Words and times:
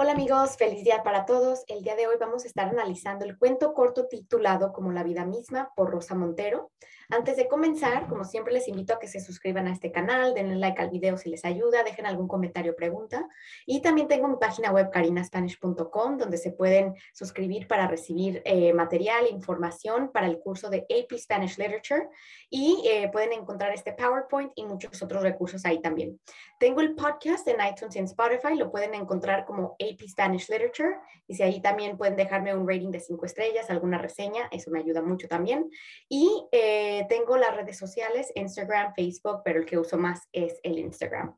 Hola 0.00 0.12
amigos, 0.12 0.56
feliz 0.56 0.84
día 0.84 1.02
para 1.02 1.26
todos. 1.26 1.64
El 1.66 1.82
día 1.82 1.96
de 1.96 2.06
hoy 2.06 2.14
vamos 2.20 2.44
a 2.44 2.46
estar 2.46 2.68
analizando 2.68 3.24
el 3.24 3.36
cuento 3.36 3.74
corto 3.74 4.06
titulado 4.06 4.72
Como 4.72 4.92
la 4.92 5.02
vida 5.02 5.24
misma 5.24 5.72
por 5.74 5.90
Rosa 5.90 6.14
Montero. 6.14 6.70
Antes 7.10 7.38
de 7.38 7.48
comenzar, 7.48 8.06
como 8.06 8.22
siempre 8.22 8.52
les 8.52 8.68
invito 8.68 8.92
a 8.92 8.98
que 8.98 9.08
se 9.08 9.18
suscriban 9.18 9.66
a 9.66 9.72
este 9.72 9.90
canal, 9.90 10.34
denle 10.34 10.56
like 10.56 10.82
al 10.82 10.90
video 10.90 11.16
si 11.16 11.30
les 11.30 11.42
ayuda, 11.46 11.82
dejen 11.82 12.04
algún 12.04 12.28
comentario 12.28 12.72
o 12.72 12.76
pregunta. 12.76 13.26
Y 13.64 13.80
también 13.80 14.08
tengo 14.08 14.28
mi 14.28 14.36
página 14.36 14.70
web 14.72 14.90
carinaspanish.com 14.90 16.18
donde 16.18 16.36
se 16.36 16.50
pueden 16.50 16.94
suscribir 17.14 17.66
para 17.66 17.88
recibir 17.88 18.42
eh, 18.44 18.74
material, 18.74 19.26
información 19.30 20.10
para 20.12 20.26
el 20.26 20.38
curso 20.38 20.68
de 20.68 20.86
AP 20.90 21.16
Spanish 21.18 21.56
Literature 21.56 22.08
y 22.50 22.82
eh, 22.86 23.08
pueden 23.10 23.32
encontrar 23.32 23.72
este 23.72 23.94
PowerPoint 23.94 24.52
y 24.54 24.66
muchos 24.66 25.02
otros 25.02 25.22
recursos 25.22 25.64
ahí 25.64 25.80
también. 25.80 26.20
Tengo 26.60 26.82
el 26.82 26.94
podcast 26.94 27.48
en 27.48 27.56
iTunes 27.66 27.96
y 27.96 28.00
en 28.00 28.04
Spotify, 28.04 28.54
lo 28.54 28.70
pueden 28.70 28.94
encontrar 28.94 29.46
como 29.46 29.76
AP 29.80 30.06
Spanish 30.06 30.50
Literature. 30.50 30.96
Y 31.26 31.36
si 31.36 31.42
ahí 31.42 31.62
también 31.62 31.96
pueden 31.96 32.16
dejarme 32.16 32.54
un 32.54 32.68
rating 32.68 32.90
de 32.90 33.00
cinco 33.00 33.24
estrellas, 33.24 33.70
alguna 33.70 33.96
reseña, 33.96 34.48
eso 34.50 34.70
me 34.70 34.80
ayuda 34.80 35.00
mucho 35.00 35.26
también. 35.28 35.70
Y 36.08 36.46
eh, 36.52 36.97
tengo 37.04 37.36
las 37.36 37.54
redes 37.54 37.78
sociales, 37.78 38.32
Instagram, 38.34 38.94
Facebook, 38.94 39.42
pero 39.44 39.60
el 39.60 39.66
que 39.66 39.78
uso 39.78 39.98
más 39.98 40.28
es 40.32 40.60
el 40.62 40.78
Instagram. 40.78 41.34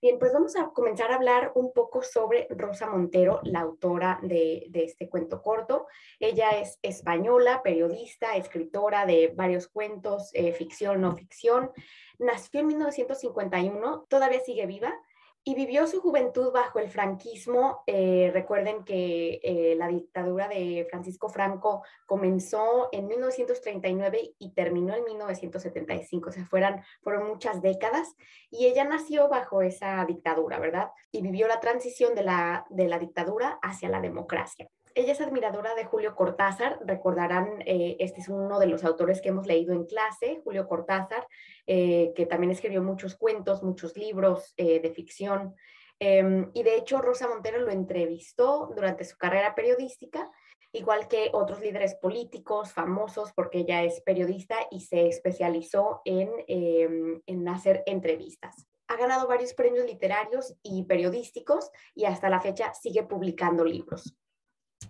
Bien, 0.00 0.18
pues 0.18 0.32
vamos 0.32 0.54
a 0.56 0.68
comenzar 0.68 1.10
a 1.10 1.16
hablar 1.16 1.52
un 1.54 1.72
poco 1.72 2.02
sobre 2.02 2.46
Rosa 2.50 2.86
Montero, 2.86 3.40
la 3.44 3.60
autora 3.60 4.20
de, 4.22 4.66
de, 4.68 4.84
este 4.84 5.08
cuento 5.08 5.42
corto. 5.42 5.86
Ella 6.20 6.50
es 6.50 6.78
española, 6.82 7.62
periodista, 7.62 8.36
escritora 8.36 9.06
de 9.06 9.32
varios 9.34 9.68
cuentos, 9.68 10.30
eh, 10.34 10.52
ficción, 10.52 11.00
no 11.00 11.16
ficción. 11.16 11.72
Nació 12.18 12.60
en 12.60 12.66
1951, 12.68 14.06
todavía 14.08 14.40
sigue 14.40 14.66
viva, 14.66 14.94
y 15.48 15.54
vivió 15.54 15.86
su 15.86 16.00
juventud 16.00 16.50
bajo 16.50 16.80
el 16.80 16.90
franquismo. 16.90 17.84
Eh, 17.86 18.32
recuerden 18.34 18.82
que 18.82 19.38
eh, 19.44 19.76
la 19.78 19.86
dictadura 19.86 20.48
de 20.48 20.88
Francisco 20.90 21.28
Franco 21.28 21.84
comenzó 22.04 22.88
en 22.90 23.06
1939 23.06 24.34
y 24.40 24.54
terminó 24.54 24.96
en 24.96 25.04
1975, 25.04 26.30
o 26.30 26.32
sea, 26.32 26.44
fueron, 26.46 26.82
muchas 27.28 27.62
décadas, 27.62 28.16
y 28.50 28.66
ella 28.66 28.82
nació 28.84 29.28
bajo 29.28 29.62
esa 29.62 30.04
dictadura, 30.04 30.58
¿verdad? 30.58 30.90
Y 31.12 31.22
vivió 31.22 31.46
la 31.46 31.60
transición 31.60 32.16
de 32.16 32.24
la, 32.24 32.66
de 32.68 32.88
la 32.88 32.98
dictadura 32.98 33.60
hacia 33.62 33.88
la 33.88 34.00
democracia 34.00 34.68
ella 34.96 35.12
es 35.12 35.20
admiradora 35.20 35.74
de 35.74 35.84
Julio 35.84 36.16
Cortázar, 36.16 36.78
recordarán, 36.82 37.62
eh, 37.66 37.96
este 38.00 38.22
es 38.22 38.30
uno 38.30 38.58
de 38.58 38.66
los 38.66 38.82
autores 38.82 39.20
que 39.20 39.28
hemos 39.28 39.46
leído 39.46 39.74
en 39.74 39.84
clase, 39.84 40.40
Julio 40.42 40.66
Cortázar, 40.66 41.28
eh, 41.66 42.14
que 42.16 42.24
también 42.24 42.50
escribió 42.50 42.82
muchos 42.82 43.14
cuentos, 43.14 43.62
muchos 43.62 43.94
libros 43.94 44.54
eh, 44.56 44.80
de 44.80 44.90
ficción. 44.90 45.54
Em, 45.98 46.50
y 46.54 46.62
de 46.62 46.76
hecho, 46.76 47.02
Rosa 47.02 47.28
Montero 47.28 47.58
lo 47.60 47.70
entrevistó 47.70 48.72
durante 48.74 49.04
su 49.04 49.18
carrera 49.18 49.54
periodística, 49.54 50.30
igual 50.72 51.08
que 51.08 51.28
otros 51.34 51.60
líderes 51.60 51.94
políticos 51.96 52.72
famosos, 52.72 53.34
porque 53.34 53.58
ella 53.58 53.82
es 53.82 54.00
periodista 54.00 54.56
y 54.70 54.80
se 54.80 55.08
especializó 55.08 56.00
en, 56.06 56.30
em, 56.48 57.20
en 57.26 57.48
hacer 57.48 57.82
entrevistas 57.86 58.66
ha 58.88 58.96
ganado 58.96 59.26
varios 59.26 59.52
premios 59.52 59.84
literarios 59.84 60.54
y 60.62 60.84
periodísticos 60.84 61.72
y 61.92 62.04
hasta 62.04 62.30
la 62.30 62.40
fecha 62.40 62.72
sigue 62.72 63.02
publicando 63.02 63.64
libros. 63.64 64.14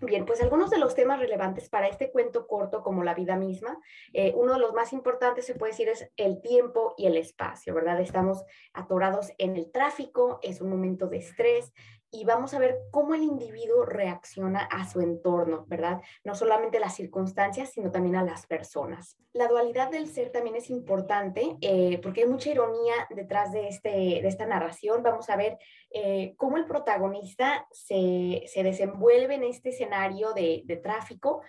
Bien, 0.01 0.25
pues 0.25 0.41
algunos 0.41 0.69
de 0.69 0.77
los 0.77 0.93
temas 0.93 1.19
relevantes 1.19 1.69
para 1.69 1.87
este 1.87 2.11
cuento 2.11 2.45
corto 2.45 2.83
como 2.83 3.03
la 3.03 3.15
vida 3.15 3.35
misma, 3.35 3.79
eh, 4.13 4.31
uno 4.35 4.53
de 4.53 4.59
los 4.59 4.73
más 4.73 4.93
importantes 4.93 5.45
se 5.45 5.55
puede 5.55 5.71
decir 5.71 5.89
es 5.89 6.11
el 6.17 6.39
tiempo 6.39 6.93
y 6.97 7.07
el 7.07 7.17
espacio, 7.17 7.73
¿verdad? 7.73 7.99
Estamos 7.99 8.45
atorados 8.73 9.31
en 9.39 9.55
el 9.55 9.71
tráfico, 9.71 10.39
es 10.43 10.61
un 10.61 10.69
momento 10.69 11.07
de 11.07 11.17
estrés, 11.17 11.73
y 12.11 12.23
vamos 12.23 12.53
a 12.53 12.59
ver 12.59 12.79
cómo 12.91 13.13
el 13.15 13.23
individuo 13.23 13.85
reacciona 13.85 14.61
a 14.61 14.89
su 14.89 15.01
entorno, 15.01 15.65
¿verdad? 15.67 16.01
No 16.23 16.35
solamente 16.35 16.79
las 16.79 16.95
circunstancias, 16.95 17.71
sino 17.71 17.91
también 17.91 18.15
a 18.15 18.23
las 18.23 18.45
personas. 18.45 19.17
La 19.33 19.47
dualidad 19.47 19.91
del 19.91 20.07
ser 20.07 20.31
también 20.31 20.55
es 20.55 20.69
importante 20.69 21.57
eh, 21.61 21.99
porque 22.01 22.21
hay 22.21 22.27
mucha 22.27 22.49
ironía 22.49 22.93
detrás 23.09 23.51
de, 23.51 23.67
este, 23.67 23.89
de 23.89 24.27
esta 24.27 24.45
narración. 24.45 25.03
Vamos 25.03 25.29
a 25.29 25.35
ver 25.35 25.57
eh, 25.91 26.33
cómo 26.37 26.57
el 26.57 26.65
protagonista 26.65 27.67
se, 27.71 28.43
se, 28.47 28.63
desenvuelve 28.63 29.35
en 29.35 29.43
este 29.43 29.69
escenario 29.69 30.33
de, 30.33 30.63
de 30.65 30.77
tráfico, 30.77 31.41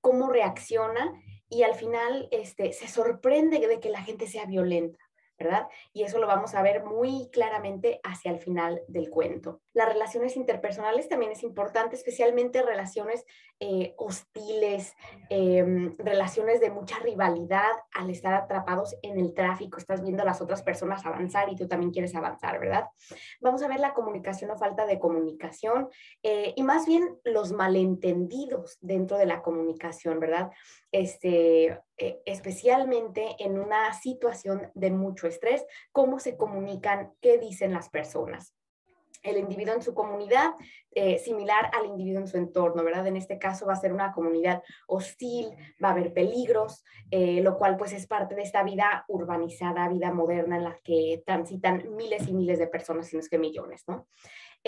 cómo 0.00 0.30
reacciona 0.30 1.12
y 1.50 1.62
al 1.62 1.74
final 1.74 2.28
este, 2.30 2.72
se 2.72 2.88
sorprende 2.88 3.66
de 3.66 3.80
que 3.80 3.90
la 3.90 4.02
gente 4.02 4.26
sea 4.26 4.46
violenta. 4.46 4.98
¿Verdad? 5.38 5.68
Y 5.92 6.02
eso 6.02 6.18
lo 6.18 6.26
vamos 6.26 6.54
a 6.54 6.62
ver 6.62 6.84
muy 6.84 7.28
claramente 7.30 8.00
hacia 8.02 8.30
el 8.30 8.40
final 8.40 8.82
del 8.88 9.08
cuento. 9.08 9.60
Las 9.72 9.88
relaciones 9.88 10.36
interpersonales 10.36 11.08
también 11.08 11.32
es 11.32 11.42
importante, 11.42 11.94
especialmente 11.94 12.62
relaciones 12.62 13.24
eh, 13.60 13.94
hostiles, 13.96 14.94
em, 15.30 15.96
relaciones 15.98 16.60
de 16.60 16.70
mucha 16.70 16.98
rivalidad 17.00 17.72
al 17.92 18.10
estar 18.10 18.34
atrapados 18.34 18.96
en 19.02 19.18
el 19.18 19.34
tráfico, 19.34 19.78
estás 19.78 20.02
viendo 20.02 20.22
a 20.22 20.26
las 20.26 20.40
otras 20.40 20.62
personas 20.62 21.04
avanzar 21.06 21.48
y 21.50 21.56
tú 21.56 21.66
también 21.66 21.92
quieres 21.92 22.14
avanzar, 22.14 22.60
¿verdad? 22.60 22.88
Vamos 23.40 23.62
a 23.62 23.68
ver 23.68 23.80
la 23.80 23.94
comunicación 23.94 24.50
o 24.50 24.56
falta 24.56 24.86
de 24.86 24.98
comunicación 24.98 25.88
eh, 26.22 26.54
y 26.56 26.62
más 26.62 26.86
bien 26.86 27.18
los 27.24 27.52
malentendidos 27.52 28.78
dentro 28.80 29.16
de 29.16 29.26
la 29.26 29.42
comunicación, 29.42 30.20
¿verdad? 30.20 30.50
Este, 30.90 31.78
eh, 31.98 32.22
especialmente 32.24 33.36
en 33.40 33.58
una 33.58 33.92
situación 33.92 34.70
de 34.74 34.90
mucho 34.90 35.26
estrés, 35.26 35.64
cómo 35.92 36.18
se 36.18 36.36
comunican, 36.36 37.12
qué 37.20 37.38
dicen 37.38 37.72
las 37.72 37.90
personas 37.90 38.54
el 39.22 39.38
individuo 39.38 39.74
en 39.74 39.82
su 39.82 39.94
comunidad, 39.94 40.54
eh, 40.92 41.18
similar 41.18 41.70
al 41.74 41.86
individuo 41.86 42.20
en 42.20 42.28
su 42.28 42.36
entorno, 42.36 42.82
¿verdad? 42.82 43.06
En 43.06 43.16
este 43.16 43.38
caso 43.38 43.66
va 43.66 43.74
a 43.74 43.76
ser 43.76 43.92
una 43.92 44.12
comunidad 44.12 44.62
hostil, 44.86 45.50
va 45.82 45.88
a 45.88 45.92
haber 45.92 46.12
peligros, 46.12 46.84
eh, 47.10 47.40
lo 47.42 47.58
cual 47.58 47.76
pues 47.76 47.92
es 47.92 48.06
parte 48.06 48.34
de 48.34 48.42
esta 48.42 48.62
vida 48.62 49.04
urbanizada, 49.08 49.88
vida 49.88 50.12
moderna 50.12 50.56
en 50.56 50.64
la 50.64 50.76
que 50.82 51.22
transitan 51.24 51.94
miles 51.96 52.28
y 52.28 52.32
miles 52.32 52.58
de 52.58 52.66
personas, 52.66 53.08
si 53.08 53.16
no 53.16 53.20
es 53.20 53.28
que 53.28 53.38
millones, 53.38 53.84
¿no? 53.86 54.08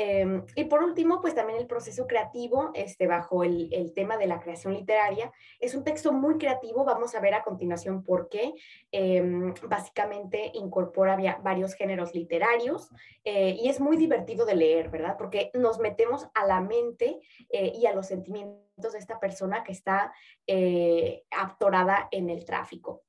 Em, 0.02 0.46
y 0.54 0.64
por 0.64 0.82
último, 0.82 1.20
pues 1.20 1.34
también 1.34 1.58
el 1.58 1.66
proceso 1.66 2.06
creativo, 2.06 2.70
este, 2.72 3.06
bajo 3.06 3.44
el, 3.44 3.92
tema 3.94 4.16
de 4.16 4.26
la 4.26 4.40
creación 4.40 4.72
literaria, 4.72 5.30
es 5.58 5.74
un 5.74 5.84
texto 5.84 6.10
muy 6.10 6.38
creativo, 6.38 6.86
vamos 6.86 7.14
a 7.14 7.20
ver 7.20 7.34
a 7.34 7.42
continuación 7.42 8.02
por 8.02 8.30
qué. 8.30 8.54
Eh, 8.92 9.22
básicamente 9.68 10.52
incorpora 10.54 11.18
varios 11.42 11.74
géneros 11.74 12.14
literarios 12.14 12.88
eh, 13.24 13.56
y 13.60 13.68
es 13.68 13.78
muy 13.78 13.98
divertido 13.98 14.46
de 14.46 14.54
leer, 14.54 14.88
¿verdad? 14.88 15.16
Porque 15.18 15.50
nos 15.52 15.78
metemos 15.78 16.28
a 16.32 16.46
la 16.46 16.62
mente 16.62 17.20
eh, 17.50 17.72
y 17.74 17.84
a 17.84 17.94
los 17.94 18.06
sentimientos 18.06 18.94
de 18.94 18.98
esta 18.98 19.20
persona 19.20 19.64
que 19.64 19.72
está 19.72 20.14
eh, 20.46 21.24
aptorada 21.30 22.08
en 22.10 22.30
el 22.30 22.46
tráfico. 22.46 23.02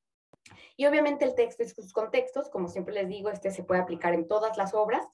Y 0.76 0.88
obviamente 0.88 1.24
el 1.24 1.36
texto 1.36 1.64
y 1.64 1.70
sus 1.70 1.94
contextos, 1.94 2.50
como 2.50 2.68
siempre 2.68 2.94
les 2.94 3.08
digo, 3.08 3.30
este 3.30 3.50
se 3.50 3.64
puede 3.64 3.80
aplicar 3.80 4.14
en 4.14 4.28
todas 4.28 4.58
las 4.58 4.74
obras, 4.74 5.08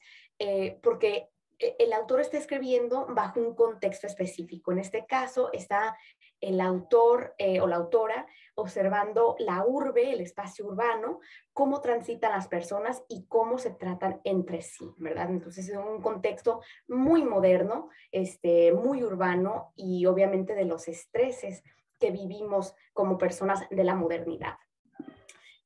porque 0.82 1.30
el 1.60 1.94
autor 1.94 2.22
está 2.22 2.38
escribiendo 2.38 3.08
bajo 3.10 3.40
un 3.40 3.56
contexto 3.56 4.08
específico. 4.08 4.72
En 4.72 4.80
este 4.80 5.06
caso 5.06 5.50
está 5.54 5.98
el 6.40 6.62
autor 6.62 7.34
eh, 7.38 7.62
o 7.62 7.68
la 7.68 7.78
autora 7.78 8.28
observando 8.56 9.36
la 9.40 9.64
urbe, 9.66 10.12
el 10.12 10.22
espacio 10.22 10.66
urbano, 10.66 11.20
cómo 11.54 11.80
transitan 11.80 12.32
las 12.32 12.48
personas 12.48 13.04
y 13.08 13.26
cómo 13.28 13.60
se 13.60 13.72
tratan 13.72 14.20
entre 14.24 14.62
sí, 14.62 14.92
¿verdad? 14.98 15.30
Entonces 15.30 15.70
es 15.70 15.78
un 15.78 16.02
contexto 16.02 16.62
muy 16.88 17.24
moderno, 17.24 17.90
este, 18.12 18.72
muy 18.74 19.04
urbano 19.04 19.74
y 19.76 20.08
obviamente 20.08 20.56
de 20.56 20.66
los 20.66 20.88
estreses 20.88 21.64
que 22.00 22.10
vivimos 22.10 22.76
como 22.94 23.18
personas 23.18 23.68
de 23.70 23.84
la 23.84 23.96
modernidad. 23.96 24.58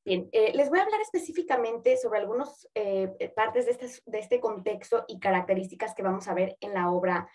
Bien, 0.04 0.28
eh, 0.32 0.52
les 0.54 0.68
voy 0.68 0.80
a 0.80 0.82
hablar 0.82 1.00
específicamente 1.00 1.96
sobre 1.96 2.18
algunas 2.18 2.68
eh, 2.74 3.12
eh, 3.20 3.28
partes 3.28 3.66
de 3.66 4.18
este, 4.18 4.40
contexto 4.40 5.04
y 5.06 5.20
características 5.20 5.94
que 5.94 6.02
vamos 6.02 6.26
a 6.26 6.34
ver 6.34 6.56
en 6.60 6.74
la 6.74 6.90
obra 6.90 7.28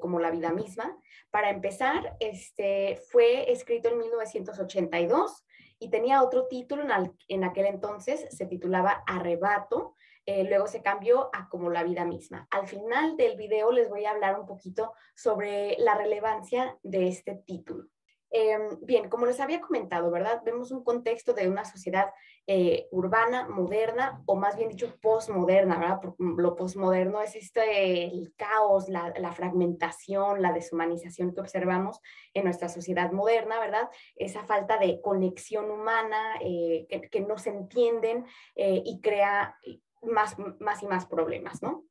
como 0.00 0.18
la 0.18 0.32
vida 0.32 0.52
misma. 0.52 0.98
Para 1.30 1.50
empezar, 1.50 2.16
este, 2.18 3.00
fue 3.12 3.52
escrito 3.52 3.90
en 3.90 3.98
1982 3.98 5.46
y 5.78 5.88
tenía 5.88 6.24
otro 6.24 6.48
título 6.48 6.82
en 7.28 7.44
aquel 7.44 7.66
entonces, 7.66 8.26
se 8.30 8.46
titulaba 8.46 9.04
Arrebato, 9.06 9.94
luego 10.26 10.66
se 10.66 10.82
cambió 10.82 11.30
a 11.32 11.48
como 11.48 11.70
la 11.70 11.84
vida 11.84 12.04
misma. 12.04 12.48
Al 12.50 12.66
final 12.66 13.16
del 13.16 13.36
video 13.36 13.70
les 13.70 13.88
voy 13.88 14.04
a 14.04 14.10
hablar 14.10 14.40
un 14.40 14.46
poquito 14.46 14.94
sobre 15.14 15.76
la 15.78 15.94
relevancia 15.94 16.76
de 16.82 17.06
este 17.06 17.36
título. 17.36 17.91
Em, 18.34 18.78
bien, 18.80 19.10
como 19.10 19.26
les 19.26 19.40
había 19.40 19.60
comentado, 19.60 20.10
¿verdad? 20.10 20.40
Vemos 20.42 20.70
un 20.70 20.82
contexto 20.82 21.34
de 21.34 21.50
una 21.50 21.66
sociedad 21.66 22.14
eh, 22.46 22.88
urbana, 22.90 23.46
moderna, 23.46 24.22
o 24.24 24.36
más 24.36 24.56
bien 24.56 24.70
dicho, 24.70 24.98
postmoderna, 25.02 25.78
¿verdad? 25.78 25.98
Porque 26.00 26.24
lo 26.38 26.56
postmoderno 26.56 27.20
es 27.20 27.36
este, 27.36 28.04
el 28.06 28.32
caos, 28.34 28.88
la, 28.88 29.32
fragmentación, 29.32 30.40
la 30.40 30.54
deshumanización 30.54 31.34
que 31.34 31.42
observamos 31.42 32.00
en 32.32 32.44
nuestra 32.44 32.70
sociedad 32.70 33.12
moderna, 33.12 33.60
¿verdad? 33.60 33.90
Esa 34.16 34.44
falta 34.44 34.78
de 34.78 35.02
conexión 35.02 35.70
humana 35.70 36.36
eh, 36.40 36.86
que, 37.10 37.20
no 37.20 37.36
se 37.36 37.50
entienden 37.50 38.24
eh, 38.56 38.82
y 38.82 39.02
crea 39.02 39.58
más, 40.00 40.36
más 40.58 40.82
y 40.82 40.86
más 40.86 41.04
problemas, 41.04 41.62
¿no? 41.62 41.84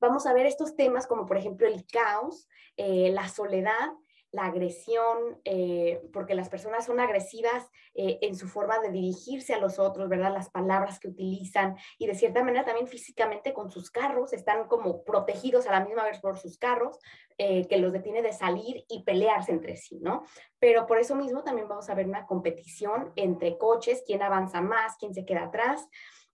Vamos 0.00 0.26
a 0.26 0.34
ver 0.34 0.44
estos 0.44 0.76
temas 0.76 1.06
como 1.06 1.24
por 1.24 1.38
ejemplo 1.38 1.66
el 1.66 1.86
caos, 1.86 2.46
la 2.76 3.28
soledad 3.28 3.90
la 4.32 4.44
agresión, 4.46 5.40
eh, 5.44 6.00
porque 6.12 6.34
las 6.34 6.48
personas 6.48 6.86
son 6.86 7.00
agresivas 7.00 7.68
eh, 7.94 8.18
en 8.22 8.36
su 8.36 8.48
forma 8.48 8.78
de 8.78 8.90
dirigirse 8.90 9.54
a 9.54 9.58
los 9.58 9.78
otros, 9.78 10.08
¿verdad? 10.08 10.32
Las 10.32 10.50
palabras 10.50 11.00
que 11.00 11.08
utilizan 11.08 11.76
y 11.98 12.06
de 12.06 12.14
cierta 12.14 12.44
manera 12.44 12.64
también 12.64 12.86
físicamente 12.86 13.52
con 13.52 13.70
sus 13.70 13.90
carros, 13.90 14.32
están 14.32 14.68
como 14.68 15.02
protegidos 15.04 15.66
a 15.66 15.72
la 15.72 15.84
misma 15.84 16.04
vez 16.04 16.20
por 16.20 16.38
sus 16.38 16.58
carros, 16.58 16.98
eh, 17.38 17.66
que 17.66 17.78
los 17.78 17.92
detiene 17.92 18.22
de 18.22 18.32
salir 18.32 18.84
y 18.88 19.02
pelearse 19.02 19.52
entre 19.52 19.76
sí, 19.76 19.98
¿no? 20.00 20.24
Pero 20.58 20.86
por 20.86 20.98
eso 20.98 21.16
mismo 21.16 21.42
también 21.42 21.68
vamos 21.68 21.90
a 21.90 21.94
ver 21.94 22.06
una 22.06 22.26
competición 22.26 23.12
entre 23.16 23.58
coches, 23.58 24.04
quién 24.06 24.22
avanza 24.22 24.60
más, 24.60 24.96
quién 24.98 25.14
se 25.14 25.24
queda 25.24 25.44
atrás 25.44 25.88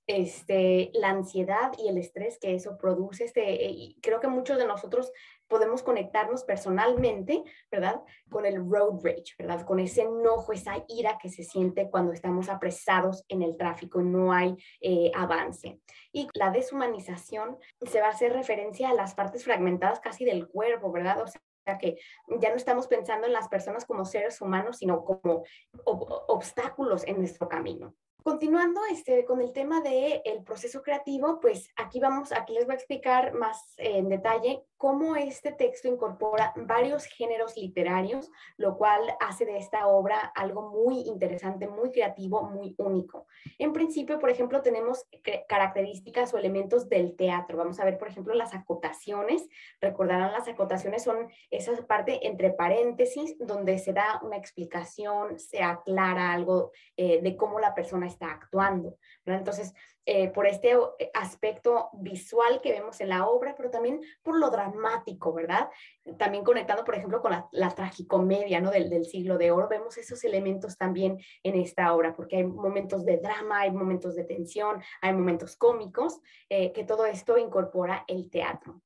este, 0.07 0.91
la 0.95 1.11
ansiedad 1.11 1.73
y 1.79 1.89
el 1.89 1.99
estrés 1.99 2.39
que 2.39 2.55
eso 2.55 2.79
produce. 2.79 3.25
Este, 3.25 3.65
y 3.65 3.99
creo 4.01 4.21
que 4.21 4.29
muchos 4.29 4.59
de 4.59 4.67
nosotros 4.67 5.11
podemos 5.49 5.83
conectarnos 5.83 6.45
personalmente, 6.45 7.43
¿verdad? 7.71 8.03
Con 8.31 8.47
el 8.47 8.57
road 8.57 9.01
rage, 9.03 9.35
¿verdad? 9.39 9.65
Con 9.65 9.79
ese 9.79 10.03
enojo, 10.03 10.53
esa 10.53 10.85
ira 10.89 11.19
que 11.21 11.29
se 11.29 11.45
siente 11.45 11.91
cuando 11.91 12.13
estamos 12.13 12.49
apresados 12.49 13.25
en 13.29 13.43
el 13.43 13.57
tráfico 13.57 14.03
no 14.03 14.33
hay 14.33 14.57
eh, 14.81 15.11
avance. 15.15 15.81
Y 16.13 16.29
la 16.35 16.51
deshumanización 16.51 17.59
se 17.83 18.01
va 18.01 18.09
a 18.09 18.11
hacer 18.11 18.33
referencia 18.33 18.91
a 18.91 18.95
las 18.95 19.15
partes 19.15 19.45
fragmentadas 19.45 20.01
casi 20.01 20.25
del 20.25 20.49
cuerpo, 20.49 20.91
¿verdad? 20.93 21.23
O 21.23 21.27
sea, 21.27 21.79
que 21.79 21.99
ya 22.41 22.51
no 22.51 22.57
estamos 22.57 22.87
pensando 22.87 23.27
en 23.27 23.33
las 23.33 23.49
personas 23.49 23.85
como 23.85 24.05
seres 24.05 24.41
humanos, 24.41 24.79
sino 24.79 25.05
como 25.05 25.45
obstáculos 25.85 27.05
en 27.07 27.19
nuestro 27.19 27.49
camino. 27.49 27.95
Continuando 28.27 28.81
este, 28.91 29.25
con 29.25 29.41
el 29.41 29.53
tema 29.53 29.81
del 29.81 30.21
el 30.25 30.43
proceso 30.43 30.83
creativo, 30.83 31.39
pues 31.39 31.71
aquí 31.77 32.01
vamos, 32.01 32.33
aquí 32.33 32.55
les 32.55 32.65
voy 32.67 32.73
a 32.73 32.75
explicar 32.75 33.35
más 33.35 33.75
en 33.77 34.09
detalle 34.09 34.65
cómo 34.77 35.15
este 35.15 35.53
texto 35.53 35.87
incorpora 35.87 36.53
varios 36.57 37.05
géneros 37.05 37.57
literarios, 37.57 38.29
lo 38.57 38.77
cual 38.77 39.01
hace 39.21 39.47
de 39.47 39.57
esta 39.59 39.87
obra 39.87 40.19
algo 40.35 40.71
muy 40.71 41.03
interesante, 41.03 41.69
muy 41.69 41.93
creativo, 41.93 42.43
muy 42.43 42.75
único. 42.79 43.29
En 43.59 43.73
principio, 43.73 44.19
por 44.19 44.29
ejemplo, 44.29 44.61
tenemos 44.61 45.07
características 45.49 46.35
o 46.35 46.39
elementos 46.39 46.89
del 46.89 47.15
teatro. 47.15 47.57
Vamos 47.57 47.79
a 47.79 47.85
ver, 47.85 47.97
por 47.97 48.09
ejemplo, 48.09 48.35
las 48.35 48.55
acotaciones. 48.55 49.49
Recordarán, 49.81 50.33
las 50.33 50.49
acotaciones 50.49 51.05
son 51.05 51.29
esa 51.53 51.73
parte 51.87 52.27
entre 52.27 52.51
paréntesis 52.51 53.37
donde 53.39 53.79
se 53.79 53.93
da 53.93 54.21
una 54.25 54.37
explicación, 54.37 55.39
se 55.39 55.63
aclara 55.63 56.33
algo 56.33 56.73
eh, 56.97 57.23
de 57.23 57.37
cómo 57.37 57.61
la 57.61 57.73
persona 57.75 58.07
está 58.07 58.16
actuando. 58.21 58.97
Entonces, 59.27 59.75
eh, 60.09 60.29
por 60.29 60.47
este 60.47 60.71
eh, 60.71 61.11
aspecto 61.15 61.91
visual 61.95 62.61
que 62.63 62.71
vemos 62.71 63.01
en 63.01 63.09
la 63.09 63.27
obra, 63.27 63.57
pero 63.57 63.71
también 63.71 64.01
por 64.23 64.39
lo 64.39 64.51
dramático, 64.51 65.33
¿verdad? 65.33 65.69
También 66.17 66.45
conectando, 66.45 66.85
por 66.85 66.95
ejemplo, 66.95 67.21
con 67.21 67.33
la, 67.51 67.71
tragicomedia, 67.71 68.61
¿no? 68.61 68.71
Del, 68.71 69.05
siglo 69.05 69.37
de 69.37 69.51
oro, 69.51 69.67
vemos 69.69 69.99
esos 69.99 70.23
elementos 70.23 70.79
también 70.79 71.19
en 71.43 71.57
esta 71.57 71.93
obra, 71.93 72.15
porque 72.15 72.37
hay 72.37 72.45
momentos 72.45 73.05
de 73.05 73.17
drama, 73.17 73.63
hay 73.63 73.73
momentos 73.73 74.15
de 74.15 74.23
tensión, 74.23 74.81
hay 75.01 75.13
momentos 75.13 75.57
cómicos, 75.57 76.21
eh, 76.49 76.73
que 76.73 76.85
todo 76.85 77.05
esto 77.05 77.37
incorpora 77.37 78.05
el 78.07 78.31
teatro. 78.31 78.81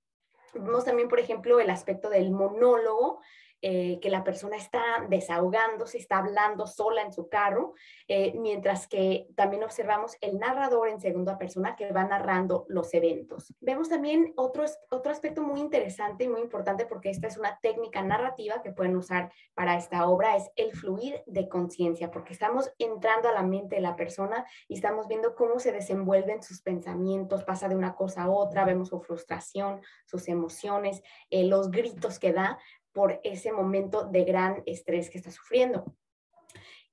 Vemos 0.54 0.86
también, 0.86 1.08
por 1.08 1.20
ejemplo, 1.20 1.60
el 1.60 1.68
aspecto 1.68 2.08
del 2.08 2.30
monólogo, 2.30 3.20
eh, 3.62 3.98
que 4.00 4.10
la 4.10 4.24
persona 4.24 4.56
está 4.56 4.82
desahogándose, 5.08 5.98
está 5.98 6.18
hablando 6.18 6.66
sola 6.66 7.02
en 7.02 7.12
su 7.12 7.28
carro, 7.28 7.74
eh, 8.08 8.32
mientras 8.36 8.88
que 8.88 9.28
también 9.36 9.62
observamos 9.64 10.16
el 10.20 10.38
narrador 10.38 10.88
en 10.88 11.00
segunda 11.00 11.36
persona 11.36 11.76
que 11.76 11.92
va 11.92 12.04
narrando 12.04 12.64
los 12.68 12.94
eventos. 12.94 13.54
Vemos 13.60 13.88
también 13.88 14.32
otro, 14.36 14.64
otro 14.90 15.12
aspecto 15.12 15.42
muy 15.42 15.60
interesante 15.60 16.24
y 16.24 16.28
muy 16.28 16.40
importante 16.40 16.86
porque 16.86 17.10
esta 17.10 17.26
es 17.26 17.36
una 17.36 17.58
técnica 17.60 18.02
narrativa 18.02 18.62
que 18.62 18.72
pueden 18.72 18.96
usar 18.96 19.30
para 19.54 19.76
esta 19.76 20.08
obra, 20.08 20.36
es 20.36 20.50
el 20.56 20.72
fluir 20.72 21.22
de 21.26 21.48
conciencia, 21.48 22.10
porque 22.10 22.32
estamos 22.32 22.72
entrando 22.78 23.28
a 23.28 23.32
la 23.32 23.42
mente 23.42 23.76
de 23.76 23.82
la 23.82 23.96
persona 23.96 24.46
y 24.68 24.74
estamos 24.74 25.06
viendo 25.06 25.34
cómo 25.34 25.58
se 25.58 25.72
desenvuelven 25.72 26.42
sus 26.42 26.62
pensamientos, 26.62 27.44
pasa 27.44 27.68
de 27.68 27.76
una 27.76 27.94
cosa 27.94 28.22
a 28.22 28.30
otra, 28.30 28.64
vemos 28.64 28.88
su 28.88 29.00
frustración, 29.00 29.80
sus 30.06 30.28
emociones, 30.28 31.02
eh, 31.28 31.44
los 31.44 31.70
gritos 31.70 32.18
que 32.18 32.32
da, 32.32 32.58
por 32.92 33.20
ese 33.24 33.52
momento 33.52 34.04
de 34.04 34.24
gran 34.24 34.62
estrés 34.66 35.10
que 35.10 35.18
está 35.18 35.30
sufriendo. 35.30 35.84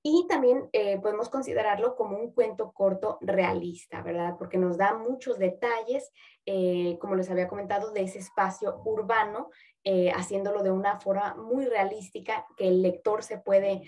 Y 0.09 0.25
también 0.29 0.69
eh, 0.71 0.99
podemos 1.01 1.27
considerarlo 1.27 1.95
como 1.97 2.17
un 2.17 2.31
cuento 2.31 2.71
corto 2.71 3.17
realista, 3.19 4.01
¿verdad? 4.01 4.35
Porque 4.37 4.57
nos 4.57 4.77
da 4.77 4.93
muchos 4.93 5.37
detalles, 5.37 6.13
eh, 6.45 6.97
como 7.01 7.15
les 7.15 7.29
había 7.29 7.49
comentado, 7.49 7.91
de 7.91 8.03
ese 8.03 8.19
espacio 8.19 8.81
urbano, 8.85 9.49
eh, 9.83 10.11
haciéndolo 10.11 10.63
de 10.63 10.71
una 10.71 10.99
forma 10.99 11.35
muy 11.35 11.65
realística 11.65 12.45
que 12.55 12.69
el 12.69 12.81
lector 12.81 13.21
se 13.21 13.39
puede 13.39 13.83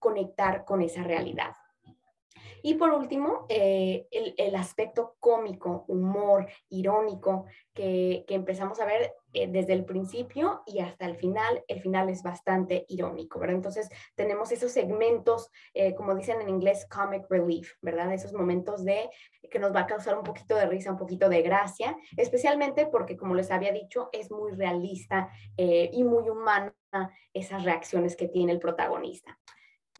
conectar 0.00 0.64
con 0.64 0.82
esa 0.82 1.04
realidad. 1.04 1.52
Y 2.62 2.74
por 2.74 2.90
último, 2.90 3.44
eh, 3.48 4.06
el, 4.10 4.54
aspecto 4.54 5.16
cómico, 5.18 5.84
humor, 5.88 6.48
irónico, 6.68 7.46
que, 7.74 8.24
empezamos 8.28 8.80
a 8.80 8.86
ver 8.86 9.12
eh, 9.32 9.48
desde 9.48 9.72
el 9.72 9.84
principio 9.84 10.62
y 10.64 10.78
hasta 10.78 11.06
el 11.06 11.16
final. 11.16 11.64
El 11.66 11.80
final 11.80 12.08
es 12.08 12.22
bastante 12.22 12.86
irónico, 12.88 13.40
¿verdad? 13.40 13.56
Entonces 13.56 13.88
tenemos 14.14 14.52
esos 14.52 14.70
segmentos, 14.70 15.50
eh, 15.74 15.94
como 15.94 16.14
dicen 16.14 16.40
en 16.40 16.48
inglés, 16.48 16.86
comic 16.88 17.26
relief, 17.28 17.72
¿verdad? 17.82 18.12
Esos 18.12 18.32
momentos 18.32 18.84
de 18.84 19.10
que 19.50 19.58
nos 19.58 19.74
va 19.74 19.80
a 19.80 19.86
causar 19.86 20.16
un 20.16 20.24
poquito 20.24 20.54
de 20.54 20.66
risa, 20.66 20.92
un 20.92 20.98
poquito 20.98 21.28
de 21.28 21.42
gracia, 21.42 21.96
especialmente 22.16 22.86
porque, 22.86 23.16
como 23.16 23.34
les 23.34 23.50
había 23.50 23.72
dicho, 23.72 24.08
es 24.12 24.30
muy 24.30 24.52
realista 24.52 25.30
y 25.56 26.04
muy 26.04 26.30
humana 26.30 26.74
esas 27.34 27.64
reacciones 27.64 28.16
que 28.16 28.28
tiene 28.28 28.52
el 28.52 28.60
protagonista. 28.60 29.38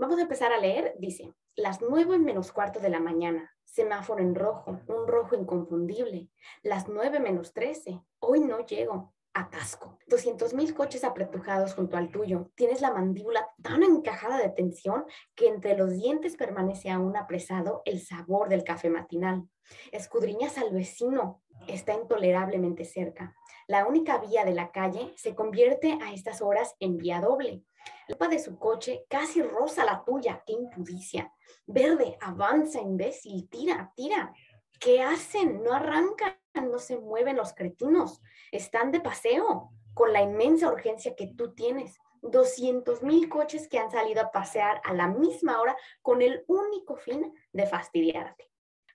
Vamos 0.02 0.19
a 0.19 0.22
empezar 0.22 0.52
a 0.52 0.58
leer, 0.58 0.96
dice, 0.99 1.32
las 1.54 1.81
nueve 1.81 2.19
menos 2.19 2.50
cuarto 2.50 2.81
de 2.81 2.88
la 2.88 2.99
mañana, 2.99 3.54
semáforo 3.62 4.20
en 4.20 4.34
rojo, 4.34 4.81
un 4.88 5.06
rojo 5.06 5.37
inconfundible. 5.37 6.28
Las 6.64 6.88
nueve 6.88 7.20
menos 7.20 7.52
trece, 7.52 8.02
hoy 8.19 8.40
no 8.40 8.66
llego, 8.66 9.14
atasco. 9.32 10.00
Doscientos 10.08 10.54
mil 10.54 10.75
coches 10.75 11.04
apretujados 11.04 11.75
junto 11.75 11.96
al 11.96 12.10
tuyo. 12.10 12.50
Tienes 12.56 12.81
la 12.81 12.93
mandíbula 12.93 13.49
tan 13.62 13.84
encajada 13.84 14.38
de 14.38 14.49
tensión 14.49 15.04
que 15.37 15.46
entre 15.46 15.76
los 15.76 15.93
dientes 15.93 16.37
permanece 16.37 16.90
aún 16.90 17.16
apresado 17.16 17.82
el 17.84 18.00
sabor 18.00 18.49
del 18.49 18.64
café 18.64 18.90
matinal. 18.90 19.49
Escudriñas 19.93 20.58
al 20.58 20.72
vecino, 20.72 21.44
está 21.69 21.94
intolerablemente 21.94 22.84
cerca. 22.84 23.37
La 23.69 23.87
única 23.87 24.19
vía 24.19 24.44
de 24.44 24.54
la 24.54 24.72
calle 24.72 25.12
se 25.14 25.37
convierte 25.37 25.96
a 26.02 26.12
estas 26.12 26.42
horas 26.42 26.75
en 26.80 26.97
vía 26.97 27.21
doble. 27.21 27.62
La 28.08 28.14
lupa 28.14 28.28
de 28.28 28.38
su 28.38 28.58
coche 28.58 29.04
casi 29.08 29.42
roza 29.42 29.84
la 29.84 30.04
tuya. 30.04 30.42
¡Qué 30.46 30.52
impudicia! 30.52 31.32
Verde, 31.66 32.16
avanza, 32.20 32.80
imbécil, 32.80 33.48
tira, 33.48 33.92
tira. 33.96 34.32
¿Qué 34.78 35.02
hacen? 35.02 35.62
No 35.62 35.72
arrancan, 35.72 36.36
no 36.54 36.78
se 36.78 36.98
mueven 36.98 37.36
los 37.36 37.54
cretinos. 37.54 38.20
Están 38.50 38.90
de 38.90 39.00
paseo 39.00 39.70
con 39.94 40.12
la 40.12 40.22
inmensa 40.22 40.68
urgencia 40.68 41.14
que 41.14 41.28
tú 41.28 41.54
tienes. 41.54 41.98
200 42.22 43.02
mil 43.02 43.28
coches 43.28 43.68
que 43.68 43.78
han 43.78 43.90
salido 43.90 44.22
a 44.22 44.30
pasear 44.30 44.80
a 44.84 44.94
la 44.94 45.08
misma 45.08 45.60
hora 45.60 45.76
con 46.02 46.22
el 46.22 46.44
único 46.46 46.96
fin 46.96 47.34
de 47.52 47.66
fastidiarte. 47.66 48.51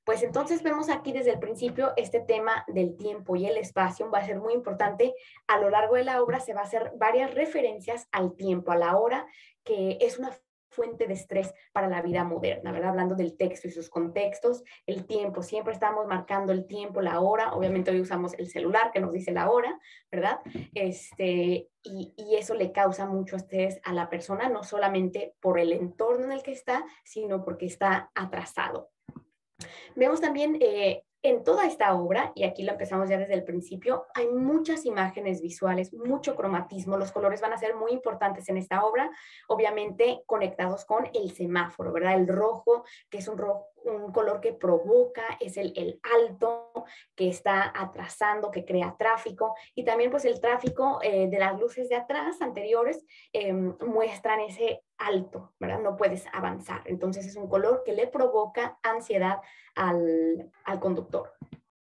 Pues 0.08 0.24
entonces 0.24 0.64
vemos 0.64 0.90
aquí 0.90 1.12
desde 1.12 1.32
el 1.32 1.40
principio 1.40 1.92
este 1.98 2.22
tema 2.22 2.64
del 2.70 2.96
tiempo 2.96 3.36
y 3.36 3.46
el 3.46 3.58
espacio 3.58 4.10
va 4.10 4.20
a 4.20 4.26
ser 4.26 4.40
muy 4.40 4.54
importante. 4.54 5.14
A 5.48 5.60
lo 5.60 5.70
largo 5.70 5.96
de 5.96 6.06
la 6.06 6.24
obra 6.24 6.40
se 6.40 6.54
va 6.54 6.62
a 6.62 6.64
hacer 6.64 6.94
varias 6.96 7.36
referencias 7.36 8.08
al 8.14 8.34
tiempo, 8.38 8.72
a 8.72 8.78
la 8.78 8.96
hora, 8.96 9.28
que 9.66 9.98
es 10.00 10.18
una 10.18 10.32
fuente 10.70 11.08
de 11.08 11.14
estrés 11.14 11.54
para 11.74 11.90
la 11.90 12.02
vida 12.02 12.24
moderna, 12.24 12.72
¿verdad? 12.72 12.92
Hablando 12.92 13.16
del 13.16 13.36
texto 13.36 13.68
y 13.68 13.72
sus 13.72 13.90
contextos, 13.90 14.64
el 14.86 15.06
tiempo, 15.06 15.44
siempre 15.44 15.74
estamos 15.74 16.08
marcando 16.08 16.54
el 16.54 16.68
tiempo, 16.68 17.02
la 17.02 17.20
hora, 17.20 17.54
obviamente 17.54 17.92
hoy 17.92 18.00
usamos 18.00 18.34
el 18.36 18.48
celular 18.48 18.92
que 18.94 19.02
nos 19.02 19.12
dice 19.12 19.34
la 19.34 19.52
hora, 19.52 19.78
¿verdad? 20.10 20.40
Este, 20.74 21.68
y, 21.84 22.14
y, 22.16 22.38
eso 22.38 22.54
le 22.54 22.72
causa 22.72 23.08
mucho 23.08 23.36
estrés 23.36 23.82
a 23.84 23.92
la 23.92 24.10
persona, 24.10 24.48
no 24.48 24.64
solamente 24.64 25.36
por 25.42 25.60
el 25.60 25.74
entorno 25.74 26.24
en 26.24 26.32
el 26.32 26.44
que 26.44 26.54
está, 26.54 26.86
sino 27.04 27.44
porque 27.44 27.66
está 27.66 28.10
atrasado. 28.16 28.92
Vemos 29.96 30.22
también 30.22 30.58
eh, 30.60 31.04
en 31.24 31.44
toda 31.44 31.66
esta 31.66 31.96
obra, 31.96 32.32
y 32.36 32.44
aquí 32.44 32.64
lo 32.64 32.74
empezamos 32.74 33.10
ya 33.10 33.18
desde 33.18 33.34
el 33.34 33.44
principio, 33.44 34.06
hay 34.14 34.28
muchas 34.28 34.86
imágenes 34.86 35.42
visuales, 35.42 35.94
mucho 35.94 36.36
cromatismo, 36.36 36.96
los 36.96 37.12
colores 37.12 37.42
van 37.42 37.54
a 37.54 37.58
ser 37.58 37.76
muy 37.76 37.92
importantes 37.92 38.48
en 38.50 38.58
esta 38.58 38.86
obra, 38.86 39.10
obviamente 39.48 40.22
conectados 40.26 40.86
con 40.86 41.10
el 41.14 41.32
semáforo, 41.32 41.92
¿verdad? 41.92 42.16
El 42.16 42.28
rojo, 42.28 42.86
que 43.10 43.18
es 43.18 43.28
un, 43.28 43.44
un 43.84 44.12
color 44.12 44.40
que 44.40 44.54
provoca, 44.54 45.24
es 45.40 45.58
el, 45.58 45.74
el, 45.76 46.00
alto, 46.04 46.72
que 47.16 47.30
está 47.30 47.74
atrasando, 47.76 48.52
que 48.52 48.64
crea 48.64 48.96
tráfico, 48.98 49.56
y 49.74 49.84
también 49.84 50.12
pues 50.12 50.24
el 50.26 50.40
tráfico 50.40 51.00
eh, 51.02 51.28
de 51.28 51.40
las 51.40 51.60
luces 51.60 51.90
de 51.90 51.96
atrás, 51.96 52.42
anteriores, 52.42 53.06
em, 53.34 53.76
muestran 53.86 54.40
ese 54.42 54.84
alto, 54.98 55.54
¿verdad? 55.60 55.80
No 55.82 55.96
puedes 55.98 56.26
avanzar. 56.34 56.82
Entonces 56.86 57.26
es 57.26 57.36
un 57.36 57.48
color 57.48 57.84
que 57.86 57.94
le 57.94 58.08
provoca 58.08 58.80
ansiedad 58.84 59.42
al, 59.76 60.52
al 60.64 60.80
conductor. 60.80 61.34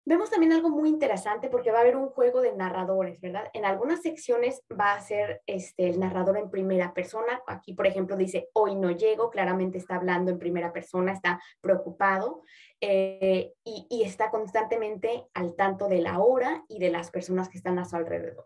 Vemos 0.06 0.30
también 0.30 0.52
algo 0.52 0.70
muy 0.70 0.90
interesante 0.90 1.48
porque 1.48 1.72
va 1.72 1.78
a 1.78 1.82
haber 1.82 1.96
un 1.96 2.10
juego 2.10 2.42
de 2.42 2.54
narradores, 2.54 3.22
¿verdad? 3.22 3.46
En 3.54 3.64
algunas 3.64 4.02
secciones 4.02 4.62
va 4.70 4.94
a 4.94 5.02
ser 5.02 5.42
este, 5.46 5.88
el 5.88 5.98
narrador 5.98 6.38
en 6.38 6.50
primera 6.52 6.94
persona. 6.94 7.42
Aquí, 7.48 7.74
por 7.74 7.88
ejemplo, 7.88 8.18
dice, 8.18 8.50
hoy 8.52 8.76
no 8.76 8.92
llego, 8.92 9.30
claramente 9.30 9.78
está 9.78 9.96
hablando 9.96 10.30
en 10.30 10.40
primera 10.40 10.74
persona, 10.74 11.14
está 11.14 11.42
preocupado 11.62 12.42
eh, 12.82 13.54
y, 13.64 13.88
y, 13.90 14.04
está 14.04 14.30
constantemente 14.30 15.26
al 15.34 15.56
tanto 15.56 15.88
de 15.88 16.02
la 16.02 16.20
hora 16.20 16.66
y 16.68 16.80
de 16.80 16.90
las 16.90 17.10
personas 17.10 17.48
que 17.48 17.58
están 17.58 17.80
a 17.80 17.86
su 17.86 17.96
alrededor. 17.96 18.44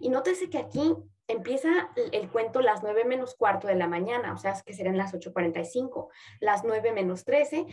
Y 0.00 0.10
nótese 0.10 0.50
que 0.50 0.58
aquí 0.58 0.94
empieza 1.28 1.90
el 2.12 2.30
cuento 2.30 2.60
las 2.60 2.82
9 2.82 3.04
menos 3.04 3.34
cuarto 3.34 3.68
de 3.68 3.74
la 3.74 3.86
mañana, 3.86 4.32
o 4.32 4.38
sea, 4.38 4.54
que 4.64 4.72
serán 4.72 4.96
las 4.96 5.14
8.45, 5.14 6.08
las 6.40 6.64
9 6.64 6.92
menos 6.92 7.24
13, 7.24 7.66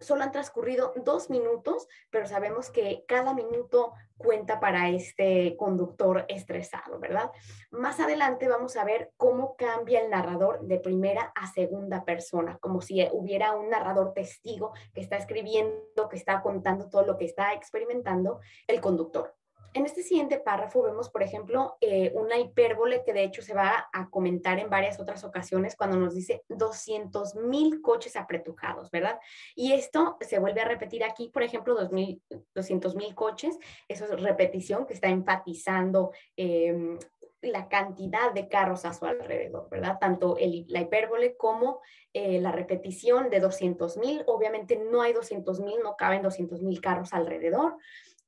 solo 0.00 0.22
han 0.22 0.32
transcurrido 0.32 0.92
dos 0.96 1.30
minutos, 1.30 1.88
pero 2.10 2.26
sabemos 2.26 2.70
que 2.70 3.04
cada 3.08 3.34
minuto 3.34 3.94
cuenta 4.18 4.60
para 4.60 4.90
este 4.90 5.56
conductor 5.56 6.24
estresado, 6.28 6.98
¿verdad? 6.98 7.32
Más 7.70 7.98
adelante 7.98 8.46
vamos 8.46 8.76
a 8.76 8.84
ver 8.84 9.12
cómo 9.16 9.56
cambia 9.56 10.00
el 10.00 10.10
narrador 10.10 10.60
de 10.60 10.78
primera 10.78 11.32
a 11.34 11.50
segunda 11.52 12.04
persona, 12.04 12.58
como 12.58 12.80
si 12.82 13.06
hubiera 13.12 13.52
un 13.52 13.70
narrador 13.70 14.12
testigo 14.12 14.72
que 14.94 15.00
está 15.00 15.16
escribiendo, 15.16 16.08
que 16.08 16.16
está 16.16 16.42
contando 16.42 16.88
todo 16.88 17.04
lo 17.04 17.16
que 17.16 17.24
está 17.24 17.54
experimentando 17.54 18.40
el 18.68 18.80
conductor. 18.80 19.34
En 19.74 19.86
este 19.86 20.02
siguiente 20.02 20.38
párrafo 20.38 20.82
vemos, 20.82 21.08
por 21.08 21.22
ejemplo, 21.22 21.76
eh, 21.80 22.12
una 22.14 22.38
hipérbole 22.38 23.02
que 23.04 23.14
de 23.14 23.24
hecho 23.24 23.40
se 23.40 23.54
va 23.54 23.88
a 23.92 24.10
comentar 24.10 24.58
en 24.58 24.68
varias 24.68 25.00
otras 25.00 25.24
ocasiones 25.24 25.76
cuando 25.76 25.96
nos 25.96 26.14
dice 26.14 26.42
200 26.48 27.36
mil 27.36 27.80
coches 27.80 28.16
apretujados, 28.16 28.90
¿verdad? 28.90 29.18
Y 29.54 29.72
esto 29.72 30.18
se 30.20 30.38
vuelve 30.38 30.60
a 30.60 30.68
repetir 30.68 31.04
aquí, 31.04 31.30
por 31.30 31.42
ejemplo, 31.42 31.74
200 32.54 32.94
mil 32.96 33.14
coches, 33.14 33.58
eso 33.88 34.04
es 34.04 34.20
repetición 34.20 34.84
que 34.84 34.92
está 34.92 35.08
enfatizando 35.08 36.12
em, 36.36 36.98
la 37.40 37.68
cantidad 37.68 38.32
de 38.32 38.48
carros 38.48 38.84
a 38.84 38.92
su 38.92 39.06
alrededor, 39.06 39.68
¿verdad? 39.70 39.98
Tanto 39.98 40.36
la 40.38 40.80
hipérbole 40.80 41.36
como 41.36 41.80
eh, 42.12 42.40
la 42.40 42.52
repetición 42.52 43.30
de 43.30 43.40
200 43.40 43.96
mil. 43.96 44.22
Obviamente 44.26 44.76
no 44.76 45.02
hay 45.02 45.12
200 45.12 45.60
mil, 45.60 45.80
no 45.82 45.96
caben 45.96 46.22
200 46.22 46.62
mil 46.62 46.80
carros 46.80 47.12
alrededor 47.12 47.76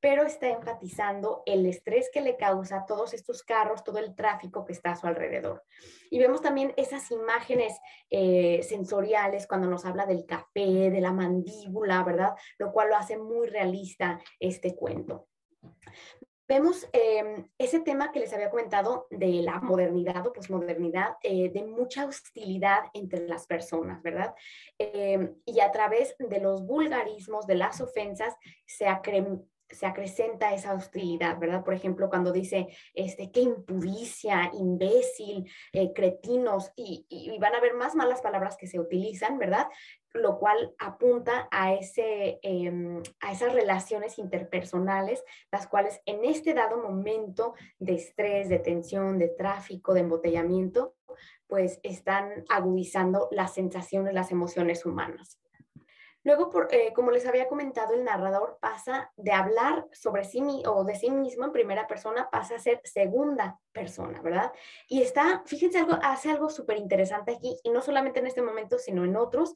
pero 0.05 0.25
está 0.25 0.51
enfatizando 0.51 1.43
el 1.47 1.65
estrés 1.65 2.11
que 2.13 2.21
le 2.21 2.37
causa 2.37 2.85
todos 2.87 3.15
estos 3.15 3.43
carros, 3.43 3.83
todo 3.83 3.97
el 3.97 4.15
tráfico 4.15 4.67
que 4.67 4.75
está 4.75 4.91
a 4.91 4.97
su 4.97 5.07
alrededor. 5.07 5.65
Y 6.11 6.19
vemos 6.19 6.43
también 6.43 6.75
esas 6.77 7.11
imágenes 7.11 7.73
eh, 8.11 8.63
sensoriales 8.65 9.47
cuando 9.47 9.67
nos 9.67 9.87
habla 9.87 10.05
del 10.05 10.27
café, 10.27 10.91
de 10.91 11.01
la 11.01 11.15
mandíbula, 11.15 12.05
¿verdad? 12.05 12.35
Lo 12.59 12.71
cual 12.71 12.91
lo 12.91 12.97
hace 12.97 13.17
muy 13.17 13.47
realista 13.47 14.21
este 14.39 14.77
cuento. 14.77 15.27
Vemos 16.47 16.87
em, 16.93 17.49
ese 17.57 17.81
tema 17.81 18.13
que 18.13 18.21
les 18.21 18.35
había 18.35 18.51
comentado 18.51 19.07
de 19.09 19.41
la 19.41 19.61
modernidad 19.61 20.27
o 20.27 20.35
posmodernidad, 20.35 21.17
eh, 21.23 21.49
de 21.49 21.65
mucha 21.65 22.05
hostilidad 22.05 22.83
entre 22.93 23.27
las 23.27 23.47
personas, 23.47 24.03
¿verdad? 24.03 24.35
Em, 24.79 25.35
y 25.47 25.61
a 25.61 25.73
través 25.73 26.15
de 26.19 26.41
los 26.41 26.67
vulgarismos, 26.67 27.47
de 27.47 27.55
las 27.55 27.81
ofensas, 27.81 28.35
se, 28.67 28.87
se 29.71 29.87
acrecenta 29.87 30.55
esa 30.55 30.75
hostilidad, 30.75 31.39
¿verdad? 31.39 31.65
Por 31.65 31.75
ejemplo, 31.75 32.09
cuando 32.09 32.33
dice, 32.33 32.69
este, 32.95 33.31
qué 33.31 33.41
impudicia, 33.41 34.51
imbécil, 34.55 35.51
eh, 35.73 35.93
cretinos, 35.93 36.73
y, 36.77 37.07
van 37.41 37.55
a 37.55 37.59
haber 37.59 37.75
más 37.75 37.95
malas 37.95 38.21
palabras 38.21 38.57
que 38.57 38.67
se 38.67 38.79
utilizan, 38.79 39.39
¿verdad? 39.39 39.67
Lo 40.13 40.39
cual 40.39 40.75
apunta 40.79 41.49
a, 41.51 41.75
ese, 41.75 42.39
em, 42.43 43.03
a 43.21 43.33
esas 43.33 43.53
relaciones 43.53 44.19
interpersonales, 44.19 45.25
las 45.51 45.67
cuales 45.67 46.01
en 46.07 46.25
este 46.25 46.55
dado 46.55 46.79
momento 46.79 47.55
de 47.79 47.95
estrés, 47.95 48.49
de 48.49 48.59
tensión, 48.59 49.19
de 49.19 49.29
tráfico, 49.29 49.93
de 49.93 50.01
embotellamiento, 50.01 50.95
pues 51.47 51.81
están 51.83 52.45
agudizando 52.49 53.29
las 53.31 53.55
sensaciones, 53.55 54.15
las 54.15 54.31
emociones 54.31 54.87
humanas. 54.87 55.39
Luego, 56.25 56.51
eh, 56.71 56.93
como 56.95 57.11
les 57.11 57.27
había 57.27 57.49
comentado, 57.49 57.93
el 57.95 58.03
narrador 58.03 58.59
pasa 58.61 59.13
de 59.17 59.33
hablar 59.33 59.87
sobre 59.93 60.25
sí 60.25 60.43
o 60.67 60.83
de 60.85 60.95
sí 60.97 61.11
mismo 61.11 61.45
en 61.45 61.53
primera 61.53 61.87
persona, 61.87 62.31
pasa 62.31 62.57
a 62.57 62.59
ser 62.59 62.81
segunda 62.85 63.61
persona, 63.73 64.23
¿verdad? 64.23 64.53
Y 64.89 65.03
está, 65.03 65.43
fíjense, 65.45 65.79
algo, 65.79 65.99
hace 66.03 66.31
algo 66.31 66.49
súper 66.49 66.79
interesante 66.79 67.33
aquí, 67.33 67.59
y 67.63 67.71
no 67.71 67.83
solamente 67.83 68.21
en 68.21 68.27
este 68.27 68.43
momento, 68.43 68.79
sino 68.79 69.05
en 69.05 69.17
otros, 69.17 69.55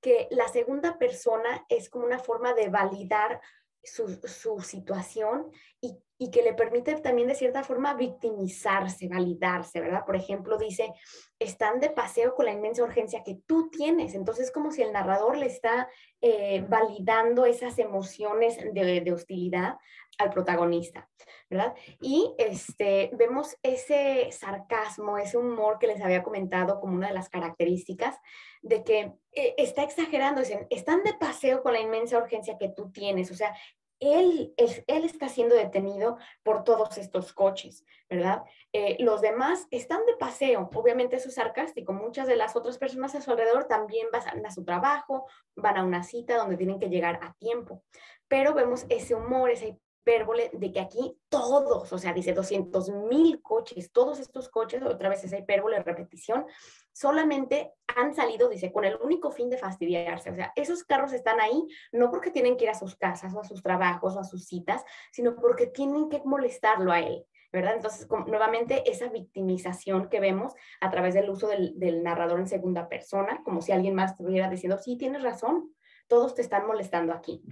que 0.00 0.28
la 0.30 0.48
segunda 0.48 0.98
persona 0.98 1.64
es 1.68 1.90
como 1.90 2.06
una 2.06 2.18
forma 2.18 2.54
de 2.54 2.68
validar 2.68 3.40
su, 3.84 4.60
situación 4.60 5.50
y 5.80 5.98
y 6.16 6.30
que 6.30 6.42
le 6.42 6.54
permite 6.54 6.94
también 6.96 7.28
de 7.28 7.34
cierta 7.34 7.64
forma 7.64 7.94
victimizarse, 7.94 9.08
validarse, 9.08 9.80
¿verdad? 9.80 10.04
Por 10.06 10.14
ejemplo, 10.14 10.56
dice, 10.56 10.92
están 11.38 11.80
de 11.80 11.90
paseo 11.90 12.34
con 12.34 12.46
la 12.46 12.52
inmensa 12.52 12.84
urgencia 12.84 13.24
que 13.24 13.40
tú 13.46 13.68
tienes. 13.68 14.14
Entonces, 14.14 14.52
como 14.52 14.70
si 14.70 14.82
el 14.82 14.92
narrador 14.92 15.36
le 15.36 15.46
está 15.46 15.88
eh, 16.20 16.64
validando 16.68 17.46
esas 17.46 17.78
emociones 17.78 18.58
de, 18.72 19.12
hostilidad 19.12 19.76
al 20.18 20.30
protagonista, 20.30 21.08
¿verdad? 21.50 21.74
Y 22.00 22.34
este, 22.38 23.10
vemos 23.14 23.56
ese 23.62 24.30
sarcasmo, 24.32 25.18
ese 25.18 25.38
humor 25.38 25.78
que 25.78 25.86
les 25.86 26.00
había 26.00 26.22
comentado 26.22 26.80
como 26.80 26.94
una 26.94 27.08
de 27.08 27.14
las 27.14 27.28
características 27.28 28.16
de 28.62 28.84
que 28.84 29.12
eh, 29.32 29.54
está 29.58 29.82
exagerando, 29.82 30.40
dicen, 30.40 30.66
están 30.70 31.02
de 31.02 31.14
paseo 31.14 31.62
con 31.62 31.72
la 31.72 31.80
inmensa 31.80 32.18
urgencia 32.18 32.58
que 32.58 32.68
tú 32.68 32.90
tienes, 32.90 33.30
o 33.30 33.34
sea, 33.34 33.54
él, 34.00 34.52
él 34.56 35.04
está 35.04 35.28
siendo 35.28 35.54
detenido 35.54 36.18
por 36.42 36.64
todos 36.64 36.98
estos 36.98 37.32
coches, 37.32 37.84
¿verdad? 38.08 38.42
Eh, 38.72 38.96
los 39.00 39.20
demás 39.20 39.66
están 39.70 40.04
de 40.06 40.16
paseo, 40.16 40.68
obviamente 40.74 41.16
eso 41.16 41.28
es 41.28 41.34
sarcástico, 41.34 41.92
muchas 41.92 42.26
de 42.26 42.36
las 42.36 42.56
otras 42.56 42.78
personas 42.78 43.14
a 43.14 43.20
su 43.20 43.30
alrededor 43.30 43.64
también 43.64 44.08
van 44.12 44.44
a 44.44 44.50
su 44.50 44.64
trabajo, 44.64 45.26
van 45.56 45.76
a 45.76 45.84
una 45.84 46.02
cita 46.02 46.36
donde 46.36 46.56
tienen 46.56 46.78
que 46.78 46.88
llegar 46.88 47.20
a 47.22 47.34
tiempo, 47.34 47.82
pero 48.28 48.52
vemos 48.54 48.84
ese 48.88 49.14
humor, 49.14 49.50
esa 49.50 49.66
hipérbole 50.04 50.50
de 50.52 50.70
que 50.70 50.80
aquí 50.80 51.18
todos, 51.28 51.92
o 51.92 51.98
sea, 51.98 52.12
dice 52.12 52.34
200 52.34 52.90
mil 52.90 53.40
coches, 53.40 53.90
todos 53.90 54.20
estos 54.20 54.50
coches, 54.50 54.82
otra 54.82 55.08
vez 55.08 55.24
esa 55.24 55.38
hipérbole, 55.38 55.82
repetición, 55.82 56.46
solamente 56.92 57.72
han 57.96 58.14
salido, 58.14 58.48
dice, 58.48 58.70
con 58.70 58.84
el 58.84 58.96
único 58.96 59.30
fin 59.30 59.48
de 59.48 59.56
fastidiarse. 59.56 60.30
O 60.30 60.34
sea, 60.34 60.52
esos 60.56 60.84
carros 60.84 61.12
están 61.12 61.40
ahí 61.40 61.66
no 61.90 62.10
porque 62.10 62.30
tienen 62.30 62.56
que 62.56 62.64
ir 62.64 62.70
a 62.70 62.74
sus 62.74 62.96
casas 62.96 63.34
o 63.34 63.40
a 63.40 63.44
sus 63.44 63.62
trabajos 63.62 64.14
o 64.14 64.20
a 64.20 64.24
sus 64.24 64.46
citas, 64.46 64.84
sino 65.10 65.36
porque 65.36 65.66
tienen 65.66 66.08
que 66.08 66.22
molestarlo 66.24 66.92
a 66.92 67.00
él. 67.00 67.24
¿verdad? 67.50 67.74
Entonces, 67.76 68.08
nuevamente, 68.26 68.90
esa 68.90 69.08
victimización 69.08 70.08
que 70.08 70.18
vemos 70.18 70.54
a 70.80 70.90
través 70.90 71.14
del 71.14 71.30
uso 71.30 71.46
del, 71.46 71.78
del, 71.78 72.02
narrador 72.02 72.40
en 72.40 72.48
segunda 72.48 72.88
persona, 72.88 73.42
como 73.44 73.62
si 73.62 73.70
alguien 73.70 73.94
más 73.94 74.10
estuviera 74.10 74.50
diciendo, 74.50 74.76
sí, 74.76 74.96
tienes 74.96 75.22
razón, 75.22 75.72
todos 76.08 76.34
te 76.34 76.42
están 76.42 76.66
molestando 76.66 77.12
aquí. 77.12 77.44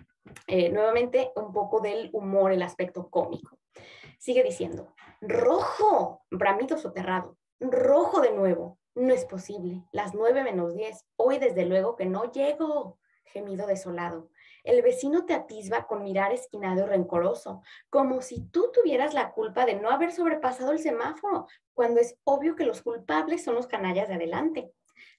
Eh, 0.47 0.71
nuevamente, 0.71 1.33
un 1.37 1.53
poco 1.53 1.81
del 1.81 2.11
humor, 2.13 2.53
el 2.53 2.63
aspecto 2.63 3.09
cómico. 3.11 3.59
Sigue 4.19 4.43
diciendo, 4.43 4.95
rojo, 5.21 6.23
bramido 6.31 6.77
soterrado, 6.77 7.37
rojo 7.61 8.21
de 8.21 8.33
nuevo, 8.33 8.79
no 8.95 9.13
es 9.13 9.25
posible, 9.25 9.83
las 9.93 10.15
nueve 10.15 10.45
menos 10.45 10.75
diez, 10.75 11.07
hoy 11.17 11.39
desde 11.39 11.65
luego 11.65 11.97
que 11.97 12.07
no 12.07 12.31
llego, 12.31 12.99
gemido 13.25 13.67
desolado. 13.67 14.31
El 14.63 14.83
vecino 14.83 15.25
te 15.25 15.35
atisba 15.35 15.87
con 15.87 16.05
mirar 16.05 16.33
esquinado 16.33 16.83
y 16.83 16.87
rencoroso, 16.87 17.63
como 17.91 18.23
si 18.23 18.43
tú 18.51 18.71
tuvieras 18.73 19.15
la 19.15 19.33
culpa 19.33 19.65
de 19.67 19.75
no 19.75 19.91
haber 19.91 20.13
sobrepasado 20.13 20.71
el 20.73 20.79
semáforo, 20.79 21.47
cuando 21.75 22.01
es 22.01 22.17
obvio 22.25 22.55
que 22.55 22.65
los 22.65 22.83
culpables 22.83 23.43
son 23.43 23.55
los 23.55 23.67
canallas 23.67 24.09
de 24.09 24.15
adelante. 24.15 24.73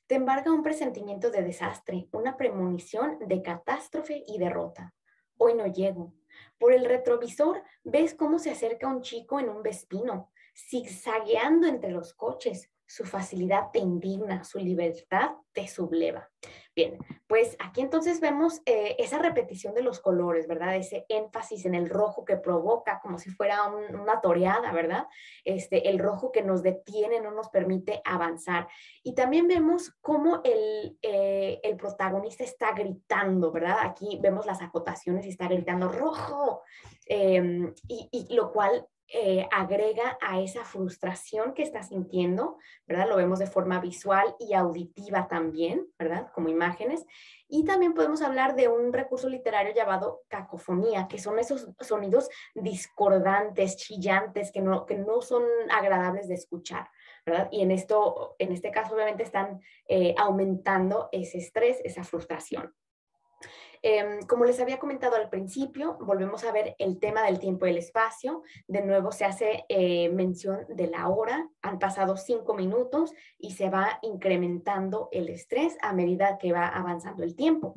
Te 0.05 0.15
embarga 0.15 0.51
un 0.51 0.63
presentimiento 0.63 1.31
de 1.31 1.43
desastre, 1.43 2.10
una 2.12 2.36
premonición 2.36 3.19
de 3.25 3.41
catástrofe 3.41 4.22
y 4.27 4.38
derrota. 4.38 4.93
Hoy 5.38 5.53
no 5.53 5.65
llego. 5.67 6.13
Por 6.57 6.74
el 6.74 6.83
retrovisor 6.83 7.63
ves 7.86 8.13
cómo 8.13 8.38
se 8.38 8.51
acerca 8.51 8.88
un 8.88 9.01
chico 9.01 9.39
en 9.39 9.48
un 9.48 9.63
vespino, 9.63 10.29
zigzagueando 10.53 11.67
entre 11.67 11.91
los 11.91 12.13
coches, 12.13 12.69
su 12.88 13.06
facilidad 13.06 13.72
te 13.72 13.80
indigna, 13.80 14.44
su 14.44 14.60
libertad 14.60 15.32
te 15.52 15.68
subleva. 15.68 16.30
Bien, 16.75 16.98
pues 17.28 17.56
aquí 17.60 17.82
entonces 17.82 18.20
vemos 18.20 18.62
eh, 18.66 18.96
esa 18.98 19.20
repetición 19.20 19.75
de 19.75 19.84
los 19.84 20.00
colores, 20.00 20.48
¿verdad? 20.48 20.75
Ese 20.75 21.06
énfasis 21.08 21.66
en 21.66 21.75
el 21.75 21.88
rojo 21.88 22.25
que 22.25 22.38
provoca 22.38 23.00
como 23.00 23.20
si 23.20 23.30
fuera 23.30 23.68
una 23.68 24.22
toreada, 24.22 24.72
¿verdad? 24.72 25.06
Este, 25.44 25.90
el 25.90 26.00
rojo 26.00 26.32
que 26.32 26.42
nos 26.42 26.63
detiene, 26.63 27.22
no 27.22 27.32
nos 27.32 27.50
permite 27.50 28.02
avanzar. 28.04 28.68
Y 29.04 29.13
también 29.13 29.48
vemos 29.48 29.96
cómo 30.02 30.42
el, 30.44 30.98
eh, 31.04 31.60
el 31.63 31.78
protagonista 31.78 32.44
está 32.44 32.74
gritando, 32.74 33.52
¿verdad? 33.52 33.78
Aquí 33.82 34.20
vemos 34.22 34.48
las 34.48 34.62
acotaciones 34.62 35.25
y 35.25 35.30
está 35.30 35.48
gritando 35.48 35.90
rojo, 35.90 36.63
em, 37.06 37.74
y 37.88 38.28
lo 38.36 38.52
cual 38.52 38.88
eh, 39.15 39.48
agrega 39.51 40.17
a 40.22 40.41
esa 40.41 40.65
frustración 40.65 41.53
que 41.53 41.62
está 41.62 41.84
sintiendo, 41.84 42.58
¿verdad? 42.88 43.08
Lo 43.08 43.15
vemos 43.15 43.38
de 43.38 43.46
forma 43.46 43.79
visual 43.79 44.36
y 44.39 44.55
auditiva 44.55 45.27
también, 45.27 45.88
¿verdad? 46.00 46.32
Como 46.34 46.50
imágenes. 46.50 47.05
Y 47.48 47.63
también 47.63 47.93
podemos 47.93 48.24
hablar 48.24 48.55
de 48.55 48.70
un 48.70 48.91
recurso 48.91 49.29
literario 49.29 49.72
llamado 49.72 50.24
cacofonía, 50.29 51.08
que 51.08 51.20
son 51.20 51.38
esos 51.38 51.70
sonidos 51.79 52.27
discordantes, 52.55 53.77
chillantes, 53.77 54.51
que 54.51 54.62
no, 54.62 54.88
que 54.88 54.98
no 54.98 55.22
son 55.22 55.43
agradables 55.70 56.27
de 56.27 56.34
escuchar, 56.34 56.89
¿verdad? 57.24 57.50
Y 57.51 57.62
en, 57.62 57.70
esto, 57.70 58.36
en 58.39 58.51
este 58.51 58.72
caso 58.72 58.96
obviamente 58.96 59.22
están 59.22 59.62
eh, 59.88 60.15
aumentando 60.17 61.10
ese 61.12 61.38
estrés, 61.38 61.79
esa 61.84 62.03
frustración. 62.03 62.74
Em, 63.86 64.22
como 64.22 64.46
les 64.46 64.62
había 64.62 64.80
comentado 64.80 65.18
al 65.18 65.30
principio, 65.30 65.98
volvemos 66.00 66.46
a 66.46 66.54
ver 66.54 66.74
el 66.80 67.02
tema 67.02 67.22
del 67.24 67.38
tiempo 67.38 67.68
y 67.68 67.72
el 67.72 67.78
espacio. 67.78 68.44
De 68.66 68.82
nuevo 68.82 69.12
se 69.12 69.25
hace 69.25 69.66
eh, 69.68 70.08
mención 70.08 70.66
de 70.70 70.88
la 70.88 71.10
hora. 71.10 71.50
Han 71.62 71.80
pasado 71.80 72.16
cinco 72.16 72.54
minutos 72.54 73.13
y 73.38 73.52
se 73.52 73.70
va 73.70 74.00
incrementando 74.02 75.10
el 75.12 75.28
estrés 75.28 75.78
a 75.82 75.92
medida 75.92 76.38
que 76.38 76.54
va 76.54 76.70
avanzando 76.70 77.24
el 77.24 77.36
tiempo. 77.36 77.75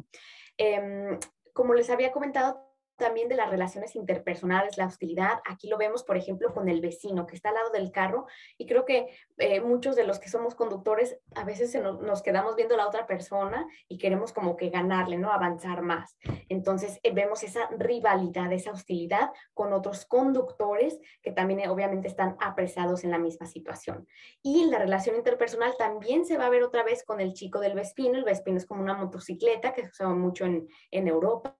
Em, 0.56 1.18
como 1.52 1.74
les 1.74 1.90
había 1.90 2.12
comentado, 2.12 2.65
también 2.96 3.28
de 3.28 3.36
las 3.36 3.50
relaciones 3.50 3.94
interpersonales, 3.94 4.78
la 4.78 4.86
hostilidad. 4.86 5.40
Aquí 5.48 5.68
lo 5.68 5.78
vemos, 5.78 6.02
por 6.02 6.16
ejemplo, 6.16 6.52
con 6.52 6.68
el 6.68 6.80
vecino 6.80 7.26
que 7.26 7.36
está 7.36 7.50
al 7.50 7.56
lado 7.56 7.70
del 7.70 7.92
carro 7.92 8.26
y 8.58 8.66
creo 8.66 8.84
que 8.84 9.08
eh, 9.38 9.60
muchos 9.60 9.96
de 9.96 10.04
los 10.04 10.18
que 10.18 10.28
somos 10.28 10.54
conductores 10.54 11.18
a 11.34 11.44
veces 11.44 11.74
nos, 11.80 12.22
quedamos 12.22 12.56
viendo 12.56 12.74
a 12.74 12.78
la 12.78 12.88
otra 12.88 13.06
persona 13.06 13.66
y 13.88 13.98
queremos 13.98 14.32
como 14.32 14.56
que 14.56 14.70
ganarle, 14.70 15.18
¿no? 15.18 15.30
Avanzar 15.30 15.82
más. 15.82 16.16
Entonces 16.48 16.98
eh, 17.02 17.12
vemos 17.12 17.42
esa 17.42 17.68
rivalidad, 17.78 18.52
esa 18.52 18.72
hostilidad 18.72 19.30
con 19.54 19.72
otros 19.72 20.06
conductores 20.06 20.98
que 21.22 21.32
también 21.32 21.60
eh, 21.60 21.68
obviamente 21.68 22.08
están 22.08 22.36
apresados 22.40 23.04
en 23.04 23.10
la 23.10 23.18
misma 23.18 23.46
situación. 23.46 24.06
Y 24.42 24.66
la 24.66 24.78
relación 24.78 25.16
interpersonal 25.16 25.74
también 25.78 26.24
se 26.24 26.38
va 26.38 26.46
a 26.46 26.50
ver 26.50 26.62
otra 26.62 26.82
vez 26.82 27.04
con 27.04 27.20
el 27.20 27.34
chico 27.34 27.60
del 27.60 27.74
Vespino. 27.74 28.16
El 28.16 28.24
Vespino 28.24 28.56
es 28.56 28.66
como 28.66 28.82
una 28.82 28.94
motocicleta 28.94 29.74
que 29.74 29.82
se 29.82 29.90
usa 29.90 30.08
mucho 30.08 30.44
en, 30.44 30.66
en 30.90 31.08
Europa 31.08 31.56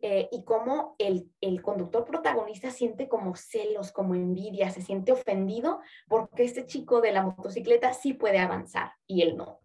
eh, 0.00 0.28
y 0.32 0.44
cómo 0.44 0.96
el, 0.98 1.30
el, 1.40 1.62
conductor 1.62 2.04
protagonista 2.04 2.70
siente 2.70 3.08
como 3.08 3.36
celos, 3.36 3.92
como 3.92 4.14
envidia, 4.14 4.70
se 4.70 4.82
siente 4.82 5.12
ofendido 5.12 5.80
porque 6.08 6.44
este 6.44 6.66
chico 6.66 7.00
de 7.00 7.12
la 7.12 7.22
motocicleta 7.22 7.92
sí 7.92 8.12
puede 8.12 8.38
avanzar 8.38 8.92
y 9.06 9.22
él 9.22 9.36
no. 9.36 9.60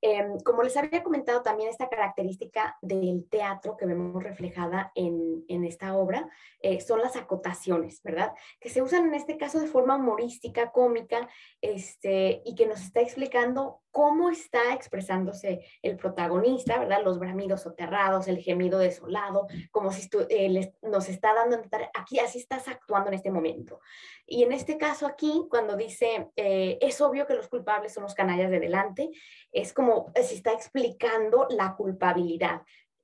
Em, 0.00 0.38
como 0.40 0.62
les 0.62 0.76
había 0.76 1.02
comentado 1.02 1.42
también 1.42 1.68
esta 1.68 1.88
característica 1.88 2.78
del 2.82 3.28
teatro 3.28 3.76
que 3.76 3.86
vemos 3.86 4.22
reflejada 4.22 4.92
en, 4.94 5.44
en 5.48 5.64
esta 5.64 5.96
obra 5.96 6.28
eh, 6.60 6.80
son 6.80 7.00
las 7.00 7.16
acotaciones, 7.16 8.00
¿verdad? 8.02 8.32
Que 8.60 8.68
se 8.68 8.80
usan 8.80 9.06
en 9.06 9.14
este 9.14 9.36
caso 9.36 9.58
de 9.58 9.66
forma 9.66 9.96
humorística, 9.96 10.70
cómica, 10.70 11.28
este, 11.60 12.42
y 12.44 12.54
que 12.54 12.66
nos 12.66 12.80
está 12.80 13.00
explicando 13.00 13.80
cómo 13.90 14.30
está 14.30 14.74
expresándose 14.74 15.64
el 15.82 15.96
protagonista, 15.96 16.78
¿verdad? 16.78 17.02
Los 17.02 17.18
bramidos 17.18 17.62
soterrados, 17.62 18.28
el 18.28 18.38
gemido 18.38 18.78
desolado, 18.78 19.48
como 19.72 19.90
si 19.92 20.08
eh, 20.28 20.72
nos 20.82 21.08
está 21.08 21.34
dando 21.34 21.60
aquí 21.94 22.18
así 22.20 22.38
estás 22.38 22.68
actuando 22.68 23.08
en 23.08 23.14
este 23.14 23.30
momento. 23.30 23.80
Y 24.26 24.42
en 24.42 24.52
este 24.52 24.78
caso 24.78 25.06
aquí, 25.06 25.46
cuando 25.48 25.76
dice, 25.76 26.28
eh, 26.36 26.78
es 26.80 27.00
obvio 27.00 27.26
que 27.26 27.34
los 27.34 27.48
culpables 27.48 27.94
son 27.94 28.04
los 28.04 28.14
canallas 28.14 28.50
de 28.50 28.60
delante, 28.60 29.10
es 29.52 29.72
como 29.72 29.87
se 30.14 30.34
está 30.34 30.52
explicando 30.52 31.46
la 31.50 31.76
culpabilidad. 31.76 32.62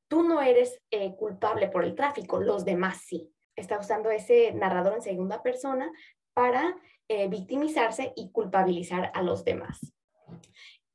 Tú 0.08 0.22
no 0.22 0.42
eres 0.42 0.80
eh, 0.90 1.14
culpable 1.16 1.68
por 1.68 1.84
el 1.84 1.94
tráfico, 1.94 2.40
los 2.40 2.64
demás 2.64 3.02
sí. 3.06 3.30
Está 3.56 3.78
usando 3.78 4.10
ese 4.10 4.52
narrador 4.52 4.94
en 4.94 5.02
segunda 5.02 5.42
persona 5.42 5.90
para 6.32 6.76
victimizarse 7.28 8.12
y 8.16 8.32
culpabilizar 8.32 9.12
a 9.14 9.22
los 9.22 9.44
demás. 9.44 9.94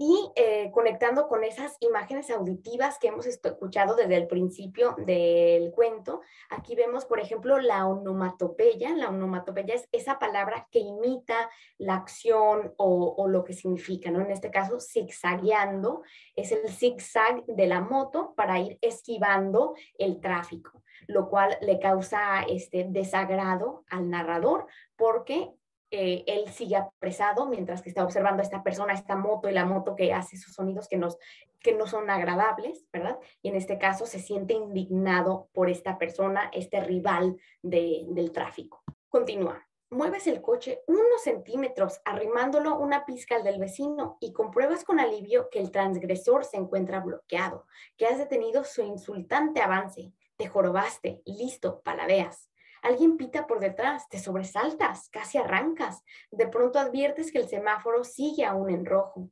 Y 0.02 0.32
eh, 0.38 0.72
conectando 0.72 1.28
con 1.28 1.44
esas 1.44 1.76
imágenes 1.82 2.32
auditivas 2.32 2.98
que 3.00 3.10
hemos 3.10 3.26
escuchado 3.26 3.98
desde 3.98 4.16
el 4.16 4.28
principio 4.28 4.96
del 4.98 5.72
cuento, 5.72 6.22
aquí 6.50 6.74
vemos, 6.74 7.04
por 7.04 7.20
ejemplo, 7.20 7.60
la 7.60 7.86
onomatopeya. 7.86 8.96
La 8.96 9.10
onomatopeya 9.10 9.76
es 9.76 9.90
esa 9.92 10.18
palabra 10.18 10.70
que 10.72 10.80
imita 10.80 11.50
la 11.78 11.96
acción 11.96 12.74
o, 12.78 13.14
o 13.18 13.28
lo 13.28 13.44
que 13.44 13.52
significa, 13.52 14.10
¿no? 14.10 14.22
En 14.22 14.32
este 14.32 14.52
caso, 14.52 14.80
zigzagueando, 14.80 16.04
es 16.34 16.54
el 16.54 16.70
zigzag 16.70 17.46
de 17.46 17.68
la 17.68 17.82
moto 17.82 18.34
para 18.38 18.58
ir 18.58 18.80
esquivando 18.82 19.76
el 19.98 20.22
tráfico, 20.22 20.82
lo 21.08 21.28
cual 21.28 21.58
le 21.60 21.78
causa 21.78 22.44
este 22.44 22.86
desagrado 22.88 23.84
al 23.90 24.10
narrador 24.10 24.66
porque 24.96 25.59
eh, 25.92 26.24
él 26.28 26.50
sigue 26.50 26.76
apresado 26.76 27.48
mientras 27.48 27.82
que 27.82 27.90
está 27.90 28.04
observando 28.04 28.42
a 28.42 28.46
esta 28.46 28.64
persona, 28.64 28.94
esta 28.94 29.16
moto 29.16 29.50
y 29.50 29.54
la 29.54 29.66
moto 29.66 29.96
que 29.96 30.14
hace 30.14 30.38
sus 30.38 30.54
sonidos 30.54 30.88
que, 30.88 30.98
nos, 30.98 31.18
que 31.60 31.74
no 31.74 31.88
son 31.88 32.10
agradables, 32.10 32.86
¿verdad? 32.94 33.18
Y 33.42 33.50
en 33.50 33.56
este 33.56 33.78
caso 33.78 34.06
se 34.06 34.20
siente 34.20 34.54
indignado 34.54 35.50
por 35.52 35.70
esta 35.70 35.98
persona, 35.98 36.52
este 36.54 36.80
rival 36.82 37.38
del 37.64 38.32
tráfico. 38.32 38.84
Continúa. 39.10 39.66
Mueves 39.92 40.28
el 40.28 40.44
coche 40.44 40.84
unos 40.86 41.24
centímetros, 41.24 42.00
arrimándolo 42.06 42.78
una 42.78 43.06
pizca 43.06 43.38
al 43.38 43.44
del 43.44 43.60
vecino 43.60 44.18
y 44.20 44.34
compruebas 44.34 44.84
con 44.84 45.00
alivio 45.00 45.50
que 45.50 45.58
el 45.58 45.72
transgresor 45.72 46.46
se 46.46 46.58
encuentra 46.58 47.00
bloqueado, 47.00 47.66
que 47.98 48.06
has 48.06 48.20
detenido 48.20 48.64
su 48.64 48.84
insultante 48.84 49.62
avance. 49.62 50.14
Te 50.38 50.48
jorobaste, 50.48 51.24
listo, 51.26 51.82
paladeas. 51.82 52.52
Alguien 52.82 53.18
pita 53.18 53.48
por 53.48 53.60
detrás, 53.60 54.08
te 54.10 54.20
sobresaltas, 54.20 55.10
casi 55.10 55.38
arrancas. 55.38 56.04
De 56.32 56.48
pronto 56.48 56.80
adviertes 56.80 57.32
que 57.32 57.40
el 57.40 57.48
semáforo 57.48 58.04
sigue 58.04 58.46
aún 58.46 58.70
en 58.70 58.86
rojo. 58.86 59.30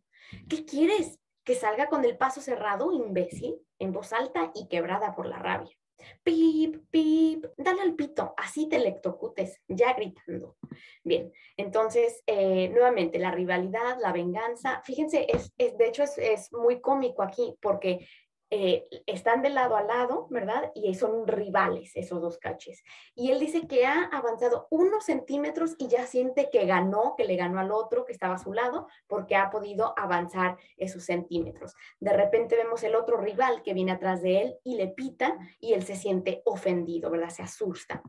¿Qué 0.49 0.65
quieres? 0.65 1.19
¿Que 1.43 1.55
salga 1.55 1.87
con 1.87 2.03
el 2.03 2.17
paso 2.17 2.41
cerrado, 2.41 2.91
imbécil? 2.91 3.55
En 3.79 3.91
voz 3.91 4.13
alta 4.13 4.51
y 4.53 4.67
quebrada 4.67 5.15
por 5.15 5.25
la 5.27 5.39
rabia. 5.39 5.75
Pip, 6.23 6.83
pip, 6.91 7.45
dale 7.57 7.81
al 7.81 7.95
pito, 7.95 8.33
así 8.37 8.69
te 8.69 8.75
electrocutes, 8.75 9.61
ya 9.67 9.93
gritando. 9.93 10.57
Bien, 11.03 11.31
entonces, 11.55 12.21
eh, 12.27 12.69
nuevamente, 12.69 13.17
la 13.17 13.31
rivalidad, 13.31 13.97
la 13.99 14.11
venganza, 14.11 14.81
fíjense, 14.83 15.27
es, 15.29 15.51
de 15.57 15.87
hecho 15.87 16.03
es, 16.03 16.17
es, 16.17 16.53
muy 16.53 16.81
cómico 16.81 17.23
aquí 17.23 17.55
porque 17.61 18.07
eh, 18.49 18.87
están 19.05 19.41
de 19.41 19.49
lado 19.49 19.75
a 19.75 19.83
lado, 19.83 20.27
¿verdad? 20.29 20.71
Y 20.73 20.93
son 20.95 21.27
rivales 21.27 21.91
esos 21.95 22.21
dos 22.21 22.37
caches. 22.37 22.83
Y 23.13 23.31
él 23.31 23.39
dice 23.39 23.67
que 23.67 23.85
ha 23.85 24.05
avanzado 24.05 24.67
unos 24.69 25.05
centímetros 25.05 25.75
y 25.77 25.87
ya 25.89 26.07
siente 26.07 26.49
que 26.49 26.65
ganó, 26.65 27.15
que 27.17 27.25
le 27.25 27.35
ganó 27.35 27.59
al 27.59 27.71
otro 27.71 28.05
que 28.05 28.13
estaba 28.13 28.35
a 28.35 28.39
su 28.39 28.53
lado, 28.53 28.87
porque 29.07 29.35
ha 29.35 29.49
podido 29.49 29.93
avanzar 29.97 30.57
esos 30.77 31.03
centímetros. 31.03 31.75
De 31.99 32.13
repente 32.13 32.55
vemos 32.55 32.83
el 32.83 32.95
otro 32.95 33.17
rival 33.17 33.63
que 33.63 33.73
viene 33.73 33.91
atrás 33.91 34.21
de 34.21 34.41
él 34.41 34.57
y 34.63 34.75
le 34.75 34.87
pita 34.87 35.37
y 35.59 35.73
él 35.73 35.83
se 35.83 35.95
siente 35.95 36.41
ofendido, 36.45 37.11
¿verdad? 37.11 37.29
Se 37.29 37.43
asusta. 37.43 38.01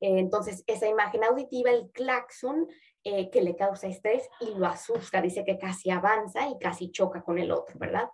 Entonces, 0.00 0.64
esa 0.66 0.88
imagen 0.88 1.24
auditiva, 1.24 1.70
el 1.70 1.90
claxon, 1.90 2.68
eh, 3.02 3.30
que 3.30 3.40
le 3.40 3.56
causa 3.56 3.86
estrés 3.86 4.28
y 4.40 4.58
lo 4.58 4.66
asusta, 4.66 5.22
dice 5.22 5.42
que 5.42 5.56
casi 5.56 5.90
avanza 5.90 6.46
y 6.50 6.58
casi 6.58 6.90
choca 6.90 7.22
con 7.22 7.38
el 7.38 7.50
otro, 7.50 7.78
¿verdad? 7.78 8.10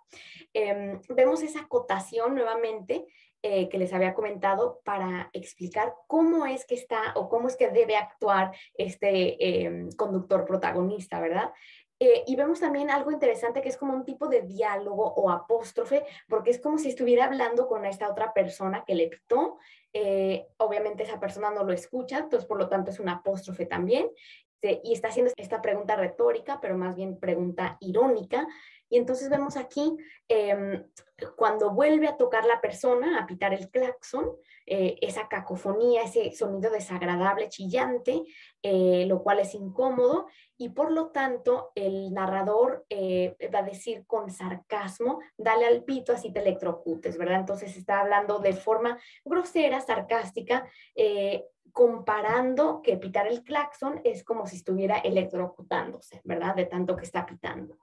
Em, 0.53 1.01
vemos 1.09 1.43
esa 1.43 1.59
acotación 1.59 2.35
nuevamente 2.35 3.05
eh, 3.41 3.67
que 3.67 3.77
les 3.79 3.91
había 3.91 4.13
comentado 4.13 4.79
para 4.85 5.29
explicar 5.33 5.93
cómo 6.07 6.45
es 6.45 6.65
que 6.65 6.75
está 6.75 7.11
o 7.15 7.27
cómo 7.27 7.49
es 7.49 7.57
que 7.57 7.69
debe 7.69 7.97
actuar 7.97 8.55
este 8.75 9.65
em, 9.65 9.91
conductor 9.91 10.45
protagonista, 10.45 11.19
¿verdad? 11.19 11.51
Eh, 11.99 12.23
y 12.25 12.37
vemos 12.37 12.61
también 12.61 12.89
algo 12.89 13.11
interesante 13.11 13.61
que 13.61 13.69
es 13.69 13.75
como 13.75 13.93
un 13.93 14.05
tipo 14.05 14.29
de 14.29 14.43
diálogo 14.43 15.05
o 15.15 15.29
apóstrofe, 15.29 16.05
porque 16.29 16.51
es 16.51 16.61
como 16.61 16.77
si 16.77 16.89
estuviera 16.89 17.25
hablando 17.25 17.67
con 17.67 17.83
esta 17.85 18.09
otra 18.09 18.33
persona 18.33 18.85
que 18.85 18.95
le 18.95 19.09
pitó. 19.09 19.57
obviamente 20.57 21.03
esa 21.03 21.19
persona 21.19 21.49
no 21.49 21.63
lo 21.63 21.73
escucha, 21.73 22.19
entonces 22.19 22.47
por 22.47 22.59
lo 22.59 22.69
tanto 22.69 22.91
es 22.91 22.99
un 22.99 23.09
apóstrofe 23.09 23.65
también 23.65 24.07
y 24.61 24.93
está 24.93 25.09
haciendo 25.09 25.31
esta 25.37 25.61
pregunta 25.61 25.95
retórica, 25.95 26.59
pero 26.61 26.77
más 26.77 26.95
bien 26.95 27.19
pregunta 27.19 27.77
irónica. 27.79 28.47
Y 28.89 28.97
entonces 28.97 29.29
vemos 29.29 29.57
aquí, 29.57 29.97
em, 30.27 30.85
cuando 31.35 31.71
vuelve 31.71 32.07
a 32.07 32.17
tocar 32.17 32.45
la 32.45 32.61
persona, 32.61 33.19
a 33.19 33.25
pitar 33.25 33.53
el 33.53 33.69
claxon, 33.69 34.29
eh, 34.65 34.97
esa 35.01 35.27
cacofonía, 35.27 36.03
ese 36.03 36.31
sonido 36.31 36.69
desagradable, 36.71 37.49
chillante, 37.49 38.23
eh, 38.61 39.05
lo 39.07 39.23
cual 39.23 39.39
es 39.39 39.55
incómodo, 39.55 40.27
y 40.57 40.69
por 40.69 40.91
lo 40.91 41.07
tanto 41.07 41.71
el 41.75 42.13
narrador 42.13 42.85
eh, 42.89 43.35
va 43.53 43.59
a 43.59 43.63
decir 43.63 44.05
con 44.05 44.29
sarcasmo, 44.29 45.19
dale 45.37 45.65
al 45.65 45.83
pito 45.83 46.13
así 46.13 46.31
te 46.31 46.39
electrocutes, 46.39 47.17
¿verdad? 47.17 47.39
Entonces 47.39 47.75
está 47.77 48.01
hablando 48.01 48.39
de 48.39 48.53
forma 48.53 48.99
grosera, 49.23 49.81
sarcástica, 49.81 50.69
comparando 51.71 52.81
que 52.81 52.97
pitar 52.97 53.27
el 53.27 53.43
claxon 53.43 54.01
es 54.03 54.23
como 54.23 54.47
si 54.47 54.55
estuviera 54.55 54.97
electrocutándose, 54.97 56.21
¿verdad? 56.23 56.55
De 56.55 56.65
tanto 56.65 56.95
que 56.95 57.05
está 57.05 57.25
pitando. 57.25 57.77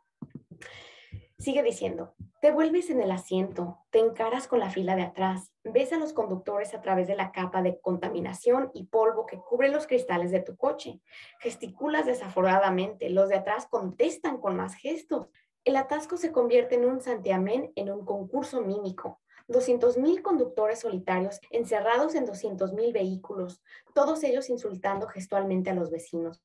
Sigue 1.38 1.64
diciendo, 1.64 2.14
Te 2.40 2.52
vuelves 2.52 2.90
en 2.90 3.00
el 3.00 3.10
asiento, 3.10 3.78
te 3.90 3.98
encaras 3.98 4.46
con 4.46 4.60
la 4.60 4.70
fila 4.70 4.94
de 4.94 5.02
atrás, 5.02 5.52
ves 5.64 5.92
a 5.92 5.98
los 5.98 6.12
conductores 6.12 6.74
a 6.74 6.80
través 6.80 7.08
de 7.08 7.16
la 7.16 7.32
capa 7.32 7.60
de 7.60 7.80
contaminación 7.80 8.70
y 8.72 8.84
polvo 8.84 9.26
que 9.26 9.38
cubre 9.38 9.68
los 9.68 9.88
cristales 9.88 10.30
de 10.30 10.40
tu 10.40 10.56
coche. 10.56 11.00
Gesticulas 11.40 12.06
desaforadamente, 12.06 13.10
los 13.10 13.28
de 13.28 13.36
atrás 13.36 13.66
contestan 13.68 14.38
con 14.38 14.56
más 14.56 14.76
gestos. 14.76 15.28
El 15.64 15.74
atasco 15.76 16.16
se 16.16 16.30
convierte 16.30 16.76
en 16.76 16.84
un 16.84 17.00
santiamén 17.00 17.72
en 17.74 17.90
un 17.90 18.04
concurso 18.04 18.60
mímico. 18.60 19.20
200.000 19.48 20.22
conductores 20.22 20.78
solitarios 20.78 21.40
encerrados 21.50 22.14
en 22.14 22.26
200.000 22.26 22.92
vehículos, 22.92 23.60
todos 23.92 24.22
ellos 24.22 24.48
insultando 24.48 25.08
gestualmente 25.08 25.70
a 25.70 25.74
los 25.74 25.90
vecinos 25.90 26.42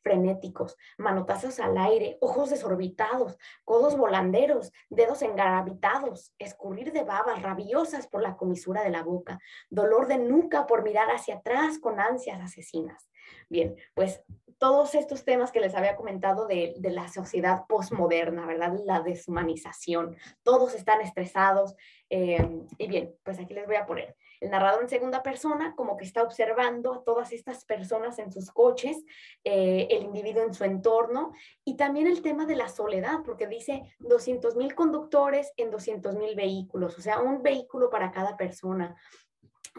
frenéticos, 0.00 0.76
manotazos 0.98 1.60
al 1.60 1.76
aire, 1.78 2.18
ojos 2.20 2.50
desorbitados, 2.50 3.38
codos 3.64 3.96
volanderos, 3.96 4.72
dedos 4.90 5.22
engarabitados, 5.22 6.32
escurrir 6.38 6.92
de 6.92 7.04
babas 7.04 7.42
rabiosas 7.42 8.06
por 8.06 8.22
la 8.22 8.36
comisura 8.36 8.82
de 8.82 8.90
la 8.90 9.02
boca, 9.02 9.40
dolor 9.70 10.06
de 10.08 10.18
nuca 10.18 10.66
por 10.66 10.82
mirar 10.82 11.10
hacia 11.10 11.36
atrás 11.36 11.78
con 11.78 12.00
ansias 12.00 12.40
asesinas. 12.40 13.08
Bien, 13.48 13.76
pues 13.94 14.22
todos 14.58 14.94
estos 14.94 15.24
temas 15.24 15.50
que 15.50 15.60
les 15.60 15.74
había 15.74 15.96
comentado 15.96 16.46
de, 16.46 16.74
la 16.82 17.08
sociedad 17.08 17.64
postmoderna, 17.66 18.46
¿verdad? 18.46 18.72
La 18.84 19.00
deshumanización, 19.00 20.16
todos 20.44 20.74
están 20.74 21.00
estresados. 21.00 21.74
Eh, 22.10 22.62
y 22.78 22.86
bien, 22.86 23.14
pues 23.24 23.40
aquí 23.40 23.54
les 23.54 23.66
voy 23.66 23.76
a 23.76 23.86
poner 23.86 24.16
el 24.42 24.50
narrador 24.50 24.82
en 24.82 24.88
segunda 24.88 25.22
persona 25.22 25.74
como 25.76 25.96
que 25.96 26.04
está 26.04 26.22
observando 26.22 26.94
a 26.94 27.04
todas 27.04 27.32
estas 27.32 27.64
personas 27.64 28.18
en 28.18 28.32
sus 28.32 28.50
coches, 28.50 29.04
eh, 29.44 29.86
el 29.90 30.02
individuo 30.02 30.42
en 30.42 30.52
su 30.52 30.64
entorno 30.64 31.32
y 31.64 31.76
también 31.76 32.08
el 32.08 32.22
tema 32.22 32.44
de 32.44 32.56
la 32.56 32.68
soledad, 32.68 33.20
porque 33.24 33.46
dice 33.46 33.82
200 34.00 34.56
mil 34.56 34.74
conductores 34.74 35.52
en 35.56 35.70
200 35.70 36.16
mil 36.16 36.34
vehículos, 36.34 36.98
o 36.98 37.00
sea, 37.00 37.20
un 37.20 37.42
vehículo 37.42 37.88
para 37.88 38.10
cada 38.10 38.36
persona. 38.36 38.96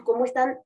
¿Cómo 0.02 0.24
están 0.24 0.60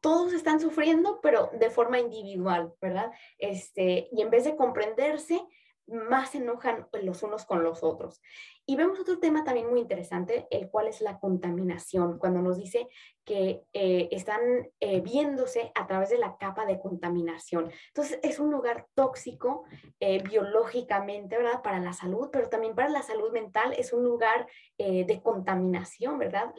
todos 0.00 0.32
están 0.32 0.58
sufriendo, 0.58 1.20
pero 1.20 1.50
de 1.52 1.70
forma 1.70 2.00
individual, 2.00 2.74
¿verdad? 2.80 3.12
Este, 3.38 4.08
y 4.10 4.20
en 4.20 4.30
vez 4.30 4.42
de 4.42 4.56
comprenderse, 4.56 5.40
más 5.86 6.30
se 6.30 6.38
enojan 6.38 6.88
los 7.02 7.22
unos 7.22 7.44
con 7.44 7.62
los 7.62 7.82
otros. 7.82 8.20
Y 8.64 8.76
vemos 8.76 9.00
otro 9.00 9.18
tema 9.18 9.42
también 9.42 9.68
muy 9.68 9.80
interesante, 9.80 10.46
el 10.50 10.70
cual 10.70 10.86
es 10.86 11.00
la 11.00 11.18
contaminación, 11.18 12.18
cuando 12.18 12.40
nos 12.42 12.56
dice 12.56 12.88
que 13.24 13.62
eh, 13.72 14.08
están 14.12 14.40
eh, 14.78 15.00
viéndose 15.00 15.72
a 15.74 15.86
través 15.88 16.10
de 16.10 16.18
la 16.18 16.36
capa 16.36 16.64
de 16.64 16.78
contaminación. 16.78 17.72
Entonces, 17.88 18.20
es 18.22 18.38
un 18.38 18.52
lugar 18.52 18.86
tóxico 18.94 19.64
eh, 19.98 20.22
biológicamente, 20.22 21.36
¿verdad? 21.36 21.62
Para 21.62 21.80
la 21.80 21.92
salud, 21.92 22.28
pero 22.30 22.48
también 22.48 22.76
para 22.76 22.88
la 22.88 23.02
salud 23.02 23.32
mental 23.32 23.74
es 23.76 23.92
un 23.92 24.04
lugar 24.04 24.46
de 24.78 25.20
contaminación, 25.22 26.18
¿verdad? 26.18 26.52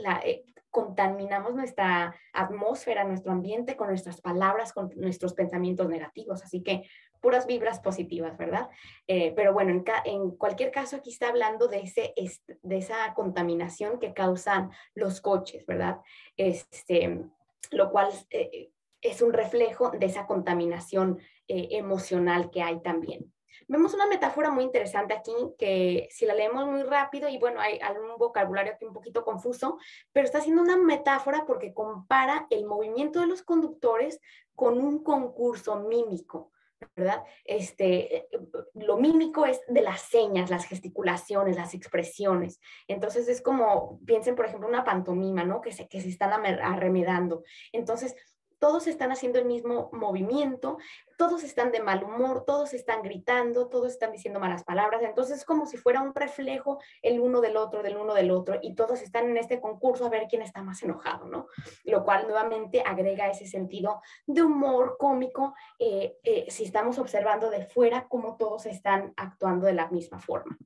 Contaminamos 0.70 1.54
nuestra 1.54 2.16
atmósfera, 2.32 3.04
nuestro 3.04 3.32
ambiente 3.32 3.76
con 3.76 3.90
nuestras 3.90 4.22
palabras, 4.22 4.72
con 4.72 4.90
nuestros 4.96 5.34
pensamientos 5.34 5.90
negativos. 5.90 6.42
Así 6.44 6.64
que 6.64 6.84
puras 7.24 7.48
vibras 7.48 7.80
positivas, 7.80 8.38
¿verdad? 8.38 8.70
Eh, 9.08 9.32
pero 9.34 9.54
bueno, 9.54 9.82
en, 10.04 10.32
cualquier 10.32 10.72
caso 10.72 10.98
aquí 10.98 11.10
está 11.10 11.30
hablando 11.30 11.70
de, 11.70 11.80
ese, 11.80 12.14
de 12.62 12.78
esa 12.78 13.14
contaminación 13.14 13.98
que 13.98 14.14
causan 14.14 14.72
los 14.94 15.22
coches, 15.22 15.66
¿verdad? 15.66 16.02
Este, 16.36 17.24
lo 17.72 17.92
cual 17.92 18.10
eh, 18.30 18.72
es 19.02 19.22
un 19.22 19.32
reflejo 19.32 19.92
de 19.92 20.06
esa 20.06 20.28
contaminación 20.28 21.18
eh, 21.48 21.70
emocional 21.72 22.52
que 22.52 22.62
hay 22.62 22.82
también. 22.82 23.34
Vemos 23.70 23.94
una 23.94 24.08
metáfora 24.08 24.52
muy 24.52 24.66
interesante 24.66 25.14
aquí 25.14 25.34
que 25.58 26.10
si 26.12 26.26
la 26.26 26.34
leemos 26.34 26.68
muy 26.68 26.84
rápido 26.84 27.30
y 27.30 27.38
bueno, 27.38 27.62
hay 27.62 27.80
algún 27.80 28.18
vocabulario 28.18 28.74
aquí 28.74 28.84
un 28.84 28.94
poquito 28.94 29.24
confuso, 29.24 29.78
pero 30.12 30.26
está 30.26 30.40
haciendo 30.40 30.62
una 30.62 30.76
metáfora 30.76 31.46
porque 31.48 31.74
compara 31.74 32.48
el 32.50 32.66
movimiento 32.66 33.22
de 33.22 33.28
los 33.28 33.44
conductores 33.44 34.20
con 34.56 34.78
un 34.78 35.02
concurso 35.04 35.80
mímico. 35.80 36.53
¿Verdad? 36.96 37.24
Este, 37.46 38.28
lo 38.74 38.98
mímico 38.98 39.46
es 39.46 39.62
de 39.68 39.82
las 39.82 40.02
señas, 40.02 40.50
las 40.50 40.66
gesticulaciones, 40.66 41.56
las 41.56 41.74
expresiones. 41.74 42.60
Entonces 42.88 43.28
es 43.28 43.42
como, 43.42 44.00
piensen 44.06 44.36
por 44.36 44.46
ejemplo 44.46 44.68
una 44.68 44.84
pantomima, 44.84 45.44
¿no? 45.44 45.62
Que 45.62 45.72
se, 45.72 45.88
que 45.88 46.02
se 46.02 46.10
están 46.10 46.32
arremedando. 46.34 47.44
Entonces, 47.72 48.16
todos 48.64 48.88
están 48.88 49.12
haciendo 49.12 49.40
el 49.40 49.46
mismo 49.46 49.90
movimiento, 49.92 50.78
todos 51.18 51.44
están 51.44 51.74
de 51.74 51.82
mal 51.82 52.02
humor, 52.02 52.46
todos 52.48 52.74
están 52.74 53.02
gritando, 53.02 53.68
todos 53.68 53.92
están 53.92 54.14
diciendo 54.14 54.40
malas 54.40 54.64
palabras. 54.64 55.02
Entonces 55.04 55.40
es 55.40 55.44
como 55.44 55.66
si 55.66 55.76
fuera 55.76 56.02
un 56.02 56.16
reflejo 56.16 56.80
el 57.02 57.20
uno 57.20 57.42
del 57.42 57.58
otro, 57.58 57.84
del 57.84 57.98
uno 57.98 58.14
del 58.14 58.32
otro, 58.32 58.60
y 58.62 58.74
todos 58.74 59.02
están 59.02 59.26
en 59.30 59.36
este 59.36 59.60
concurso 59.60 60.06
a 60.06 60.10
ver 60.10 60.28
quién 60.30 60.42
está 60.42 60.64
más 60.64 60.82
enojado, 60.82 61.26
¿no? 61.26 61.48
Lo 61.84 62.06
cual 62.06 62.24
nuevamente 62.26 62.82
agrega 62.86 63.28
ese 63.28 63.48
sentido 63.48 64.02
de 64.28 64.44
humor 64.44 64.96
cómico 64.98 65.54
eh, 65.78 66.16
eh, 66.24 66.46
si 66.48 66.64
estamos 66.64 67.00
observando 67.00 67.50
de 67.50 67.66
fuera 67.66 68.08
cómo 68.08 68.38
todos 68.38 68.66
están 68.66 69.14
actuando 69.18 69.66
de 69.66 69.74
la 69.74 69.90
misma 69.90 70.20
forma. 70.20 70.58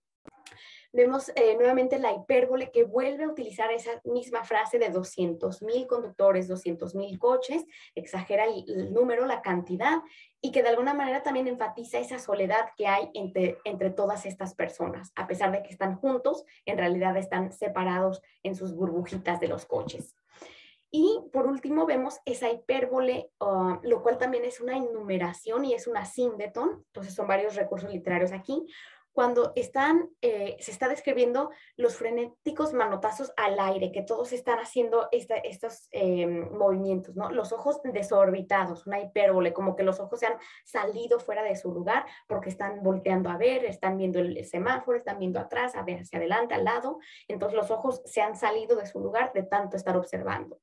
Vemos 0.93 1.29
eh, 1.35 1.55
nuevamente 1.55 1.99
la 1.99 2.13
hipérbole 2.13 2.71
que 2.71 2.83
vuelve 2.83 3.25
a 3.25 3.29
utilizar 3.29 3.71
esa 3.71 4.01
misma 4.03 4.43
frase 4.43 4.79
de 4.79 4.89
200 4.89 5.61
mil 5.61 5.85
conductores, 5.87 6.47
200 6.47 6.95
mil 6.95 7.19
coches, 7.19 7.65
exagera 7.95 8.45
el, 8.45 8.93
número, 8.93 9.25
la 9.25 9.41
cantidad, 9.41 9.97
y 10.41 10.51
que 10.51 10.63
de 10.63 10.69
alguna 10.69 10.93
manera 10.93 11.23
también 11.23 11.47
enfatiza 11.47 11.99
esa 11.99 12.19
soledad 12.19 12.69
que 12.77 12.87
hay 12.87 13.09
entre, 13.13 13.57
entre 13.63 13.89
todas 13.89 14.25
estas 14.25 14.55
personas. 14.55 15.11
A 15.15 15.27
pesar 15.27 15.51
de 15.51 15.63
que 15.63 15.69
están 15.69 15.97
juntos, 15.97 16.45
en 16.65 16.77
realidad 16.77 17.17
están 17.17 17.51
separados 17.51 18.21
en 18.43 18.55
sus 18.55 18.73
burbujitas 18.73 19.39
de 19.39 19.47
los 19.47 19.65
coches. 19.65 20.15
Y 20.89 21.19
por 21.33 21.47
último 21.47 21.85
vemos 21.85 22.19
esa 22.25 22.49
hipérbole, 22.49 23.29
ah, 23.41 23.79
lo 23.83 24.01
cual 24.01 24.17
también 24.17 24.45
es 24.45 24.61
una 24.61 24.77
enumeración 24.77 25.65
y 25.65 25.73
es 25.73 25.85
una 25.85 26.05
síndeton, 26.05 26.85
entonces 26.87 27.13
son 27.13 27.27
varios 27.27 27.55
recursos 27.55 27.91
literarios 27.91 28.31
aquí, 28.31 28.65
cuando 29.17 29.51
están, 29.55 30.11
eh, 30.21 30.57
se 30.59 30.69
está 30.69 30.87
describiendo 30.87 31.49
los 31.75 31.95
frenéticos 31.95 32.71
manotazos 32.73 33.33
al 33.35 33.59
aire, 33.59 33.91
que 33.91 34.03
todos 34.03 34.31
están 34.31 34.59
haciendo 34.59 35.09
estos 35.11 35.87
em, 35.89 36.55
movimientos, 36.55 37.15
¿no? 37.15 37.31
Los 37.31 37.51
ojos 37.51 37.81
desorbitados, 37.83 38.85
una 38.85 39.01
hipérbole, 39.01 39.53
como 39.53 39.75
que 39.75 39.81
los 39.81 39.99
ojos 39.99 40.19
se 40.19 40.27
han 40.27 40.37
salido 40.65 41.19
fuera 41.19 41.41
de 41.41 41.55
su 41.55 41.73
lugar 41.73 42.05
porque 42.27 42.49
están 42.49 42.83
volteando 42.83 43.31
a 43.31 43.37
ver, 43.37 43.65
están 43.65 43.97
viendo 43.97 44.19
el 44.19 44.45
semáforo, 44.45 44.95
están 44.95 45.17
viendo 45.17 45.39
atrás, 45.39 45.73
hacia 45.73 46.19
adelante, 46.19 46.53
al 46.53 46.65
lado, 46.65 46.99
entonces 47.27 47.57
los 47.57 47.71
ojos 47.71 48.03
se 48.05 48.21
han 48.21 48.35
salido 48.35 48.75
de 48.75 48.85
su 48.85 48.99
lugar 48.99 49.31
de 49.33 49.41
tanto 49.41 49.77
estar 49.77 49.97
observando. 49.97 50.59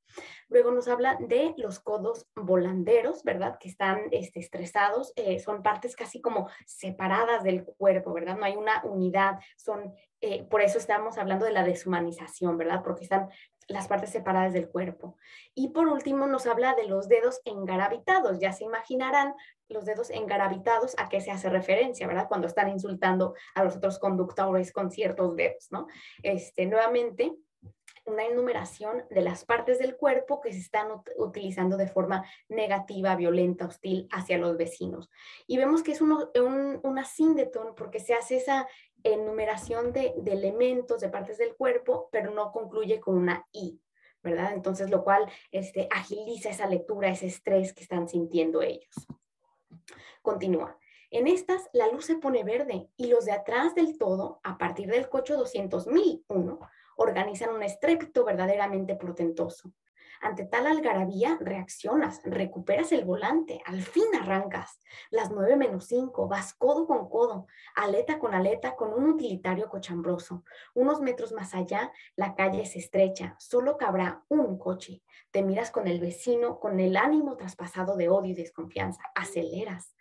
Luego 0.49 0.71
nos 0.71 0.87
habla 0.87 1.17
de 1.19 1.55
los 1.57 1.81
codos 1.81 2.29
volanderos, 2.37 3.25
¿verdad? 3.25 3.59
Que 3.59 3.69
están 3.69 4.03
este, 4.13 4.39
estresados, 4.39 5.13
eh, 5.17 5.41
son 5.41 5.65
partes 5.65 5.97
casi 5.97 6.21
como 6.21 6.49
separadas 6.67 7.43
del 7.43 7.65
cuerpo, 7.65 8.13
¿verdad? 8.13 8.37
Hay 8.45 8.57
una 8.57 8.83
unidad, 8.85 9.41
son, 9.57 9.95
eh, 10.21 10.45
por 10.45 10.63
eso 10.63 10.79
estamos 10.79 11.19
hablando 11.19 11.45
de 11.45 11.53
la 11.53 11.65
deshumanización, 11.65 12.57
¿verdad? 12.57 12.83
Porque 12.83 13.05
están 13.05 13.29
las 13.69 13.89
partes 13.89 14.11
separadas 14.11 14.53
del 14.53 14.69
cuerpo. 14.69 15.17
Y 15.55 15.69
por 15.69 15.89
último 15.89 16.27
nos 16.27 16.47
habla 16.47 16.75
de 16.75 16.87
los 16.87 17.09
dedos 17.09 17.41
engarabitados. 17.45 18.39
Ya 18.39 18.53
se 18.53 18.65
imaginarán 18.65 19.35
los 19.69 19.85
dedos 19.87 20.11
engarabitados 20.11 20.95
a 20.99 21.09
qué 21.09 21.21
se 21.21 21.31
hace 21.31 21.49
referencia, 21.49 22.07
¿verdad? 22.07 22.29
Cuando 22.29 22.47
están 22.47 22.69
insultando 22.69 23.35
a 23.55 23.65
los 23.65 23.77
otros 23.77 23.99
conductores 23.99 24.73
con 24.73 24.91
ciertos 24.91 25.35
dedos, 25.37 25.69
¿no? 25.71 25.87
Este, 26.23 26.67
nuevamente, 26.67 27.33
una 28.05 28.25
enumeración 28.25 29.05
de 29.11 29.23
las 29.23 29.45
partes 29.45 29.79
del 29.79 29.97
cuerpo 29.97 30.41
que 30.41 30.53
se 30.53 30.59
están 30.59 30.89
utilizando 31.17 31.77
de 31.77 31.89
forma 31.89 32.25
negativa, 32.49 33.17
violenta, 33.17 33.67
hostil 33.67 34.09
hacia 34.13 34.39
los 34.39 34.57
vecinos. 34.57 35.11
Y 35.47 35.57
vemos 35.57 35.83
que 35.83 35.93
es 35.93 36.01
uno, 36.01 36.31
un, 36.35 36.81
una 36.83 37.05
síndeton 37.05 37.75
porque 37.75 38.01
se 38.01 38.15
hace 38.15 38.37
esa 38.37 38.69
enumeración 39.03 39.93
de, 39.93 40.15
de 40.19 40.33
elementos, 40.33 41.01
de 41.01 41.09
partes 41.09 41.39
del 41.39 41.55
cuerpo, 41.57 42.09
pero 42.13 42.31
no 42.31 42.53
concluye 42.53 43.01
con 43.01 43.17
una 43.17 43.47
I. 43.53 43.81
¿verdad? 44.23 44.55
Entonces, 44.55 44.89
lo 44.91 45.05
cual 45.05 45.31
este, 45.53 45.87
agiliza 45.91 46.49
esa 46.49 46.67
lectura, 46.67 47.11
ese 47.11 47.27
estrés 47.27 47.75
que 47.75 47.83
están 47.83 48.09
sintiendo 48.09 48.63
ellos. 48.63 49.07
Continúa. 50.23 50.79
En 51.11 51.29
estas, 51.29 51.69
la 51.75 51.87
luz 51.89 52.07
se 52.07 52.17
pone 52.17 52.43
verde 52.43 52.89
y 52.97 53.07
los 53.07 53.27
de 53.27 53.33
atrás 53.33 53.75
del 53.75 53.99
todo, 53.99 54.41
a 54.43 54.57
partir 54.57 54.91
del 54.91 55.09
coche 55.11 55.35
200.001, 55.37 56.59
organizan 56.97 57.55
un 57.55 57.63
estrépito 57.63 58.25
verdaderamente 58.25 58.97
portentoso. 58.97 59.73
Ante 60.21 60.47
tal 60.47 60.67
algarabía, 60.67 61.37
reaccionas, 61.39 62.23
recuperas 62.25 62.93
el 62.93 63.05
volante, 63.05 63.61
al 63.67 63.83
fin 63.83 64.05
arrancas. 64.19 64.81
Las 65.11 65.31
nueve 65.31 65.55
menos 65.57 65.87
cinco, 65.87 66.29
vas 66.29 66.55
codo 66.55 66.87
con 66.87 67.11
codo, 67.11 67.47
aleta 67.75 68.19
con 68.19 68.33
aleta, 68.33 68.75
con 68.75 68.95
un 68.95 69.07
utilitario 69.07 69.69
cochambroso. 69.69 70.43
Unos 70.73 71.03
metros 71.03 71.33
más 71.33 71.55
allá, 71.55 71.93
la 72.17 72.35
calle 72.35 72.63
es 72.63 72.75
estrecha, 72.75 73.37
solo 73.39 73.77
cabrá 73.77 74.25
un 74.29 74.59
coche. 74.59 75.03
Te 75.31 75.43
miras 75.43 75.71
con 75.71 75.89
el 75.89 76.01
vecino, 76.01 76.59
con 76.59 76.81
el 76.81 76.97
ánimo 76.97 77.37
traspasado 77.37 77.95
de 77.97 78.09
odio 78.09 78.31
y 78.31 78.35
desconfianza. 78.35 79.03
Aceleras. 79.15 79.95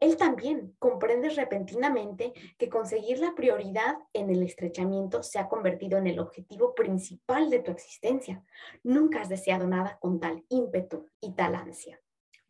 Él 0.00 0.16
también 0.16 0.76
comprende 0.78 1.28
repentinamente 1.30 2.32
que 2.56 2.68
conseguir 2.68 3.18
la 3.18 3.34
prioridad 3.34 3.96
en 4.12 4.30
el 4.30 4.42
estrechamiento 4.42 5.22
se 5.22 5.38
ha 5.38 5.48
convertido 5.48 5.98
en 5.98 6.06
el 6.06 6.20
objetivo 6.20 6.74
principal 6.74 7.50
de 7.50 7.58
tu 7.60 7.72
existencia. 7.72 8.44
Nunca 8.82 9.20
has 9.20 9.28
deseado 9.28 9.66
nada 9.66 9.98
con 10.00 10.20
tal 10.20 10.44
ímpetu 10.48 11.08
y 11.20 11.32
tal 11.32 11.56
ansia. 11.56 12.00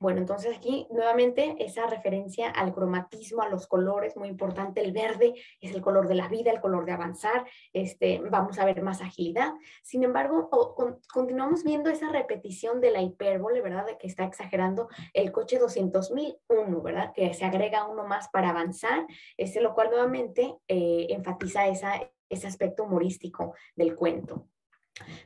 Bueno, 0.01 0.21
entonces 0.21 0.57
aquí 0.57 0.87
nuevamente 0.91 1.57
esa 1.59 1.89
referencia 1.89 2.51
al 2.51 2.73
cromatismo, 2.73 3.43
a 3.43 3.49
los 3.49 3.67
colores, 3.67 4.17
muy 4.17 4.29
importante. 4.29 4.81
El 4.81 4.93
verde 4.93 5.35
es 5.61 5.75
el 5.75 5.83
color 5.83 6.07
de 6.07 6.15
la 6.15 6.29
vida, 6.29 6.53
el 6.53 6.61
color 6.61 6.85
de 6.85 6.93
avanzar. 6.93 7.45
Este, 7.73 8.21
vamos 8.31 8.61
a 8.61 8.65
ver 8.65 8.81
más 8.83 9.01
agilidad. 9.01 9.55
Sin 9.83 10.05
embargo, 10.05 10.49
continuamos 11.13 11.65
viendo 11.65 11.91
esa 11.91 12.11
repetición 12.11 12.81
de 12.81 12.93
la 12.93 13.03
hipérbole, 13.03 13.61
¿verdad? 13.61 13.87
De 13.87 13.99
que 13.99 14.07
está 14.07 14.23
exagerando 14.25 14.89
el 15.15 15.33
coche 15.33 15.61
200.001, 15.61 16.83
¿verdad? 16.83 17.13
Que 17.13 17.35
se 17.35 17.45
agrega 17.45 17.89
uno 17.89 18.07
más 18.07 18.29
para 18.29 18.51
avanzar, 18.51 19.05
este, 19.37 19.61
lo 19.61 19.75
cual 19.75 19.91
nuevamente 19.91 20.55
eh, 20.69 21.09
enfatiza 21.11 21.67
esa, 21.67 22.09
ese 22.29 22.47
aspecto 22.47 22.85
humorístico 22.85 23.55
del 23.75 23.97
cuento. 23.97 24.47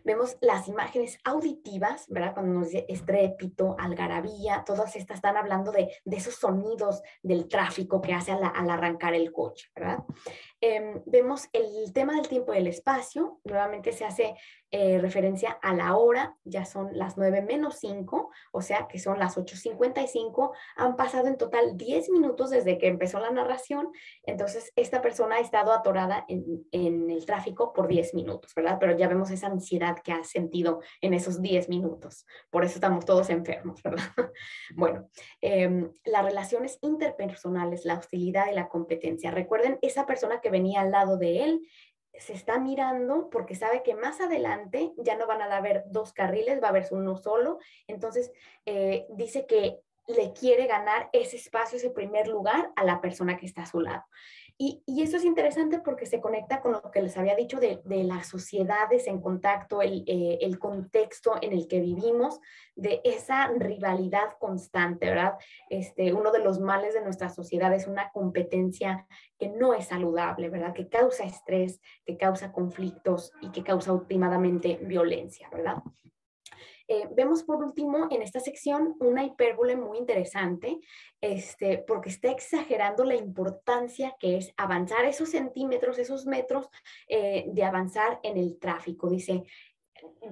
Vemos 0.05 0.37
las 0.41 0.69
imágenes 0.69 1.19
auditivas, 1.25 2.07
¿verdad? 2.09 2.35
Cuando 2.35 2.53
nos 2.53 2.69
dice 2.69 2.87
estrépito, 2.89 3.77
algarabía, 3.79 4.65
todas 4.65 4.97
estas 4.97 5.17
están 5.17 5.37
hablando 5.37 5.73
de, 5.73 5.89
esos 6.05 6.35
sonidos 6.35 7.03
del 7.23 7.49
tráfico 7.49 8.01
que 8.01 8.13
hace 8.13 8.33
al, 8.33 8.43
arrancar 8.71 9.15
el 9.15 9.33
coche, 9.33 9.71
¿verdad? 9.75 10.05
Em, 10.61 11.03
vemos 11.07 11.49
el 11.53 11.93
tema 11.93 12.15
del 12.15 12.29
tiempo 12.29 12.55
y 12.55 12.59
el 12.59 12.67
espacio, 12.67 13.41
nuevamente 13.45 13.93
se 13.93 14.05
hace 14.05 14.35
eh, 14.75 14.99
referencia 14.99 15.51
a 15.61 15.75
la 15.75 15.97
hora, 15.97 16.35
ya 16.45 16.65
son 16.65 16.97
las 16.97 17.19
9 17.19 17.43
menos 17.43 17.77
5, 17.79 18.31
o 18.53 18.63
sea 18.63 18.89
que 18.89 18.99
son 18.99 19.19
las 19.19 19.37
8.55, 19.37 20.53
han 20.77 20.97
pasado 20.97 21.29
en 21.29 21.37
total 21.37 21.77
10 21.77 22.09
minutos 22.09 22.49
desde 22.49 22.79
que 22.79 22.87
empezó 22.87 23.21
la 23.21 23.31
narración, 23.31 23.91
entonces 24.23 24.73
esta 24.75 25.03
persona 25.03 25.37
ha 25.37 25.41
estado 25.41 25.75
atorada 25.75 26.25
en, 26.27 27.11
el 27.11 27.27
tráfico 27.27 27.75
por 27.75 27.87
10 27.87 28.15
minutos, 28.15 28.55
¿verdad? 28.55 28.79
Pero 28.81 28.97
ya 28.97 29.09
vemos 29.09 29.31
esa 29.31 29.49
ansiedad 29.49 29.99
que 30.03 30.13
ha 30.13 30.25
sentido 30.25 30.81
en 31.03 31.13
esos 31.13 31.43
10 31.43 31.69
minutos, 31.69 32.25
por 32.49 32.65
eso 32.65 32.77
estamos 32.77 33.05
todos 33.05 33.29
enfermos, 33.29 33.83
¿verdad? 33.85 34.09
bueno, 34.75 35.11
em, 35.43 35.93
las 36.07 36.25
relaciones 36.25 36.79
interpersonales, 36.81 37.85
la 37.85 37.99
hostilidad 37.99 38.51
y 38.51 38.55
la 38.55 38.71
competencia. 38.71 39.31
Recuerden, 39.31 39.79
esa 39.83 40.07
persona 40.07 40.41
que 40.41 40.49
venía 40.49 40.81
al 40.81 40.93
lado 40.93 41.19
de 41.19 41.45
él 41.45 41.61
se 42.15 42.33
está 42.35 42.59
mirando 42.59 43.31
porque 43.31 43.55
sabe 43.55 43.83
que 43.83 43.95
más 43.95 44.21
adelante 44.21 44.93
ya 44.99 45.17
no 45.17 45.27
van 45.27 45.43
a 45.43 45.57
haber 45.57 45.85
dos 45.87 46.13
carriles, 46.13 46.63
va 46.63 46.67
a 46.67 46.71
haber 46.71 46.87
uno 46.91 47.17
solo. 47.17 47.59
Entonces, 47.87 48.33
eh, 48.67 49.07
dice 49.11 49.47
que 49.47 49.81
le 50.09 50.33
quiere 50.33 50.67
ganar 50.67 51.09
ese 51.13 51.37
espacio, 51.37 51.79
ese 51.79 51.91
primer 51.91 52.29
lugar 52.29 52.73
a 52.77 52.85
la 52.85 53.01
persona 53.01 53.37
que 53.37 53.47
está 53.47 53.63
a 53.63 53.67
su 53.67 53.81
lado. 53.81 54.05
Y, 54.59 54.83
eso 55.03 55.17
es 55.17 55.25
interesante 55.25 55.81
porque 55.81 56.07
se 56.07 56.21
conecta 56.21 56.61
con 56.61 56.73
lo 56.73 56.91
que 56.91 57.03
les 57.03 57.17
había 57.17 57.35
dicho 57.35 57.59
de, 57.59 57.81
de 57.85 58.05
las 58.05 58.29
sociedades 58.29 59.07
en 59.07 59.21
contacto, 59.21 59.83
el, 59.83 60.05
eh, 60.07 60.39
el, 60.43 60.59
contexto 60.59 61.35
en 61.41 61.53
el 61.53 61.67
que 61.67 61.81
vivimos, 61.81 62.41
de 62.77 63.01
esa 63.05 63.49
rivalidad 63.49 64.37
constante, 64.39 65.09
¿verdad? 65.09 65.35
Este, 65.69 66.13
uno 66.13 66.31
de 66.31 66.39
los 66.39 66.61
males 66.61 66.95
de 66.95 67.03
nuestra 67.03 67.29
sociedad 67.29 67.75
es 67.75 67.87
una 67.87 68.11
competencia 68.13 69.07
que 69.39 69.49
no 69.49 69.75
es 69.75 69.87
saludable, 69.87 70.49
¿verdad? 70.49 70.73
Que 70.73 70.89
causa 70.89 71.25
estrés, 71.25 71.81
que 72.05 72.17
causa 72.17 72.53
conflictos 72.53 73.33
y 73.41 73.51
que 73.51 73.65
causa 73.65 73.93
últimamente 73.93 74.79
violencia, 74.83 75.49
¿verdad? 75.51 75.83
Eh, 76.89 77.09
vemos 77.13 77.43
por 77.43 77.63
último 77.63 78.09
en 78.11 78.23
esta 78.23 78.41
sección 78.41 78.97
una 79.01 79.25
hipérbole 79.25 79.77
muy 79.77 79.99
interesante, 79.99 80.79
este, 81.21 81.79
porque 81.79 82.11
está 82.11 82.31
exagerando 82.31 83.05
la 83.05 83.15
importancia 83.15 84.15
que 84.19 84.37
es 84.37 84.53
avanzar 84.57 85.05
esos 85.05 85.31
centímetros, 85.31 85.99
esos 85.99 86.27
metros 86.27 86.69
eh, 87.09 87.47
de 87.49 87.65
avanzar 87.65 88.21
en 88.23 88.37
el 88.37 88.59
tráfico. 88.59 89.09
Dice, 89.09 89.45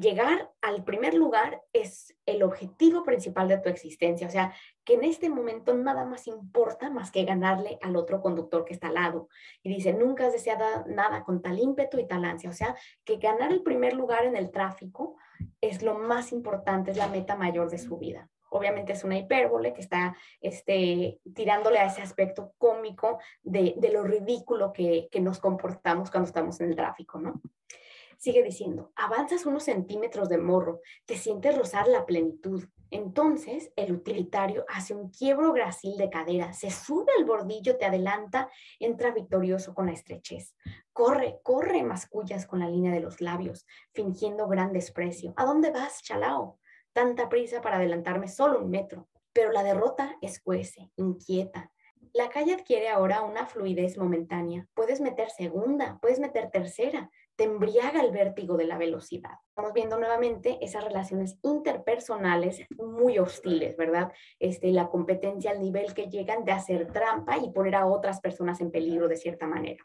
llegar 0.00 0.50
al 0.60 0.84
primer 0.84 1.14
lugar 1.14 1.62
es 1.72 2.16
el 2.26 2.42
objetivo 2.42 3.02
principal 3.02 3.48
de 3.48 3.58
tu 3.58 3.68
existencia. 3.68 4.26
O 4.26 4.30
sea, 4.30 4.54
que 4.84 4.94
en 4.94 5.04
este 5.04 5.28
momento 5.28 5.74
nada 5.74 6.04
más 6.04 6.26
importa 6.26 6.90
más 6.90 7.10
que 7.10 7.24
ganarle 7.24 7.78
al 7.82 7.96
otro 7.96 8.20
conductor 8.20 8.64
que 8.64 8.74
está 8.74 8.88
al 8.88 8.94
lado. 8.94 9.28
Y 9.62 9.74
dice, 9.74 9.92
nunca 9.92 10.26
has 10.26 10.32
deseado 10.32 10.64
nada 10.86 11.24
con 11.24 11.42
tal 11.42 11.58
ímpetu 11.58 11.98
y 11.98 12.06
tal 12.06 12.24
ansia. 12.24 12.50
O 12.50 12.54
sea, 12.54 12.74
que 13.04 13.16
ganar 13.16 13.52
el 13.52 13.62
primer 13.62 13.94
lugar 13.94 14.24
en 14.24 14.36
el 14.36 14.50
tráfico 14.50 15.16
es 15.60 15.82
lo 15.82 15.98
más 15.98 16.32
importante, 16.32 16.90
es 16.90 16.96
la 16.96 17.08
meta 17.08 17.36
mayor 17.36 17.70
de 17.70 17.78
su 17.78 17.98
vida. 17.98 18.28
Obviamente 18.50 18.92
es 18.92 19.04
una 19.04 19.16
hipérbole 19.16 19.72
que 19.72 19.80
está 19.80 20.16
este, 20.40 21.20
tirándole 21.34 21.78
a 21.78 21.86
ese 21.86 22.02
aspecto 22.02 22.52
cómico 22.58 23.20
de, 23.42 23.76
lo 23.92 24.02
ridículo 24.02 24.72
que, 24.72 25.08
que 25.10 25.20
nos 25.20 25.38
comportamos 25.38 26.10
cuando 26.10 26.26
estamos 26.26 26.60
en 26.60 26.70
el 26.70 26.76
tráfico, 26.76 27.20
¿no? 27.20 27.40
Sigue 28.20 28.42
diciendo, 28.42 28.92
avanzas 28.96 29.46
unos 29.46 29.62
centímetros 29.62 30.28
de 30.28 30.36
morro, 30.36 30.82
te 31.06 31.16
sientes 31.16 31.56
rozar 31.56 31.88
la 31.88 32.04
plenitud. 32.04 32.68
Entonces 32.90 33.72
el 33.76 33.92
utilitario 33.92 34.66
hace 34.68 34.94
un 34.94 35.08
quiebro 35.08 35.54
gracil 35.54 35.96
de 35.96 36.10
cadera, 36.10 36.52
se 36.52 36.70
sube 36.70 37.10
al 37.16 37.24
bordillo, 37.24 37.78
te 37.78 37.86
adelanta, 37.86 38.50
entra 38.78 39.10
victorioso 39.10 39.72
con 39.72 39.86
la 39.86 39.92
estrechez. 39.92 40.54
Corre, 40.92 41.38
corre, 41.42 41.82
mascullas 41.82 42.46
con 42.46 42.58
la 42.58 42.68
línea 42.68 42.92
de 42.92 43.00
los 43.00 43.22
labios, 43.22 43.66
fingiendo 43.94 44.48
gran 44.48 44.74
desprecio. 44.74 45.32
¿A 45.36 45.46
dónde 45.46 45.70
vas, 45.70 46.02
chalao? 46.02 46.58
Tanta 46.92 47.30
prisa 47.30 47.62
para 47.62 47.76
adelantarme 47.76 48.28
solo 48.28 48.58
un 48.58 48.68
metro. 48.68 49.08
Pero 49.32 49.50
la 49.50 49.62
derrota 49.62 50.18
escuece, 50.20 50.90
inquieta, 50.96 51.72
la 52.12 52.28
calle 52.28 52.54
adquiere 52.54 52.88
ahora 52.88 53.22
una 53.22 53.46
fluidez 53.46 53.96
momentánea. 53.96 54.66
Puedes 54.74 55.00
meter 55.00 55.30
segunda, 55.30 55.98
puedes 56.02 56.18
meter 56.18 56.50
tercera, 56.50 57.08
te 57.40 57.44
embriaga 57.44 58.02
el 58.02 58.10
vértigo 58.10 58.58
de 58.58 58.66
la 58.66 58.76
velocidad. 58.76 59.30
Estamos 59.48 59.72
viendo 59.72 59.98
nuevamente 59.98 60.58
esas 60.60 60.84
relaciones 60.84 61.38
interpersonales 61.40 62.66
muy 62.76 63.18
hostiles, 63.18 63.78
¿verdad? 63.78 64.12
Este, 64.38 64.70
la 64.72 64.90
competencia 64.90 65.52
al 65.52 65.62
nivel 65.62 65.94
que 65.94 66.10
llegan 66.10 66.44
de 66.44 66.52
hacer 66.52 66.92
trampa 66.92 67.38
y 67.38 67.50
poner 67.50 67.76
a 67.76 67.86
otras 67.86 68.20
personas 68.20 68.60
en 68.60 68.70
peligro 68.70 69.08
de 69.08 69.16
cierta 69.16 69.46
manera. 69.46 69.82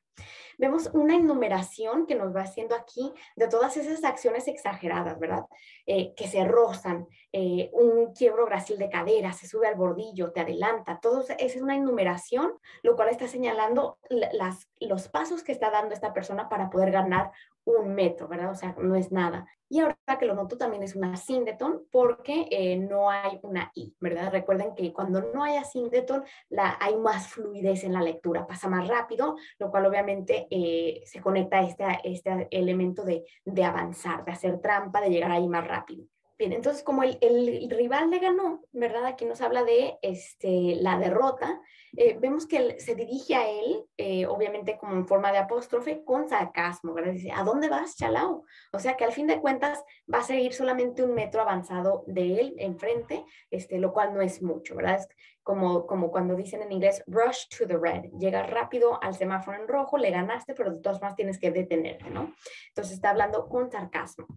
Vemos 0.58 0.89
una 0.94 1.15
enumeración 1.15 2.06
que 2.06 2.15
nos 2.15 2.36
va 2.36 2.41
haciendo 2.41 2.76
aquí 2.76 3.13
de 3.38 3.48
todas 3.48 3.78
esas 3.78 4.04
acciones 4.04 4.50
exageradas, 4.50 5.18
¿verdad? 5.18 5.46
Eh, 5.86 6.13
que 6.13 6.28
se 6.28 6.44
rozan, 6.44 7.08
eh, 7.38 7.69
un 7.74 8.13
quiebro 8.13 8.45
brasil 8.45 8.78
de 8.78 8.89
cadera, 8.89 9.34
se 9.34 9.45
sube 9.45 9.67
al 9.67 9.76
bordillo, 9.76 10.32
te 10.32 10.39
adelanta, 10.39 11.02
todo 11.02 11.19
eso 11.19 11.34
es 11.38 11.62
una 11.62 11.76
enumeración, 11.76 12.54
lo 12.82 12.95
cual 12.95 13.10
está 13.10 13.28
señalando 13.28 13.98
las, 14.10 14.69
los 14.80 15.10
pasos 15.10 15.43
que 15.43 15.52
está 15.52 15.69
dando 15.69 15.93
esta 15.93 16.13
persona 16.13 16.48
para 16.48 16.69
poder 16.69 16.91
ganar 16.91 17.34
un 17.65 17.93
metro, 17.93 18.30
¿verdad? 18.30 18.52
O 18.52 18.56
sea, 18.56 18.74
no 18.80 18.95
es 18.95 19.12
nada. 19.12 19.45
Y 19.67 19.82
ahora 19.82 19.98
que 20.17 20.26
lo 20.26 20.34
noto 20.34 20.58
también 20.58 20.82
es 20.84 20.95
una 20.95 21.17
síndeton 21.17 21.84
porque 21.91 22.48
eh, 22.52 22.78
no 22.78 23.10
hay 23.10 23.38
una 23.41 23.69
I, 23.76 23.93
¿verdad? 24.00 24.32
Recuerden 24.32 24.74
que 24.74 24.93
cuando 24.93 25.21
no 25.34 25.43
hay 25.43 25.62
síndeton 25.65 26.24
la, 26.48 26.78
hay 26.80 26.95
más 26.95 27.28
fluidez 27.28 27.84
en 27.84 27.91
la 27.91 28.02
lectura, 28.02 28.48
pasa 28.48 28.69
más 28.69 28.88
rápido, 28.88 29.36
lo 29.60 29.71
cual 29.71 29.88
obviamente 29.88 30.48
eh, 30.50 31.04
se 31.06 31.19
conecta 31.19 31.60
a 31.60 31.63
este, 31.63 31.86
este 32.06 32.48
elemento 32.50 33.04
de, 33.04 33.26
de 33.43 33.63
avanzar, 33.65 34.24
de 34.24 34.32
hacer 34.32 34.62
trampa, 34.62 35.02
de 35.02 35.10
llegar 35.10 35.32
ahí 35.32 35.50
más 35.50 35.67
rápido. 35.67 36.08
Bien, 36.38 36.52
entonces 36.52 36.84
como 36.84 37.04
el, 37.04 37.17
el, 37.21 37.69
rival 37.69 38.10
le 38.10 38.19
ganó, 38.19 38.62
¿verdad? 38.74 39.06
Aquí 39.06 39.24
nos 39.24 39.39
habla 39.39 39.63
de 39.63 39.98
este, 40.02 40.76
la 40.82 41.00
derrota. 41.00 41.62
Eh, 41.95 42.17
vemos 42.19 42.45
que 42.45 42.58
él, 42.58 42.76
se 42.78 42.93
dirige 42.93 43.36
a 43.36 43.50
él, 43.50 43.86
eh, 43.95 44.26
obviamente 44.26 44.78
como 44.78 44.95
en 44.95 45.08
forma 45.08 45.32
de 45.32 45.38
apóstrofe, 45.38 46.04
con 46.04 46.28
sarcasmo, 46.28 46.93
¿verdad? 46.93 47.13
Dice, 47.13 47.32
¿a 47.32 47.43
dónde 47.43 47.69
vas, 47.69 47.95
chalao? 47.95 48.43
O 48.74 48.80
sea 48.80 48.98
que 48.98 49.06
al 49.06 49.13
fin 49.13 49.28
de 49.28 49.39
cuentas 49.39 49.82
va 50.13 50.17
a 50.19 50.24
seguir 50.24 50.52
solamente 50.52 51.04
un 51.04 51.13
metro 51.13 51.41
avanzado 51.41 52.04
de 52.06 52.41
él 52.41 52.56
enfrente, 52.58 53.24
este, 53.50 53.80
lo 53.80 53.93
cual 53.93 54.13
no 54.13 54.21
es 54.21 54.41
mucho, 54.41 54.76
¿verdad? 54.76 54.95
Es 54.95 55.08
como, 55.41 55.88
como 55.88 56.12
cuando 56.12 56.36
dicen 56.36 56.62
en 56.62 56.74
inglés, 56.74 57.02
rush 57.08 57.48
to 57.58 57.65
the 57.65 57.78
red, 57.78 58.10
llegas 58.19 58.50
rápido 58.50 59.02
al 59.02 59.15
semáforo 59.15 59.58
en 59.58 59.69
rojo, 59.69 59.98
le 59.98 60.12
ganaste, 60.12 60.54
pero 60.54 60.74
de 60.74 60.82
todas 60.82 61.00
formas 61.00 61.15
tienes 61.15 61.39
que 61.39 61.52
detenerte, 61.52 62.10
¿no? 62.10 62.34
Entonces 62.67 62.95
está 62.95 63.12
hablando 63.12 63.48
con 63.48 63.71
sarcasmo. 63.71 64.28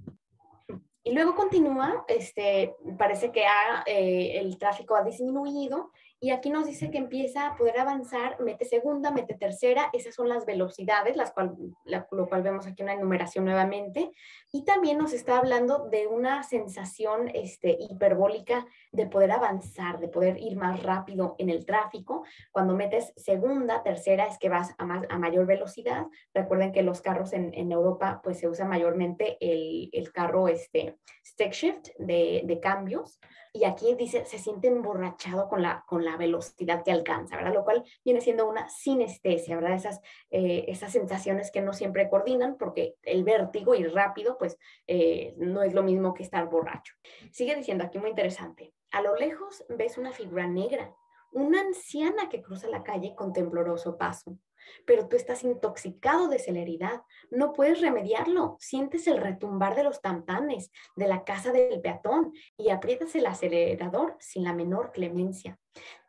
Y 1.09 1.15
luego 1.15 1.35
continúa, 1.35 2.05
este, 2.07 2.77
parece 2.99 3.33
que 3.33 3.47
ha, 3.47 3.83
eh, 3.87 4.39
el 4.41 4.59
tráfico 4.59 4.95
ha 4.95 5.03
disminuido 5.03 5.91
Y 6.21 6.31
aquí 6.31 6.51
nos 6.51 6.67
dice 6.67 6.91
que 6.91 6.99
empieza 6.99 7.47
a 7.47 7.57
poder 7.57 7.79
avanzar, 7.79 8.41
mete 8.41 8.65
segunda, 8.65 9.13
mete 9.13 9.35
tercera, 9.35 9.89
esas 9.93 10.17
son 10.17 10.29
las 10.29 10.47
velocidades, 10.47 11.17
las 11.17 11.31
cual, 11.31 11.55
lo 11.85 12.29
cual 12.29 12.43
vemos 12.43 12.67
aquí 12.67 12.83
una 12.83 12.95
enumeración 12.95 13.45
nuevamente. 13.45 14.11
Y 14.51 14.65
también 14.65 14.99
nos 14.99 15.13
está 15.13 15.39
hablando 15.39 15.89
de 15.89 16.09
una 16.09 16.43
sensación 16.43 17.31
este, 17.35 17.77
hiperbólica 17.79 18.67
de 18.91 19.07
poder 19.07 19.31
avanzar, 19.31 20.01
de 20.01 20.09
poder 20.09 20.39
ir 20.39 20.57
más 20.57 20.83
rápido 20.83 21.37
en 21.39 21.51
el 21.51 21.65
tráfico. 21.65 22.25
Cuando 22.51 22.75
metes 22.75 23.13
segunda, 23.17 23.85
tercera, 23.85 24.27
es 24.27 24.39
que 24.39 24.49
vas 24.49 24.75
a, 24.79 24.85
más, 24.85 25.07
a 25.09 25.19
mayor 25.19 25.47
velocidad. 25.47 26.07
Recuerden 26.35 26.73
que 26.73 26.83
los 26.83 27.01
carros 27.01 27.33
en, 27.33 27.55
en 27.55 27.71
Europa, 27.71 28.21
pues 28.25 28.41
se 28.41 28.49
usa 28.49 28.67
mayormente 28.67 29.37
el, 29.41 29.89
el 29.93 30.11
carro 30.11 30.49
este, 30.49 30.99
stick 31.25 31.53
shift 31.53 31.91
de, 31.99 32.43
de 32.45 32.59
cambios 32.59 33.21
y 33.59 33.65
aquí 33.65 33.95
dice, 33.95 34.25
se 34.25 34.39
siente 34.39 34.69
emborrachado 34.69 35.49
con 35.49 35.63
la, 35.63 35.85
con 35.87 36.05
la 36.05 36.17
velocidad 36.17 36.85
que 36.85 36.93
alcanza, 36.93 37.37
¿verdad? 37.37 37.55
Lo 37.55 37.65
cual 37.65 37.85
viene 38.05 38.21
siendo 38.21 38.49
una 38.49 38.69
sinestesia, 38.69 39.57
¿verdad? 39.57 39.75
Esas, 39.75 40.01
eh, 40.31 40.67
esas 40.69 40.93
sensaciones 40.93 41.51
que 41.51 41.61
no 41.61 41.73
siempre 41.73 42.09
coordinan 42.09 42.57
porque 42.57 42.95
el 43.03 43.25
vértigo 43.25 43.75
y 43.75 43.85
rápido, 43.85 44.39
pues 44.39 44.59
eh, 44.87 45.35
no 45.39 45.63
es 45.63 45.75
lo 45.75 45.83
mismo 45.83 46.15
que 46.15 46.23
estar 46.23 46.49
borracho. 46.49 46.95
Sigue 47.33 47.57
diciendo 47.57 47.85
aquí 47.85 47.99
muy 47.99 48.11
interesante, 48.11 48.73
a 48.93 49.03
lo 49.03 49.17
lejos 49.17 49.65
ves 49.69 49.99
una 49.99 50.13
figura 50.13 50.47
negra, 50.47 50.95
una 51.33 51.61
anciana 51.61 52.29
que 52.29 52.41
cruza 52.41 52.69
la 52.69 52.85
calle 52.85 53.15
con 53.17 53.33
tembloroso 53.33 53.99
paso 53.99 54.39
pero 54.85 55.09
tú 55.09 55.17
estás 55.17 55.45
intoxicado 55.45 56.29
de 56.29 56.39
celeridad, 56.39 57.03
no 57.31 57.53
puedes 57.53 57.81
remediarlo, 57.81 58.57
sientes 58.61 59.07
el 59.07 59.19
retumbar 59.19 59.75
de 59.75 59.85
los 59.85 60.01
tampanes 60.01 60.71
de 60.97 61.09
la 61.09 61.25
casa 61.25 61.53
del 61.53 61.81
peatón 61.81 62.33
y 62.57 62.71
aprietas 62.71 63.15
el 63.15 63.27
acelerador 63.27 64.17
sin 64.21 64.45
la 64.45 64.53
menor 64.53 64.93
clemencia. 64.93 65.59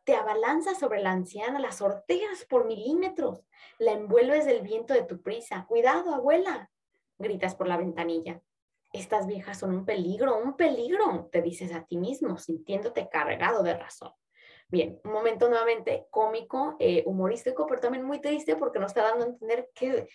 Te 0.03 0.15
abalanzas 0.15 0.79
sobre 0.79 1.01
la 1.01 1.11
anciana, 1.11 1.59
la 1.59 1.71
sorteas 1.71 2.45
por 2.49 2.65
milímetros, 2.65 3.45
la 3.77 3.91
envuelves 3.91 4.45
del 4.45 4.61
viento 4.61 4.93
de 4.93 5.03
tu 5.03 5.21
prisa. 5.21 5.65
Cuidado, 5.67 6.13
abuela, 6.13 6.71
gritas 7.17 7.55
por 7.55 7.67
la 7.67 7.77
ventanilla. 7.77 8.41
Estas 8.91 9.27
viejas 9.27 9.59
son 9.59 9.71
un 9.75 9.85
peligro, 9.85 10.41
un 10.41 10.55
peligro, 10.55 11.29
te 11.31 11.43
dices 11.43 11.73
a 11.73 11.83
ti 11.83 11.97
mismo, 11.97 12.37
sintiéndote 12.37 13.07
cargado 13.07 13.61
de 13.61 13.75
razón. 13.75 14.11
Bien, 14.71 14.99
un 15.03 15.11
momento 15.11 15.49
nuevamente 15.49 16.05
cómico, 16.11 16.75
eh, 16.79 17.03
humorístico, 17.07 17.65
pero 17.65 17.81
también 17.81 18.05
muy 18.05 18.21
triste 18.21 18.55
porque 18.55 18.77
nos 18.77 18.91
está 18.91 19.01
dando 19.01 19.25
a 19.25 19.27
entender 19.29 19.69
que, 19.73 20.07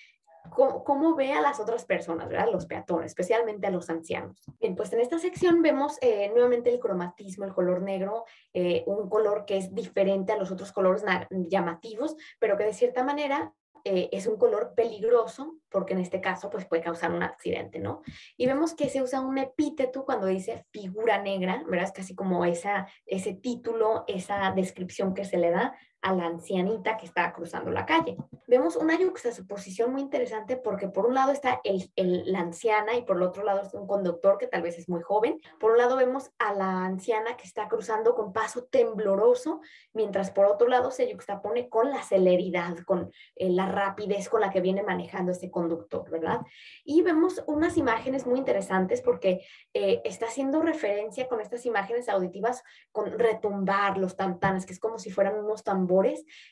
cómo, 0.50 1.16
ve 1.16 1.32
a 1.32 1.40
las 1.40 1.58
otras 1.58 1.84
personas, 1.84 2.28
¿verdad? 2.28 2.48
Los 2.52 2.66
peatones, 2.66 3.06
especialmente 3.06 3.66
a 3.66 3.70
los 3.70 3.90
ancianos. 3.90 4.44
Bien, 4.60 4.76
pues 4.76 4.92
en 4.92 5.00
esta 5.00 5.18
sección 5.18 5.60
vemos 5.60 5.98
eh, 6.00 6.30
nuevamente 6.30 6.70
el 6.70 6.78
cromatismo, 6.78 7.44
el 7.44 7.54
color 7.54 7.82
negro, 7.82 8.26
eh, 8.52 8.84
un 8.86 9.08
color 9.08 9.44
que 9.44 9.56
es 9.56 9.74
diferente 9.74 10.32
a 10.32 10.38
los 10.38 10.52
otros 10.52 10.70
colores 10.70 11.04
llamativos, 11.30 12.16
pero 12.38 12.56
que 12.56 12.64
de 12.64 12.74
cierta 12.74 13.02
manera 13.02 13.52
eh, 13.84 14.08
es 14.12 14.26
un 14.26 14.38
color 14.38 14.72
peligroso 14.74 15.58
porque 15.68 15.92
en 15.92 16.00
este 16.00 16.20
caso 16.20 16.48
pues 16.48 16.64
puede 16.64 16.82
causar 16.82 17.12
un 17.12 17.22
accidente, 17.22 17.78
¿no? 17.78 18.00
Y 18.36 18.46
vemos 18.46 18.74
que 18.74 18.88
se 18.88 19.02
usa 19.02 19.20
un 19.20 19.36
epíteto 19.36 20.04
cuando 20.04 20.26
dice 20.26 20.64
figura 20.70 21.20
negra, 21.20 21.62
¿verdad? 21.66 21.84
Es 21.84 21.92
casi 21.92 22.14
como 22.14 22.46
esa, 22.46 22.86
ese 23.04 23.34
título, 23.34 24.04
esa 24.06 24.52
descripción 24.52 25.12
que 25.12 25.26
se 25.26 25.36
le 25.36 25.50
da 25.50 25.76
a 26.04 26.14
la 26.14 26.26
ancianita 26.26 26.98
que 26.98 27.06
está 27.06 27.32
cruzando 27.32 27.70
la 27.70 27.86
calle. 27.86 28.18
Vemos 28.46 28.76
una 28.76 28.98
yuxtaposición 28.98 29.90
muy 29.90 30.02
interesante 30.02 30.58
porque 30.58 30.86
por 30.86 31.06
un 31.06 31.14
lado 31.14 31.32
está 31.32 31.62
el, 31.64 31.90
la 31.96 32.40
anciana 32.40 32.94
y 32.94 33.02
por 33.02 33.16
el 33.16 33.22
otro 33.22 33.42
lado 33.42 33.62
está 33.62 33.80
un 33.80 33.86
conductor 33.86 34.36
que 34.36 34.46
tal 34.46 34.60
vez 34.60 34.78
es 34.78 34.86
muy 34.86 35.00
joven. 35.00 35.40
Por 35.58 35.72
un 35.72 35.78
lado 35.78 35.96
vemos 35.96 36.30
a 36.38 36.52
la 36.52 36.84
anciana 36.84 37.38
que 37.38 37.44
está 37.44 37.68
cruzando 37.68 38.14
con 38.14 38.34
paso 38.34 38.64
tembloroso, 38.64 39.62
mientras 39.94 40.30
por 40.30 40.44
otro 40.44 40.68
lado 40.68 40.90
se 40.90 41.10
yuxtapone 41.10 41.70
con 41.70 41.88
la 41.88 42.02
celeridad, 42.02 42.76
con 42.84 43.10
eh, 43.36 43.48
la 43.48 43.66
rapidez 43.66 44.28
con 44.28 44.42
la 44.42 44.50
que 44.50 44.60
viene 44.60 44.82
manejando 44.82 45.32
este 45.32 45.50
conductor, 45.50 46.10
¿verdad? 46.10 46.42
Y 46.84 47.00
vemos 47.00 47.42
unas 47.46 47.78
imágenes 47.78 48.26
muy 48.26 48.38
interesantes 48.38 49.00
porque 49.00 49.46
eh, 49.72 50.02
está 50.04 50.26
haciendo 50.26 50.60
referencia 50.60 51.28
con 51.28 51.40
estas 51.40 51.64
imágenes 51.64 52.10
auditivas 52.10 52.62
con 52.92 53.18
retumbar 53.18 53.96
los 53.96 54.16
tantanes, 54.16 54.66
que 54.66 54.74
es 54.74 54.78
como 54.78 54.98
si 54.98 55.10
fueran 55.10 55.42
unos 55.42 55.64
tambores 55.64 55.93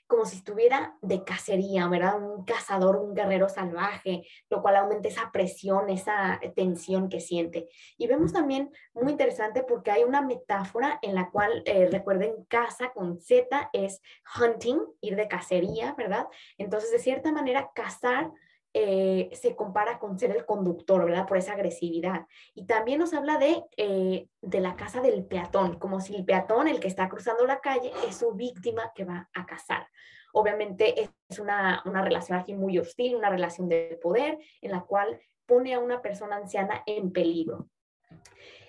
como 0.06 0.24
si 0.24 0.36
estuviera 0.36 0.96
de 1.02 1.24
cacería, 1.24 1.88
¿verdad? 1.88 2.22
Un 2.22 2.44
cazador, 2.44 2.96
un 2.96 3.14
guerrero 3.14 3.48
salvaje, 3.48 4.26
lo 4.50 4.62
cual 4.62 4.76
aumenta 4.76 5.08
esa 5.08 5.30
presión, 5.32 5.88
esa 5.90 6.40
tensión 6.54 7.08
que 7.08 7.20
siente. 7.20 7.68
Y 7.96 8.06
vemos 8.06 8.32
también 8.32 8.70
muy 8.94 9.12
interesante 9.12 9.62
porque 9.62 9.90
hay 9.90 10.04
una 10.04 10.22
metáfora 10.22 10.98
en 11.02 11.14
la 11.14 11.30
cual, 11.30 11.62
eh, 11.66 11.88
recuerden, 11.90 12.44
caza 12.48 12.92
con 12.92 13.20
Z 13.20 13.70
es 13.72 14.00
hunting, 14.38 14.78
ir 15.00 15.16
de 15.16 15.28
cacería, 15.28 15.94
¿verdad? 15.96 16.26
Entonces, 16.58 16.90
de 16.90 16.98
cierta 16.98 17.32
manera, 17.32 17.70
cazar 17.74 18.30
eh, 18.74 19.30
se 19.32 19.54
compara 19.54 19.98
con 19.98 20.18
ser 20.18 20.30
el 20.30 20.46
conductor, 20.46 21.04
¿verdad? 21.04 21.26
Por 21.26 21.36
esa 21.36 21.52
agresividad. 21.52 22.26
Y 22.54 22.66
también 22.66 22.98
nos 22.98 23.12
habla 23.12 23.38
de, 23.38 23.62
eh, 23.76 24.28
de 24.40 24.60
la 24.60 24.76
casa 24.76 25.00
del 25.00 25.24
peatón, 25.24 25.78
como 25.78 26.00
si 26.00 26.14
el 26.14 26.24
peatón, 26.24 26.68
el 26.68 26.80
que 26.80 26.88
está 26.88 27.08
cruzando 27.08 27.46
la 27.46 27.60
calle, 27.60 27.92
es 28.08 28.16
su 28.16 28.32
víctima 28.32 28.92
que 28.94 29.04
va 29.04 29.28
a 29.34 29.46
cazar. 29.46 29.86
Obviamente 30.32 31.02
es 31.02 31.38
una, 31.38 31.82
una 31.84 32.02
relación 32.02 32.38
aquí 32.38 32.54
muy 32.54 32.78
hostil, 32.78 33.16
una 33.16 33.28
relación 33.28 33.68
de 33.68 33.98
poder 34.02 34.38
en 34.62 34.70
la 34.70 34.80
cual 34.82 35.20
pone 35.44 35.74
a 35.74 35.78
una 35.78 36.00
persona 36.00 36.36
anciana 36.36 36.82
en 36.86 37.12
peligro. 37.12 37.68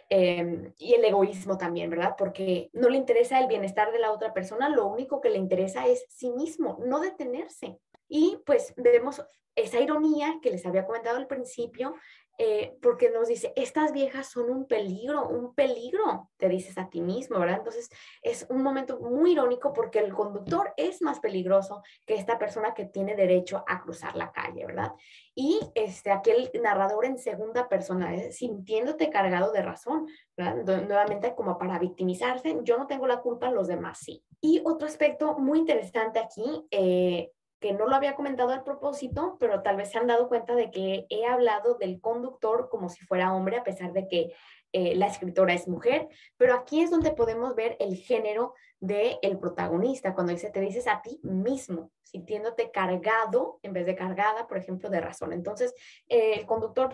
Em, 0.10 0.74
y 0.78 0.94
el 0.94 1.06
egoísmo 1.06 1.58
también, 1.58 1.90
¿verdad? 1.90 2.16
Porque 2.18 2.70
no 2.74 2.90
le 2.90 2.98
interesa 2.98 3.40
el 3.40 3.48
bienestar 3.48 3.92
de 3.92 4.00
la 4.00 4.12
otra 4.12 4.34
persona, 4.34 4.70
lo 4.70 4.86
único 4.86 5.22
que 5.22 5.30
le 5.30 5.38
interesa 5.38 5.88
es 5.88 6.06
sí 6.10 6.30
mismo, 6.30 6.78
no 6.86 7.00
detenerse. 7.00 7.80
Y 8.16 8.38
pues 8.46 8.76
vemos 8.78 9.24
esa 9.56 9.80
ironía 9.80 10.38
que 10.40 10.52
les 10.52 10.64
había 10.68 10.86
comentado 10.86 11.18
al 11.18 11.26
principio, 11.26 11.96
eh, 12.38 12.78
porque 12.80 13.10
nos 13.10 13.28
dice, 13.28 13.54
estas 13.56 13.92
viejas 13.92 14.30
son 14.30 14.52
un 14.52 14.68
peligro, 14.68 15.28
un 15.28 15.56
peligro, 15.56 16.30
te 16.38 16.48
dices 16.48 16.78
a 16.78 16.92
ti 16.92 17.02
mismo, 17.02 17.40
¿verdad? 17.40 17.58
Entonces 17.58 17.90
es 18.22 18.46
un 18.52 18.62
momento 18.62 19.00
muy 19.00 19.32
irónico 19.32 19.74
porque 19.74 19.98
el 19.98 20.14
conductor 20.14 20.76
es 20.78 21.02
más 21.02 21.20
peligroso 21.22 21.82
que 22.06 22.14
esta 22.14 22.38
persona 22.38 22.76
que 22.76 22.86
tiene 22.86 23.16
derecho 23.16 23.64
a 23.68 23.82
cruzar 23.82 24.16
la 24.16 24.32
calle, 24.32 24.64
¿verdad? 24.68 24.92
Y 25.34 25.60
este, 25.74 26.12
aquel 26.12 26.52
narrador 26.62 27.06
en 27.06 27.18
segunda 27.18 27.68
persona, 27.68 28.14
eh, 28.14 28.32
sintiéndote 28.32 29.10
cargado 29.10 29.52
de 29.52 29.64
razón. 29.64 30.06
Nuevamente 30.38 31.34
como 31.34 31.58
para 31.58 31.80
victimizarse, 31.80 32.60
yo 32.62 32.78
no 32.78 32.86
tengo 32.86 33.08
la 33.08 33.22
culpa, 33.22 33.50
los 33.50 33.68
demás 33.68 33.98
sí. 33.98 34.24
Y 34.40 34.62
otro 34.66 34.88
aspecto 34.88 35.40
muy 35.40 35.58
interesante 35.58 36.20
aquí, 36.20 36.68
eh, 36.70 37.32
que 37.64 37.72
no 37.72 37.88
lo 37.88 37.96
había 37.96 38.14
comentado 38.14 38.50
al 38.50 38.66
propósito, 38.66 39.38
pero 39.40 39.62
tal 39.62 39.78
vez 39.78 39.90
se 39.90 39.98
han 39.98 40.08
dado 40.08 40.28
cuenta 40.28 40.54
de 40.54 40.70
que 40.70 41.08
he 41.10 41.26
hablado 41.26 41.76
del 41.76 42.02
conductor 42.02 42.68
como 42.70 42.90
si 42.90 43.06
fuera 43.06 43.34
hombre, 43.34 43.56
a 43.56 43.64
pesar 43.64 43.94
de 43.94 44.10
que 44.10 44.34
eh, 44.74 44.96
la 44.96 45.08
escritora 45.08 45.54
es 45.54 45.66
mujer, 45.70 46.10
pero 46.36 46.56
aquí 46.56 46.82
es 46.82 46.92
donde 46.92 47.12
podemos 47.12 47.56
ver 47.56 47.78
el 47.80 47.96
género 47.96 48.54
del 48.82 49.18
el 49.22 49.40
protagonista, 49.40 50.14
cuando 50.14 50.34
dice, 50.34 50.50
te 50.50 50.60
dices 50.60 50.88
a 50.88 51.02
ti 51.02 51.22
mismo, 51.24 51.90
sintiéndote 52.04 52.70
cargado 52.70 53.62
en 53.64 53.72
vez 53.72 53.86
de 53.86 53.96
cargada, 53.96 54.46
por 54.46 54.58
ejemplo, 54.58 54.90
de 54.90 55.00
razón. 55.00 55.32
Entonces, 55.32 55.74
eh, 56.10 56.34
el 56.34 56.46
conductor 56.46 56.90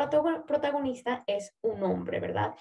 protagonista 0.45 1.23
es 1.25 1.55
un 1.63 1.81
hombre, 1.81 2.19
¿verdad? 2.19 2.53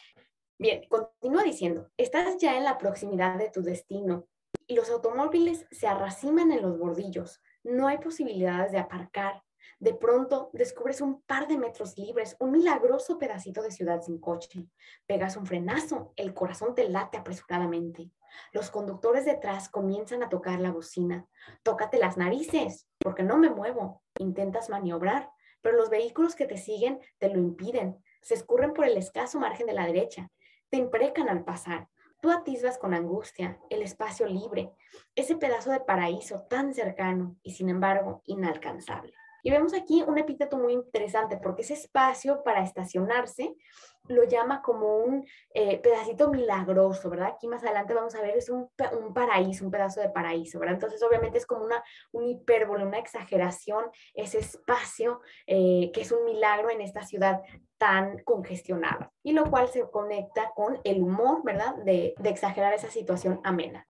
Bien, 0.58 0.80
continúa 0.88 1.42
diciendo, 1.42 1.90
estás 1.98 2.38
ya 2.38 2.56
en 2.56 2.64
la 2.64 2.78
proximidad 2.78 3.36
de 3.36 3.50
tu 3.50 3.60
destino 3.60 4.26
y 4.66 4.76
los 4.76 4.88
automóviles 4.88 5.66
se 5.70 5.86
arraciman 5.86 6.52
en 6.52 6.62
los 6.62 6.78
bordillos 6.78 7.42
no 7.68 7.86
hay 7.86 7.98
posibilidades 7.98 8.72
de 8.72 8.78
aparcar. 8.78 9.42
De 9.78 9.94
pronto 9.94 10.50
descubres 10.52 11.00
un 11.00 11.22
par 11.22 11.46
de 11.46 11.56
metros 11.56 11.96
libres, 11.96 12.36
un 12.40 12.50
milagroso 12.50 13.18
pedacito 13.18 13.62
de 13.62 13.70
ciudad 13.70 14.02
sin 14.02 14.18
coche. 14.18 14.66
Pegas 15.06 15.36
un 15.36 15.46
frenazo, 15.46 16.12
el 16.16 16.34
corazón 16.34 16.74
te 16.74 16.88
late 16.88 17.16
apresuradamente. 17.16 18.10
Los 18.52 18.70
conductores 18.70 19.24
detrás 19.24 19.68
comienzan 19.68 20.22
a 20.22 20.28
tocar 20.28 20.60
la 20.60 20.72
bocina. 20.72 21.26
Tócate 21.62 21.98
las 21.98 22.16
narices, 22.16 22.88
porque 22.98 23.22
no 23.22 23.36
me 23.38 23.50
muevo. 23.50 24.02
Intentas 24.18 24.68
maniobrar, 24.68 25.30
pero 25.62 25.76
los 25.76 25.90
vehículos 25.90 26.34
que 26.34 26.46
te 26.46 26.56
siguen 26.56 27.00
te 27.18 27.28
lo 27.28 27.38
impiden. 27.38 28.02
Se 28.20 28.34
escurren 28.34 28.72
por 28.72 28.84
el 28.84 28.96
escaso 28.96 29.38
margen 29.38 29.66
de 29.66 29.74
la 29.74 29.86
derecha. 29.86 30.28
Te 30.70 30.76
imprecan 30.76 31.28
al 31.28 31.44
pasar. 31.44 31.88
Tú 32.20 32.32
atisbas 32.32 32.78
con 32.78 32.94
angustia 32.94 33.60
el 33.70 33.82
espacio 33.82 34.26
libre, 34.26 34.72
ese 35.14 35.36
pedazo 35.36 35.70
de 35.70 35.80
paraíso 35.80 36.40
tan 36.50 36.74
cercano 36.74 37.36
y 37.42 37.52
sin 37.52 37.68
embargo 37.68 38.22
inalcanzable. 38.26 39.14
Y 39.42 39.50
vemos 39.50 39.74
aquí 39.74 40.02
un 40.06 40.18
epíteto 40.18 40.56
muy 40.56 40.72
interesante 40.72 41.38
porque 41.38 41.62
ese 41.62 41.74
espacio 41.74 42.42
para 42.42 42.62
estacionarse 42.62 43.54
lo 44.08 44.24
llama 44.24 44.62
como 44.62 44.96
un 44.98 45.26
eh, 45.54 45.78
pedacito 45.78 46.30
milagroso, 46.30 47.10
¿verdad? 47.10 47.32
Aquí 47.34 47.46
más 47.46 47.62
adelante 47.62 47.94
vamos 47.94 48.14
a 48.14 48.22
ver, 48.22 48.36
es 48.36 48.48
un, 48.48 48.70
paraíso, 49.14 49.64
un 49.64 49.70
pedazo 49.70 50.00
de 50.00 50.08
paraíso, 50.08 50.58
¿verdad? 50.58 50.74
Entonces 50.74 51.02
obviamente 51.02 51.38
es 51.38 51.46
como 51.46 51.64
una, 51.64 51.82
un 52.12 52.24
hipérbole, 52.24 52.84
una 52.84 52.98
exageración, 52.98 53.84
ese 54.14 54.38
espacio 54.38 55.20
eh, 55.46 55.90
que 55.92 56.00
es 56.00 56.12
un 56.12 56.24
milagro 56.24 56.70
en 56.70 56.80
esta 56.80 57.02
ciudad 57.02 57.42
tan 57.76 58.18
congestionada. 58.24 59.12
Y 59.22 59.32
lo 59.32 59.48
cual 59.50 59.68
se 59.68 59.88
conecta 59.90 60.50
con 60.54 60.80
el 60.84 61.02
humor, 61.02 61.42
¿verdad? 61.44 61.74
De, 61.84 62.14
de 62.18 62.30
exagerar 62.30 62.72
esa 62.72 62.90
situación 62.90 63.40
amena. 63.44 63.86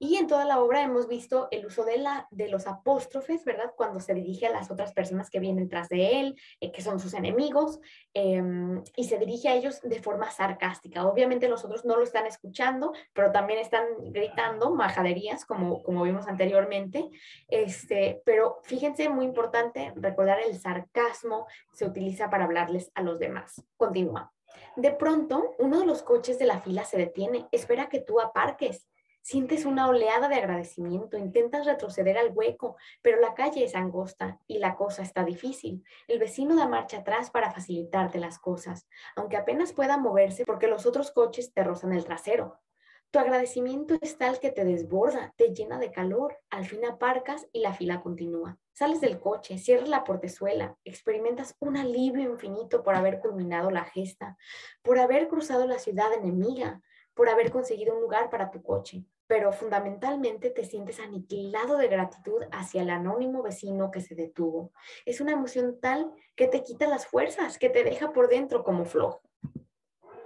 Y 0.00 0.16
en 0.16 0.28
toda 0.28 0.44
la 0.44 0.60
obra 0.60 0.82
hemos 0.82 1.08
visto 1.08 1.48
el 1.50 1.66
uso 1.66 1.84
de, 1.84 1.98
la, 1.98 2.28
de 2.30 2.48
los 2.48 2.66
apóstrofes, 2.68 3.44
¿verdad? 3.44 3.72
Cuando 3.76 3.98
se 3.98 4.14
dirige 4.14 4.46
a 4.46 4.52
las 4.52 4.70
otras 4.70 4.92
personas 4.92 5.28
que 5.28 5.40
vienen 5.40 5.68
tras 5.68 5.88
de 5.88 6.20
él, 6.20 6.40
eh, 6.60 6.70
que 6.70 6.82
son 6.82 7.00
sus 7.00 7.14
enemigos, 7.14 7.80
em, 8.14 8.82
y 8.94 9.04
se 9.04 9.18
dirige 9.18 9.48
a 9.48 9.54
ellos 9.54 9.80
de 9.82 10.00
forma 10.00 10.30
sarcástica. 10.30 11.06
Obviamente 11.06 11.48
los 11.48 11.64
otros 11.64 11.84
no 11.84 11.96
lo 11.96 12.04
están 12.04 12.26
escuchando, 12.26 12.92
pero 13.12 13.32
también 13.32 13.58
están 13.58 13.86
gritando 14.12 14.70
majaderías, 14.70 15.44
como, 15.44 15.82
como 15.82 16.04
vimos 16.04 16.28
anteriormente. 16.28 17.08
Este, 17.48 18.22
pero 18.24 18.60
fíjense, 18.62 19.08
muy 19.08 19.24
importante 19.24 19.92
recordar 19.96 20.40
el 20.40 20.56
sarcasmo 20.58 21.46
se 21.72 21.86
utiliza 21.86 22.30
para 22.30 22.44
hablarles 22.44 22.92
a 22.94 23.02
los 23.02 23.18
demás. 23.18 23.62
Continúa. 23.76 24.32
De 24.76 24.92
pronto, 24.92 25.56
uno 25.58 25.80
de 25.80 25.86
los 25.86 26.02
coches 26.02 26.38
de 26.38 26.46
la 26.46 26.60
fila 26.60 26.84
se 26.84 26.98
detiene, 26.98 27.48
espera 27.50 27.88
que 27.88 28.00
tú 28.00 28.20
aparques 28.20 28.86
Sientes 29.28 29.66
una 29.66 29.88
oleada 29.88 30.26
de 30.26 30.36
agradecimiento, 30.36 31.18
intentas 31.18 31.66
retroceder 31.66 32.16
al 32.16 32.32
hueco, 32.32 32.78
pero 33.02 33.20
la 33.20 33.34
calle 33.34 33.62
es 33.62 33.74
angosta 33.74 34.40
y 34.46 34.56
la 34.56 34.74
cosa 34.74 35.02
está 35.02 35.22
difícil. 35.22 35.84
El 36.06 36.18
vecino 36.18 36.56
da 36.56 36.66
marcha 36.66 37.00
atrás 37.00 37.28
para 37.28 37.50
facilitarte 37.50 38.20
las 38.20 38.38
cosas, 38.38 38.88
aunque 39.16 39.36
apenas 39.36 39.74
pueda 39.74 39.98
moverse 39.98 40.46
porque 40.46 40.66
los 40.66 40.86
otros 40.86 41.10
coches 41.10 41.52
te 41.52 41.62
rozan 41.62 41.92
el 41.92 42.06
trasero. 42.06 42.58
Tu 43.10 43.18
agradecimiento 43.18 43.98
es 44.00 44.16
tal 44.16 44.40
que 44.40 44.50
te 44.50 44.64
desborda, 44.64 45.34
te 45.36 45.52
llena 45.52 45.78
de 45.78 45.92
calor. 45.92 46.38
Al 46.48 46.64
fin 46.64 46.86
aparcas 46.86 47.46
y 47.52 47.60
la 47.60 47.74
fila 47.74 48.00
continúa. 48.00 48.56
Sales 48.72 49.02
del 49.02 49.20
coche, 49.20 49.58
cierras 49.58 49.90
la 49.90 50.04
portezuela, 50.04 50.78
experimentas 50.86 51.54
un 51.60 51.76
alivio 51.76 52.30
infinito 52.30 52.82
por 52.82 52.94
haber 52.94 53.20
culminado 53.20 53.70
la 53.70 53.84
gesta, 53.84 54.38
por 54.80 54.98
haber 54.98 55.28
cruzado 55.28 55.66
la 55.66 55.78
ciudad 55.78 56.14
enemiga, 56.14 56.80
por 57.12 57.28
haber 57.28 57.50
conseguido 57.50 57.94
un 57.94 58.00
lugar 58.00 58.30
para 58.30 58.50
tu 58.50 58.62
coche 58.62 59.04
pero 59.28 59.52
fundamentalmente 59.52 60.50
te 60.50 60.64
sientes 60.64 60.98
aniquilado 60.98 61.76
de 61.76 61.86
gratitud 61.86 62.42
hacia 62.50 62.82
el 62.82 62.90
anónimo 62.90 63.42
vecino 63.42 63.90
que 63.92 64.00
se 64.00 64.14
detuvo. 64.14 64.72
Es 65.04 65.20
una 65.20 65.32
emoción 65.32 65.78
tal 65.80 66.10
que 66.34 66.48
te 66.48 66.64
quita 66.64 66.88
las 66.88 67.06
fuerzas, 67.06 67.58
que 67.58 67.68
te 67.68 67.84
deja 67.84 68.12
por 68.12 68.28
dentro 68.28 68.64
como 68.64 68.84
flojo. 68.84 69.27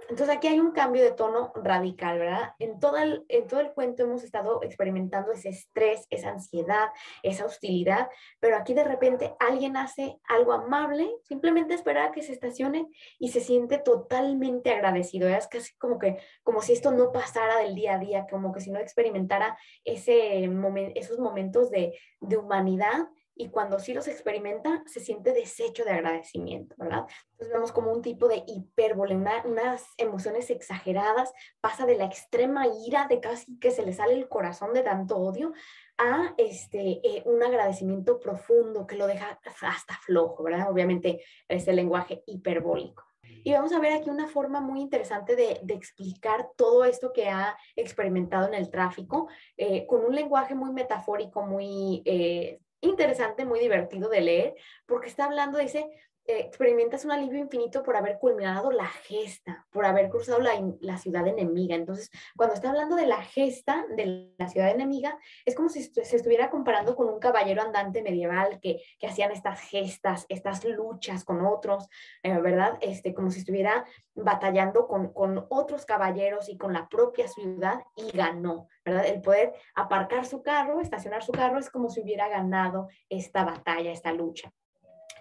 Entonces 0.09 0.35
aquí 0.35 0.47
hay 0.47 0.59
un 0.59 0.71
cambio 0.71 1.03
de 1.03 1.11
tono 1.11 1.51
radical, 1.55 2.19
¿verdad? 2.19 2.53
En 2.59 2.79
todo, 2.79 2.97
el, 2.97 3.25
en 3.29 3.47
todo 3.47 3.59
el 3.59 3.71
cuento 3.71 4.03
hemos 4.03 4.23
estado 4.23 4.61
experimentando 4.63 5.31
ese 5.31 5.49
estrés, 5.49 6.05
esa 6.09 6.29
ansiedad, 6.29 6.89
esa 7.21 7.45
hostilidad, 7.45 8.09
pero 8.39 8.57
aquí 8.57 8.73
de 8.73 8.83
repente 8.83 9.33
alguien 9.39 9.77
hace 9.77 10.19
algo 10.25 10.53
amable, 10.53 11.09
simplemente 11.23 11.73
espera 11.73 12.11
que 12.11 12.21
se 12.21 12.33
estacione 12.33 12.87
y 13.19 13.29
se 13.29 13.41
siente 13.41 13.77
totalmente 13.77 14.71
agradecido. 14.71 15.27
Es 15.29 15.47
casi 15.47 15.75
como 15.77 15.99
que, 15.99 16.17
como 16.43 16.61
si 16.61 16.73
esto 16.73 16.91
no 16.91 17.11
pasara 17.11 17.57
del 17.57 17.75
día 17.75 17.95
a 17.95 17.99
día, 17.99 18.27
como 18.29 18.51
que 18.51 18.61
si 18.61 18.71
no 18.71 18.79
experimentara 18.79 19.57
ese 19.83 20.49
esos 20.95 21.19
momentos 21.19 21.69
de, 21.69 21.97
de 22.19 22.37
humanidad 22.37 23.07
y 23.35 23.49
cuando 23.49 23.79
sí 23.79 23.93
los 23.93 24.07
experimenta, 24.07 24.83
se 24.85 24.99
siente 24.99 25.33
desecho 25.33 25.83
de 25.83 25.91
agradecimiento, 25.91 26.75
¿verdad? 26.77 27.05
Entonces 27.31 27.53
vemos 27.53 27.71
como 27.71 27.91
un 27.91 28.01
tipo 28.01 28.27
de 28.27 28.43
hipérbole, 28.47 29.15
unas 29.15 29.85
emociones 29.97 30.49
exageradas, 30.49 31.33
pasa 31.59 31.85
de 31.85 31.97
la 31.97 32.05
extrema 32.05 32.65
ira 32.85 33.07
de 33.07 33.19
casi 33.19 33.57
que 33.59 33.71
se 33.71 33.83
le 33.83 33.93
sale 33.93 34.13
el 34.13 34.29
corazón 34.29 34.73
de 34.73 34.83
tanto 34.83 35.17
odio 35.17 35.53
a 35.97 36.33
este, 36.37 37.01
eh, 37.03 37.23
un 37.25 37.41
agradecimiento 37.43 38.19
profundo 38.19 38.85
que 38.85 38.97
lo 38.97 39.07
deja 39.07 39.39
hasta 39.61 39.95
flojo, 40.05 40.43
¿verdad? 40.43 40.71
Obviamente 40.71 41.23
es 41.47 41.67
el 41.67 41.75
lenguaje 41.75 42.23
hiperbólico. 42.27 43.03
Y 43.45 43.51
vamos 43.51 43.73
a 43.73 43.79
ver 43.79 43.91
aquí 43.91 44.09
una 44.09 44.27
forma 44.27 44.61
muy 44.61 44.79
interesante 44.79 45.35
de, 45.35 45.59
explicar 45.73 46.49
todo 46.55 46.85
esto 46.85 47.11
que 47.11 47.27
ha 47.27 47.57
experimentado 47.75 48.47
en 48.47 48.53
el 48.53 48.69
tráfico, 48.69 49.27
eh, 49.57 49.85
con 49.85 50.05
un 50.05 50.15
lenguaje 50.15 50.55
muy 50.55 50.71
metafórico, 50.71 51.41
muy 51.41 52.01
eh, 52.05 52.61
interesante, 52.83 53.45
muy 53.45 53.59
divertido 53.59 54.09
de 54.09 54.21
leer, 54.21 54.55
porque 54.85 55.07
está 55.07 55.25
hablando, 55.25 55.57
dice, 55.57 55.89
experimentas 56.25 57.03
un 57.03 57.11
alivio 57.11 57.39
infinito 57.39 57.83
por 57.83 57.97
haber 57.97 58.17
culminado 58.17 58.71
la 58.71 58.87
gesta, 58.87 59.65
por 59.71 59.85
haber 59.85 60.09
cruzado 60.09 60.39
la, 60.39 60.97
ciudad 60.97 61.27
enemiga. 61.27 61.75
Entonces, 61.75 62.09
cuando 62.37 62.55
está 62.55 62.69
hablando 62.69 62.95
de 62.95 63.07
la 63.07 63.21
gesta 63.21 63.85
de 63.95 64.33
la 64.37 64.47
ciudad 64.47 64.69
enemiga, 64.69 65.17
es 65.45 65.55
como 65.55 65.69
si 65.69 65.83
se 65.83 66.15
estuviera 66.15 66.49
comparando 66.49 66.95
con 66.95 67.09
un 67.09 67.19
caballero 67.19 67.61
andante 67.61 68.01
medieval 68.01 68.59
que, 68.61 68.81
hacían 69.05 69.31
estas 69.31 69.59
gestas, 69.59 70.25
estas 70.29 70.63
luchas 70.63 71.25
con 71.25 71.45
otros, 71.45 71.89
eh, 72.23 72.39
¿verdad? 72.39 72.77
Este, 72.81 73.13
como 73.13 73.29
si 73.31 73.39
estuviera 73.39 73.85
batallando 74.15 74.87
con, 74.87 75.11
con 75.11 75.45
otros 75.49 75.85
caballeros 75.85 76.47
y 76.47 76.57
con 76.57 76.73
la 76.73 76.87
propia 76.87 77.27
ciudad 77.27 77.81
y 77.95 78.15
ganó, 78.15 78.69
¿verdad? 78.85 79.07
El 79.07 79.21
poder 79.21 79.53
aparcar 79.75 80.25
su 80.25 80.41
carro, 80.41 80.79
estacionar 80.79 81.21
su 81.21 81.33
carro, 81.33 81.59
es 81.59 81.69
como 81.69 81.89
si 81.89 82.01
hubiera 82.01 82.29
ganado 82.29 82.87
esta 83.09 83.43
batalla, 83.43 83.91
esta 83.91 84.13
lucha. 84.13 84.53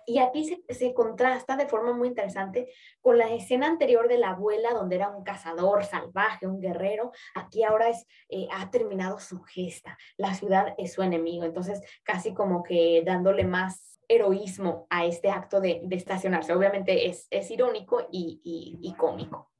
Y 0.06 0.18
aquí 0.18 0.44
se, 0.68 0.94
contrasta 0.94 1.56
de 1.56 1.66
forma 1.66 1.92
muy 1.92 2.08
interesante 2.08 2.68
con 3.00 3.18
la 3.18 3.32
escena 3.32 3.66
anterior 3.66 4.08
de 4.08 4.18
la 4.18 4.30
abuela, 4.30 4.72
donde 4.72 4.96
era 4.96 5.08
un 5.08 5.22
cazador 5.22 5.84
salvaje, 5.84 6.46
un 6.46 6.60
guerrero. 6.60 7.12
Aquí 7.34 7.62
ahora 7.62 7.88
es, 7.88 8.06
eh, 8.28 8.48
ha 8.52 8.70
terminado 8.70 9.18
su 9.18 9.42
gesta. 9.42 9.96
La 10.16 10.34
ciudad 10.34 10.74
es 10.78 10.92
su 10.92 11.02
enemigo. 11.02 11.44
Entonces, 11.44 11.80
casi 12.02 12.34
como 12.34 12.62
que 12.62 13.02
dándole 13.04 13.44
más 13.44 14.00
heroísmo 14.08 14.86
a 14.90 15.06
este 15.06 15.30
acto 15.30 15.60
de, 15.60 15.82
estacionarse. 15.90 16.52
Obviamente 16.52 17.06
es, 17.06 17.50
irónico 17.50 18.08
y 18.10 18.94
cómico. 18.98 19.51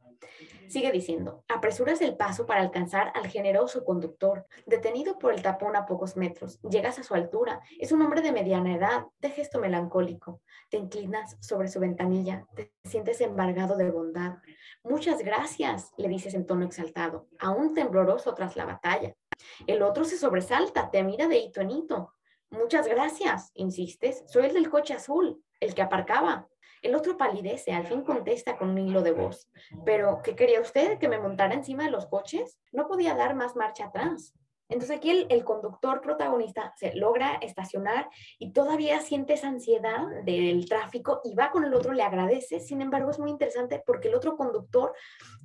Sigue 0.68 0.90
diciendo, 0.90 1.44
apresuras 1.48 2.00
el 2.00 2.16
paso 2.16 2.46
para 2.46 2.62
alcanzar 2.62 3.12
al 3.14 3.26
generoso 3.26 3.84
conductor, 3.84 4.46
detenido 4.66 5.18
por 5.18 5.34
el 5.34 5.42
tapón 5.42 5.76
a 5.76 5.84
pocos 5.86 6.16
metros. 6.16 6.60
Llegas 6.62 6.98
a 6.98 7.02
su 7.02 7.14
altura. 7.14 7.60
Es 7.78 7.92
un 7.92 8.00
hombre 8.02 8.22
de 8.22 8.32
mediana 8.32 8.74
edad, 8.74 9.06
de 9.20 9.30
gesto 9.30 9.58
melancólico. 9.60 10.40
Te 10.70 10.78
inclinas 10.78 11.36
sobre 11.40 11.68
su 11.68 11.80
ventanilla, 11.80 12.46
te 12.54 12.72
sientes 12.84 13.20
embargado 13.20 13.76
de 13.76 13.90
bondad. 13.90 14.38
Muchas 14.82 15.22
gracias, 15.22 15.92
le 15.96 16.08
dices 16.08 16.34
en 16.34 16.46
tono 16.46 16.64
exaltado, 16.64 17.28
aún 17.38 17.74
tembloroso 17.74 18.34
tras 18.34 18.56
la 18.56 18.64
batalla. 18.64 19.14
El 19.66 19.82
otro 19.82 20.04
se 20.04 20.16
sobresalta, 20.16 20.90
te 20.90 21.02
mira 21.02 21.28
de 21.28 21.38
hito 21.38 21.60
en 21.60 21.70
hito. 21.70 22.14
Muchas 22.50 22.86
gracias, 22.86 23.50
insistes. 23.54 24.24
Soy 24.26 24.46
el 24.46 24.54
del 24.54 24.70
coche 24.70 24.94
azul, 24.94 25.42
el 25.60 25.74
que 25.74 25.82
aparcaba. 25.82 26.48
El 26.82 26.94
otro 26.94 27.16
palidece, 27.16 27.72
al 27.72 27.86
fin 27.86 28.02
contesta 28.02 28.58
con 28.58 28.70
un 28.70 28.78
hilo 28.78 29.02
de 29.02 29.12
voz. 29.12 29.48
Pero, 29.84 30.20
¿qué 30.22 30.34
quería 30.34 30.60
usted? 30.60 30.98
¿Que 30.98 31.08
me 31.08 31.18
montara 31.18 31.54
encima 31.54 31.84
de 31.84 31.90
los 31.90 32.06
coches? 32.06 32.58
No 32.72 32.88
podía 32.88 33.14
dar 33.14 33.34
más 33.34 33.56
marcha 33.56 33.86
atrás. 33.86 34.34
Entonces 34.72 34.96
aquí 34.96 35.26
el, 35.28 35.44
conductor 35.44 36.00
protagonista 36.00 36.72
se 36.76 36.94
logra 36.94 37.34
estacionar 37.42 38.08
y 38.38 38.52
todavía 38.52 39.00
siente 39.00 39.34
esa 39.34 39.48
ansiedad 39.48 40.06
del 40.24 40.66
tráfico 40.66 41.20
y 41.24 41.34
va 41.34 41.50
con 41.50 41.64
el 41.64 41.74
otro, 41.74 41.92
le 41.92 42.02
agradece. 42.02 42.58
Sin 42.58 42.80
embargo, 42.80 43.10
es 43.10 43.18
muy 43.18 43.30
interesante 43.30 43.82
porque 43.84 44.08
el 44.08 44.14
otro 44.14 44.36
conductor 44.36 44.94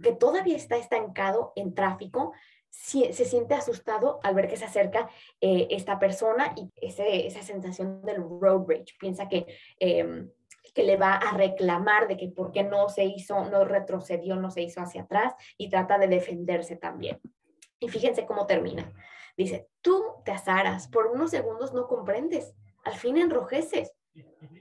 que 0.01 0.13
todavía 0.13 0.55
está 0.55 0.77
estancado 0.77 1.51
en 1.55 1.75
tráfico, 1.75 2.31
se 2.69 3.11
siente 3.11 3.55
asustado 3.55 4.19
al 4.23 4.35
ver 4.35 4.47
que 4.47 4.55
se 4.55 4.65
acerca 4.65 5.09
eh, 5.41 5.67
esta 5.71 5.99
persona 5.99 6.53
y 6.55 6.71
esa 6.75 7.41
sensación 7.41 8.01
del 8.03 8.17
road 8.17 8.65
rage. 8.67 8.93
Piensa 8.99 9.27
que 9.27 9.47
em, 9.79 10.29
que 10.73 10.83
le 10.83 10.97
va 10.97 11.13
a 11.13 11.35
reclamar 11.35 12.07
de 12.07 12.17
que 12.17 12.29
por 12.29 12.51
qué 12.51 12.63
no 12.63 12.89
se 12.89 13.05
hizo, 13.05 13.45
no 13.45 13.65
retrocedió, 13.65 14.35
no 14.35 14.51
se 14.51 14.61
hizo 14.61 14.81
hacia 14.81 15.03
atrás 15.03 15.33
y 15.57 15.69
trata 15.69 15.97
de 15.97 16.07
defenderse 16.07 16.75
también. 16.75 17.19
Y 17.79 17.89
fíjense 17.89 18.25
cómo 18.25 18.45
termina. 18.45 18.91
Dice, 19.35 19.67
tú 19.81 20.03
te 20.25 20.31
azaras, 20.31 20.87
por 20.87 21.07
unos 21.07 21.31
segundos 21.31 21.73
no 21.73 21.87
comprendes, 21.87 22.55
al 22.83 22.95
fin 22.95 23.17
enrojeces, 23.17 23.93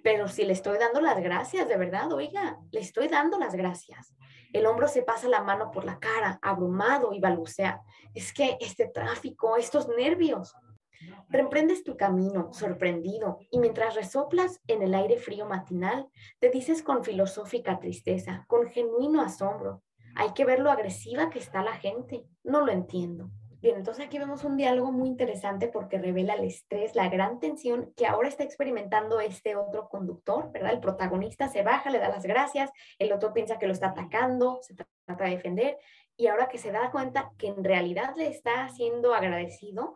pero 0.02 0.28
si 0.28 0.44
le 0.44 0.52
estoy 0.52 0.78
dando 0.78 1.00
las 1.00 1.18
gracias, 1.20 1.68
de 1.68 1.76
verdad, 1.76 2.12
oiga, 2.12 2.58
le 2.70 2.80
estoy 2.80 3.08
dando 3.08 3.38
las 3.38 3.54
gracias. 3.54 4.14
El 4.52 4.66
hombro 4.66 4.88
se 4.88 5.02
pasa 5.02 5.28
la 5.28 5.42
mano 5.42 5.70
por 5.70 5.84
la 5.84 5.98
cara, 5.98 6.38
abrumado 6.42 7.12
y 7.12 7.20
balbucea. 7.20 7.82
Es 8.14 8.32
que 8.32 8.56
este 8.60 8.88
tráfico, 8.88 9.56
estos 9.56 9.88
nervios, 9.88 10.54
Reprendes 11.28 11.84
tu 11.84 11.96
camino, 11.96 12.52
sorprendido, 12.52 13.38
y 13.50 13.58
mientras 13.58 13.94
resoplas 13.94 14.60
en 14.66 14.82
el 14.82 14.94
aire 14.94 15.18
frío 15.18 15.46
matinal, 15.46 16.08
te 16.38 16.50
dices 16.50 16.82
con 16.82 17.04
filosófica 17.04 17.78
tristeza, 17.78 18.44
con 18.48 18.68
genuino 18.68 19.22
asombro, 19.22 19.82
hay 20.14 20.32
que 20.32 20.44
ver 20.44 20.60
lo 20.60 20.70
agresiva 20.70 21.30
que 21.30 21.38
está 21.38 21.62
la 21.62 21.74
gente, 21.74 22.24
no 22.42 22.64
lo 22.64 22.72
entiendo. 22.72 23.30
Bien, 23.60 23.76
entonces 23.76 24.06
aquí 24.06 24.18
vemos 24.18 24.44
un 24.44 24.56
diálogo 24.56 24.92
muy 24.92 25.08
interesante 25.08 25.68
porque 25.68 25.98
revela 25.98 26.34
el 26.34 26.44
estrés, 26.44 26.94
la 26.94 27.08
gran 27.08 27.40
tensión 27.40 27.92
que 27.96 28.06
ahora 28.06 28.28
está 28.28 28.44
experimentando 28.44 29.18
este 29.18 29.56
otro 29.56 29.88
conductor, 29.88 30.52
¿verdad? 30.52 30.72
El 30.72 30.80
protagonista 30.80 31.48
se 31.48 31.62
baja, 31.62 31.90
le 31.90 31.98
da 31.98 32.08
las 32.08 32.24
gracias, 32.24 32.70
el 32.98 33.12
otro 33.12 33.32
piensa 33.32 33.58
que 33.58 33.66
lo 33.66 33.72
está 33.72 33.88
atacando, 33.88 34.60
se 34.62 34.74
trata 34.74 35.24
de 35.24 35.30
defender, 35.30 35.78
y 36.16 36.28
ahora 36.28 36.48
que 36.48 36.58
se 36.58 36.70
da 36.70 36.90
cuenta 36.90 37.32
que 37.38 37.48
en 37.48 37.64
realidad 37.64 38.14
le 38.16 38.28
está 38.28 38.68
siendo 38.68 39.14
agradecido, 39.14 39.94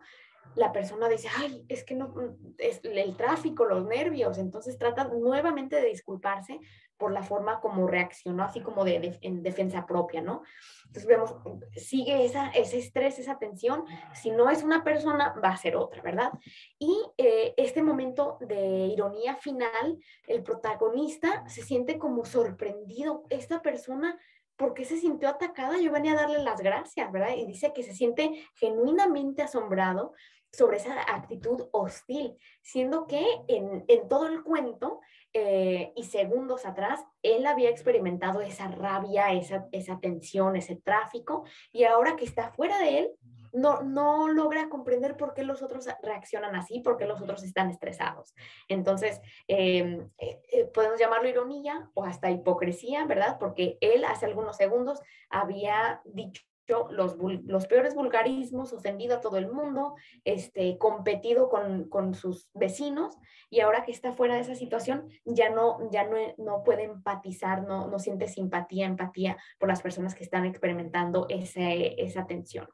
la 0.55 0.71
persona 0.71 1.07
dice, 1.07 1.29
ay, 1.37 1.65
es 1.69 1.83
que 1.83 1.95
no, 1.95 2.09
mm, 2.09 2.55
es 2.57 2.81
el 2.83 3.15
tráfico, 3.15 3.65
los 3.65 3.85
nervios, 3.85 4.37
entonces 4.37 4.77
trata 4.77 5.05
nuevamente 5.05 5.77
de 5.77 5.87
disculparse 5.87 6.59
por 6.97 7.11
la 7.11 7.23
forma 7.23 7.59
como 7.61 7.87
reaccionó, 7.87 8.43
así 8.43 8.61
como 8.61 8.85
de, 8.85 9.17
en 9.21 9.41
defensa 9.41 9.87
propia, 9.87 10.21
¿no? 10.21 10.43
Entonces 10.85 11.07
vemos, 11.07 11.35
sigue 11.75 12.25
esa, 12.25 12.49
ese 12.49 12.77
estrés, 12.77 13.17
esa 13.17 13.39
tensión, 13.39 13.85
si 14.13 14.29
no 14.29 14.49
es 14.51 14.61
una 14.61 14.83
persona, 14.83 15.33
va 15.43 15.49
a 15.49 15.57
ser 15.57 15.75
otra, 15.75 16.01
¿verdad? 16.03 16.31
Y 16.77 16.95
eh, 17.17 17.55
este 17.57 17.81
momento 17.81 18.37
de 18.41 18.87
ironía 18.87 19.35
final, 19.35 19.97
el 20.27 20.43
protagonista 20.43 21.47
se 21.47 21.63
siente 21.63 21.97
como 21.97 22.23
sorprendido, 22.23 23.23
esta 23.29 23.63
persona 23.63 24.19
¿por 24.61 24.75
qué 24.75 24.85
se 24.85 24.97
sintió 24.97 25.27
atacada? 25.27 25.81
Yo 25.81 25.91
venía 25.91 26.11
a 26.11 26.17
darle 26.17 26.37
las 26.43 26.61
gracias, 26.61 27.11
¿verdad? 27.11 27.35
Y 27.35 27.47
dice 27.47 27.73
que 27.73 27.81
se 27.81 27.95
siente 27.95 28.45
genuinamente 28.53 29.41
asombrado 29.41 30.13
sobre 30.51 30.77
esa 30.77 31.01
actitud 31.01 31.67
hostil, 31.71 32.37
siendo 32.61 33.07
que 33.07 33.25
en, 33.47 33.87
todo 34.07 34.27
el 34.27 34.43
cuento 34.43 34.99
eh, 35.33 35.91
y 35.95 36.03
segundos 36.03 36.67
atrás, 36.67 37.03
él 37.23 37.47
había 37.47 37.71
experimentado 37.71 38.41
esa 38.41 38.67
rabia, 38.67 39.33
esa, 39.33 39.67
esa 39.71 39.99
tensión, 39.99 40.55
ese 40.55 40.75
tráfico, 40.75 41.43
y 41.71 41.85
ahora 41.85 42.15
que 42.15 42.25
está 42.25 42.51
fuera 42.51 42.77
de 42.77 42.99
él, 42.99 43.11
no, 43.53 43.81
no 43.81 44.27
logra 44.27 44.69
comprender 44.69 45.17
por 45.17 45.33
qué 45.33 45.43
los 45.43 45.61
otros 45.61 45.87
reaccionan 46.01 46.55
así, 46.55 46.79
por 46.79 46.97
qué 46.97 47.05
los 47.05 47.21
otros 47.21 47.43
están 47.43 47.69
estresados. 47.69 48.33
Entonces, 48.67 49.21
em, 49.47 50.09
eh, 50.17 50.41
eh, 50.51 50.65
podemos 50.73 50.99
llamarlo 50.99 51.29
ironía 51.29 51.89
o 51.93 52.03
hasta 52.03 52.31
hipocresía, 52.31 53.05
¿verdad? 53.05 53.37
Porque 53.39 53.77
él 53.81 54.05
hace 54.05 54.25
algunos 54.25 54.57
segundos 54.57 54.99
había 55.29 56.01
dicho 56.05 56.43
los, 56.89 57.17
los, 57.17 57.67
peores 57.67 57.95
vulgarismos, 57.95 58.73
ofendido 58.73 59.17
a 59.17 59.21
todo 59.21 59.37
el 59.37 59.51
mundo, 59.51 59.95
este, 60.23 60.77
competido 60.77 61.49
con, 61.49 61.89
con, 61.89 62.13
sus 62.13 62.49
vecinos 62.53 63.17
y 63.49 63.59
ahora 63.59 63.83
que 63.83 63.91
está 63.91 64.13
fuera 64.13 64.35
de 64.35 64.41
esa 64.41 64.55
situación 64.55 65.09
ya 65.25 65.49
no, 65.49 65.89
ya 65.91 66.05
no, 66.05 66.15
no 66.37 66.63
puede 66.63 66.83
empatizar, 66.83 67.63
no, 67.63 67.87
no 67.87 67.99
siente 67.99 68.27
simpatía, 68.27 68.85
empatía 68.85 69.37
por 69.59 69.69
las 69.69 69.81
personas 69.81 70.15
que 70.15 70.23
están 70.23 70.45
experimentando 70.45 71.25
ese, 71.29 72.01
esa 72.01 72.25
tensión. 72.25 72.67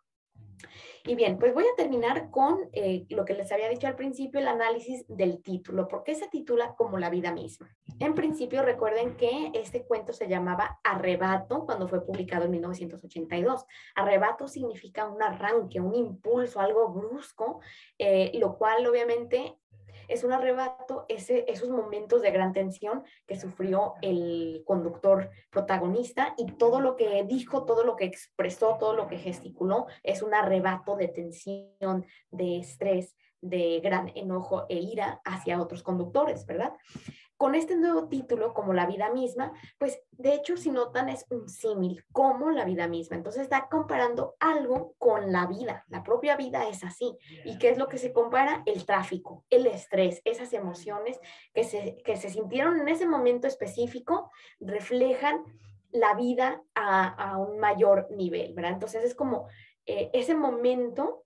Y 1.06 1.16
bien, 1.16 1.38
pues 1.40 1.54
voy 1.54 1.64
a 1.64 1.76
terminar 1.76 2.30
con 2.32 2.70
eh, 2.74 3.06
lo 3.10 3.24
que 3.26 3.34
les 3.34 3.52
había 3.52 3.70
dicho 3.70 3.88
al 3.88 3.96
principio, 3.96 4.40
el 4.40 4.48
análisis 4.48 5.06
del 5.08 5.42
título. 5.42 5.88
¿Por 5.88 6.04
qué 6.04 6.16
se 6.16 6.28
titula 6.28 6.76
como 6.76 6.98
la 6.98 7.10
vida 7.10 7.34
misma? 7.34 7.74
En 8.00 8.14
principio, 8.14 8.62
recuerden 8.62 9.16
que 9.16 9.52
este 9.54 9.86
cuento 9.86 10.14
se 10.14 10.28
llamaba 10.28 10.80
Arrebato 10.84 11.66
cuando 11.66 11.88
fue 11.88 12.06
publicado 12.06 12.46
en 12.46 12.52
1982. 12.52 13.66
Arrebato 13.96 14.48
significa 14.48 15.08
un 15.08 15.22
arranque, 15.22 15.80
un 15.80 15.96
impulso, 15.96 16.60
algo 16.60 16.90
brusco, 16.90 17.62
eh, 17.98 18.32
lo 18.36 18.58
cual 18.58 18.86
obviamente 18.86 19.58
es 20.08 20.24
un 20.24 20.32
arrebato 20.32 21.06
ese, 21.08 21.46
esos 21.48 21.70
momentos 21.70 22.22
de 22.22 22.32
gran 22.32 22.54
tensión 22.54 23.04
que 23.26 23.40
sufrió 23.40 23.96
el 24.02 24.64
conductor 24.66 25.30
protagonista 25.50 26.34
y 26.38 26.46
todo 26.54 26.82
lo 26.82 26.96
que 26.96 27.24
dijo, 27.24 27.66
todo 27.66 27.84
lo 27.84 27.96
que 27.96 28.06
expresó, 28.06 28.78
todo 28.80 28.94
lo 28.94 29.08
que 29.08 29.18
gesticuló 29.18 29.88
es 30.04 30.22
un 30.22 30.34
arrebato 30.34 30.96
de 30.96 31.08
tensión, 31.08 32.06
de 32.32 32.58
estrés, 32.58 33.16
de 33.42 33.80
gran 33.82 34.12
enojo 34.16 34.66
e 34.70 34.80
ira 34.80 35.22
hacia 35.24 35.62
otros 35.62 35.84
conductores, 35.84 36.46
¿verdad? 36.46 36.74
Con 37.38 37.56
este 37.56 37.76
nuevo 37.76 38.08
título, 38.08 38.54
como 38.54 38.74
la 38.74 38.88
vida 38.88 39.12
misma, 39.12 39.54
pues 39.78 40.02
de 40.12 40.34
hecho, 40.34 40.58
si 40.58 40.72
notan, 40.72 41.10
es 41.10 41.26
un 41.30 41.48
símil, 41.48 42.04
como 42.12 42.50
la 42.50 42.66
vida 42.66 42.88
misma. 42.88 43.16
Entonces 43.16 43.44
está 43.44 43.68
comparando 43.70 44.36
algo 44.40 44.96
con 44.98 45.32
la 45.32 45.46
vida. 45.46 45.86
La 45.88 46.04
propia 46.04 46.36
vida 46.36 46.68
es 46.68 46.84
así. 46.84 47.16
¿Y 47.46 47.60
qué 47.60 47.70
es 47.70 47.78
lo 47.78 47.88
que 47.88 48.00
se 48.00 48.12
compara? 48.12 48.64
El 48.66 48.86
tráfico, 48.86 49.46
el 49.50 49.68
estrés, 49.68 50.22
esas 50.26 50.52
emociones 50.54 51.20
que 51.54 51.64
se, 51.64 52.02
que 52.04 52.18
se 52.18 52.30
sintieron 52.30 52.80
en 52.80 52.88
ese 52.88 53.06
momento 53.06 53.48
específico, 53.48 54.32
reflejan 54.60 55.44
la 55.92 56.16
vida 56.16 56.62
a, 56.76 57.38
un 57.38 57.60
mayor 57.60 58.08
nivel, 58.12 58.54
¿verdad? 58.54 58.74
Entonces 58.74 59.04
es 59.04 59.16
como 59.16 59.48
eh, 59.86 60.10
ese 60.14 60.36
momento 60.36 61.24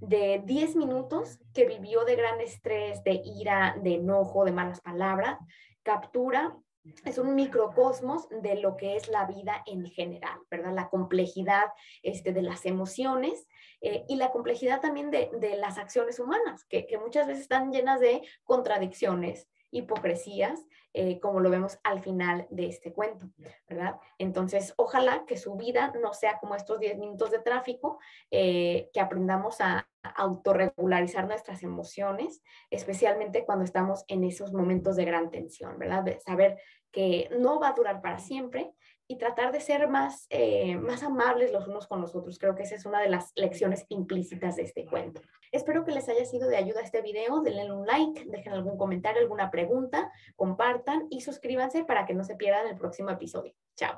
de 0.00 0.42
10 0.44 0.76
minutos 0.76 1.38
que 1.52 1.66
vivió 1.66 2.04
de 2.04 2.16
gran 2.16 2.40
estrés, 2.40 3.02
de 3.04 3.20
ira, 3.24 3.76
de 3.82 3.94
enojo, 3.94 4.44
de 4.44 4.52
malas 4.52 4.80
palabras, 4.80 5.38
captura, 5.82 6.56
es 7.04 7.16
un 7.16 7.34
microcosmos 7.34 8.28
de 8.28 8.56
lo 8.56 8.76
que 8.76 8.96
es 8.96 9.08
la 9.08 9.24
vida 9.24 9.62
en 9.66 9.86
general, 9.86 10.38
¿verdad? 10.50 10.72
La 10.74 10.90
complejidad 10.90 11.64
este, 12.02 12.32
de 12.32 12.42
las 12.42 12.66
emociones 12.66 13.46
eh, 13.80 14.04
y 14.08 14.16
la 14.16 14.30
complejidad 14.30 14.80
también 14.80 15.10
de, 15.10 15.30
las 15.56 15.78
acciones 15.78 16.18
humanas, 16.18 16.64
que, 16.66 16.86
que, 16.86 16.98
muchas 16.98 17.26
veces 17.26 17.42
están 17.42 17.72
llenas 17.72 18.00
de 18.00 18.22
contradicciones, 18.44 19.48
hipocresías, 19.74 20.64
eh, 20.92 21.18
como 21.18 21.40
lo 21.40 21.50
vemos 21.50 21.78
al 21.82 22.00
final 22.00 22.46
de 22.50 22.68
este 22.68 22.92
cuento, 22.92 23.28
¿verdad? 23.68 23.96
Entonces, 24.18 24.72
ojalá 24.76 25.24
que 25.26 25.36
su 25.36 25.56
vida 25.56 25.92
no 26.00 26.14
sea 26.14 26.38
como 26.38 26.54
estos 26.54 26.78
10 26.78 26.98
minutos 26.98 27.32
de 27.32 27.40
tráfico, 27.40 27.98
eh, 28.30 28.90
que 28.92 29.00
aprendamos 29.00 29.60
a 29.60 29.88
autorregularizar 30.02 31.26
nuestras 31.26 31.64
emociones, 31.64 32.42
especialmente 32.70 33.44
cuando 33.44 33.64
estamos 33.64 34.04
en 34.06 34.22
esos 34.22 34.52
momentos 34.52 34.94
de 34.94 35.04
gran 35.04 35.30
tensión, 35.30 35.78
¿verdad? 35.78 36.04
De 36.04 36.20
saber 36.20 36.60
que 36.92 37.28
no 37.40 37.58
va 37.58 37.70
a 37.70 37.74
durar 37.74 38.00
para 38.00 38.20
siempre 38.20 38.72
y 39.06 39.18
tratar 39.18 39.52
de 39.52 39.60
ser 39.60 39.88
más, 39.88 40.26
eh, 40.30 40.76
más 40.76 41.02
amables 41.02 41.52
los 41.52 41.68
unos 41.68 41.86
con 41.86 42.00
los 42.00 42.14
otros. 42.14 42.38
Creo 42.38 42.54
que 42.54 42.62
esa 42.62 42.74
es 42.74 42.86
una 42.86 43.00
de 43.00 43.08
las 43.08 43.32
lecciones 43.34 43.84
implícitas 43.88 44.56
de 44.56 44.62
este 44.62 44.86
cuento. 44.86 45.20
Espero 45.52 45.84
que 45.84 45.92
les 45.92 46.08
haya 46.08 46.24
sido 46.24 46.48
de 46.48 46.56
ayuda 46.56 46.80
este 46.80 47.02
video. 47.02 47.42
Denle 47.42 47.70
un 47.70 47.86
like, 47.86 48.24
dejen 48.26 48.54
algún 48.54 48.78
comentario, 48.78 49.20
alguna 49.20 49.50
pregunta, 49.50 50.10
compartan 50.36 51.06
y 51.10 51.20
suscríbanse 51.20 51.84
para 51.84 52.06
que 52.06 52.14
no 52.14 52.24
se 52.24 52.36
pierdan 52.36 52.66
el 52.66 52.76
próximo 52.76 53.10
episodio. 53.10 53.54
Chao. 53.76 53.92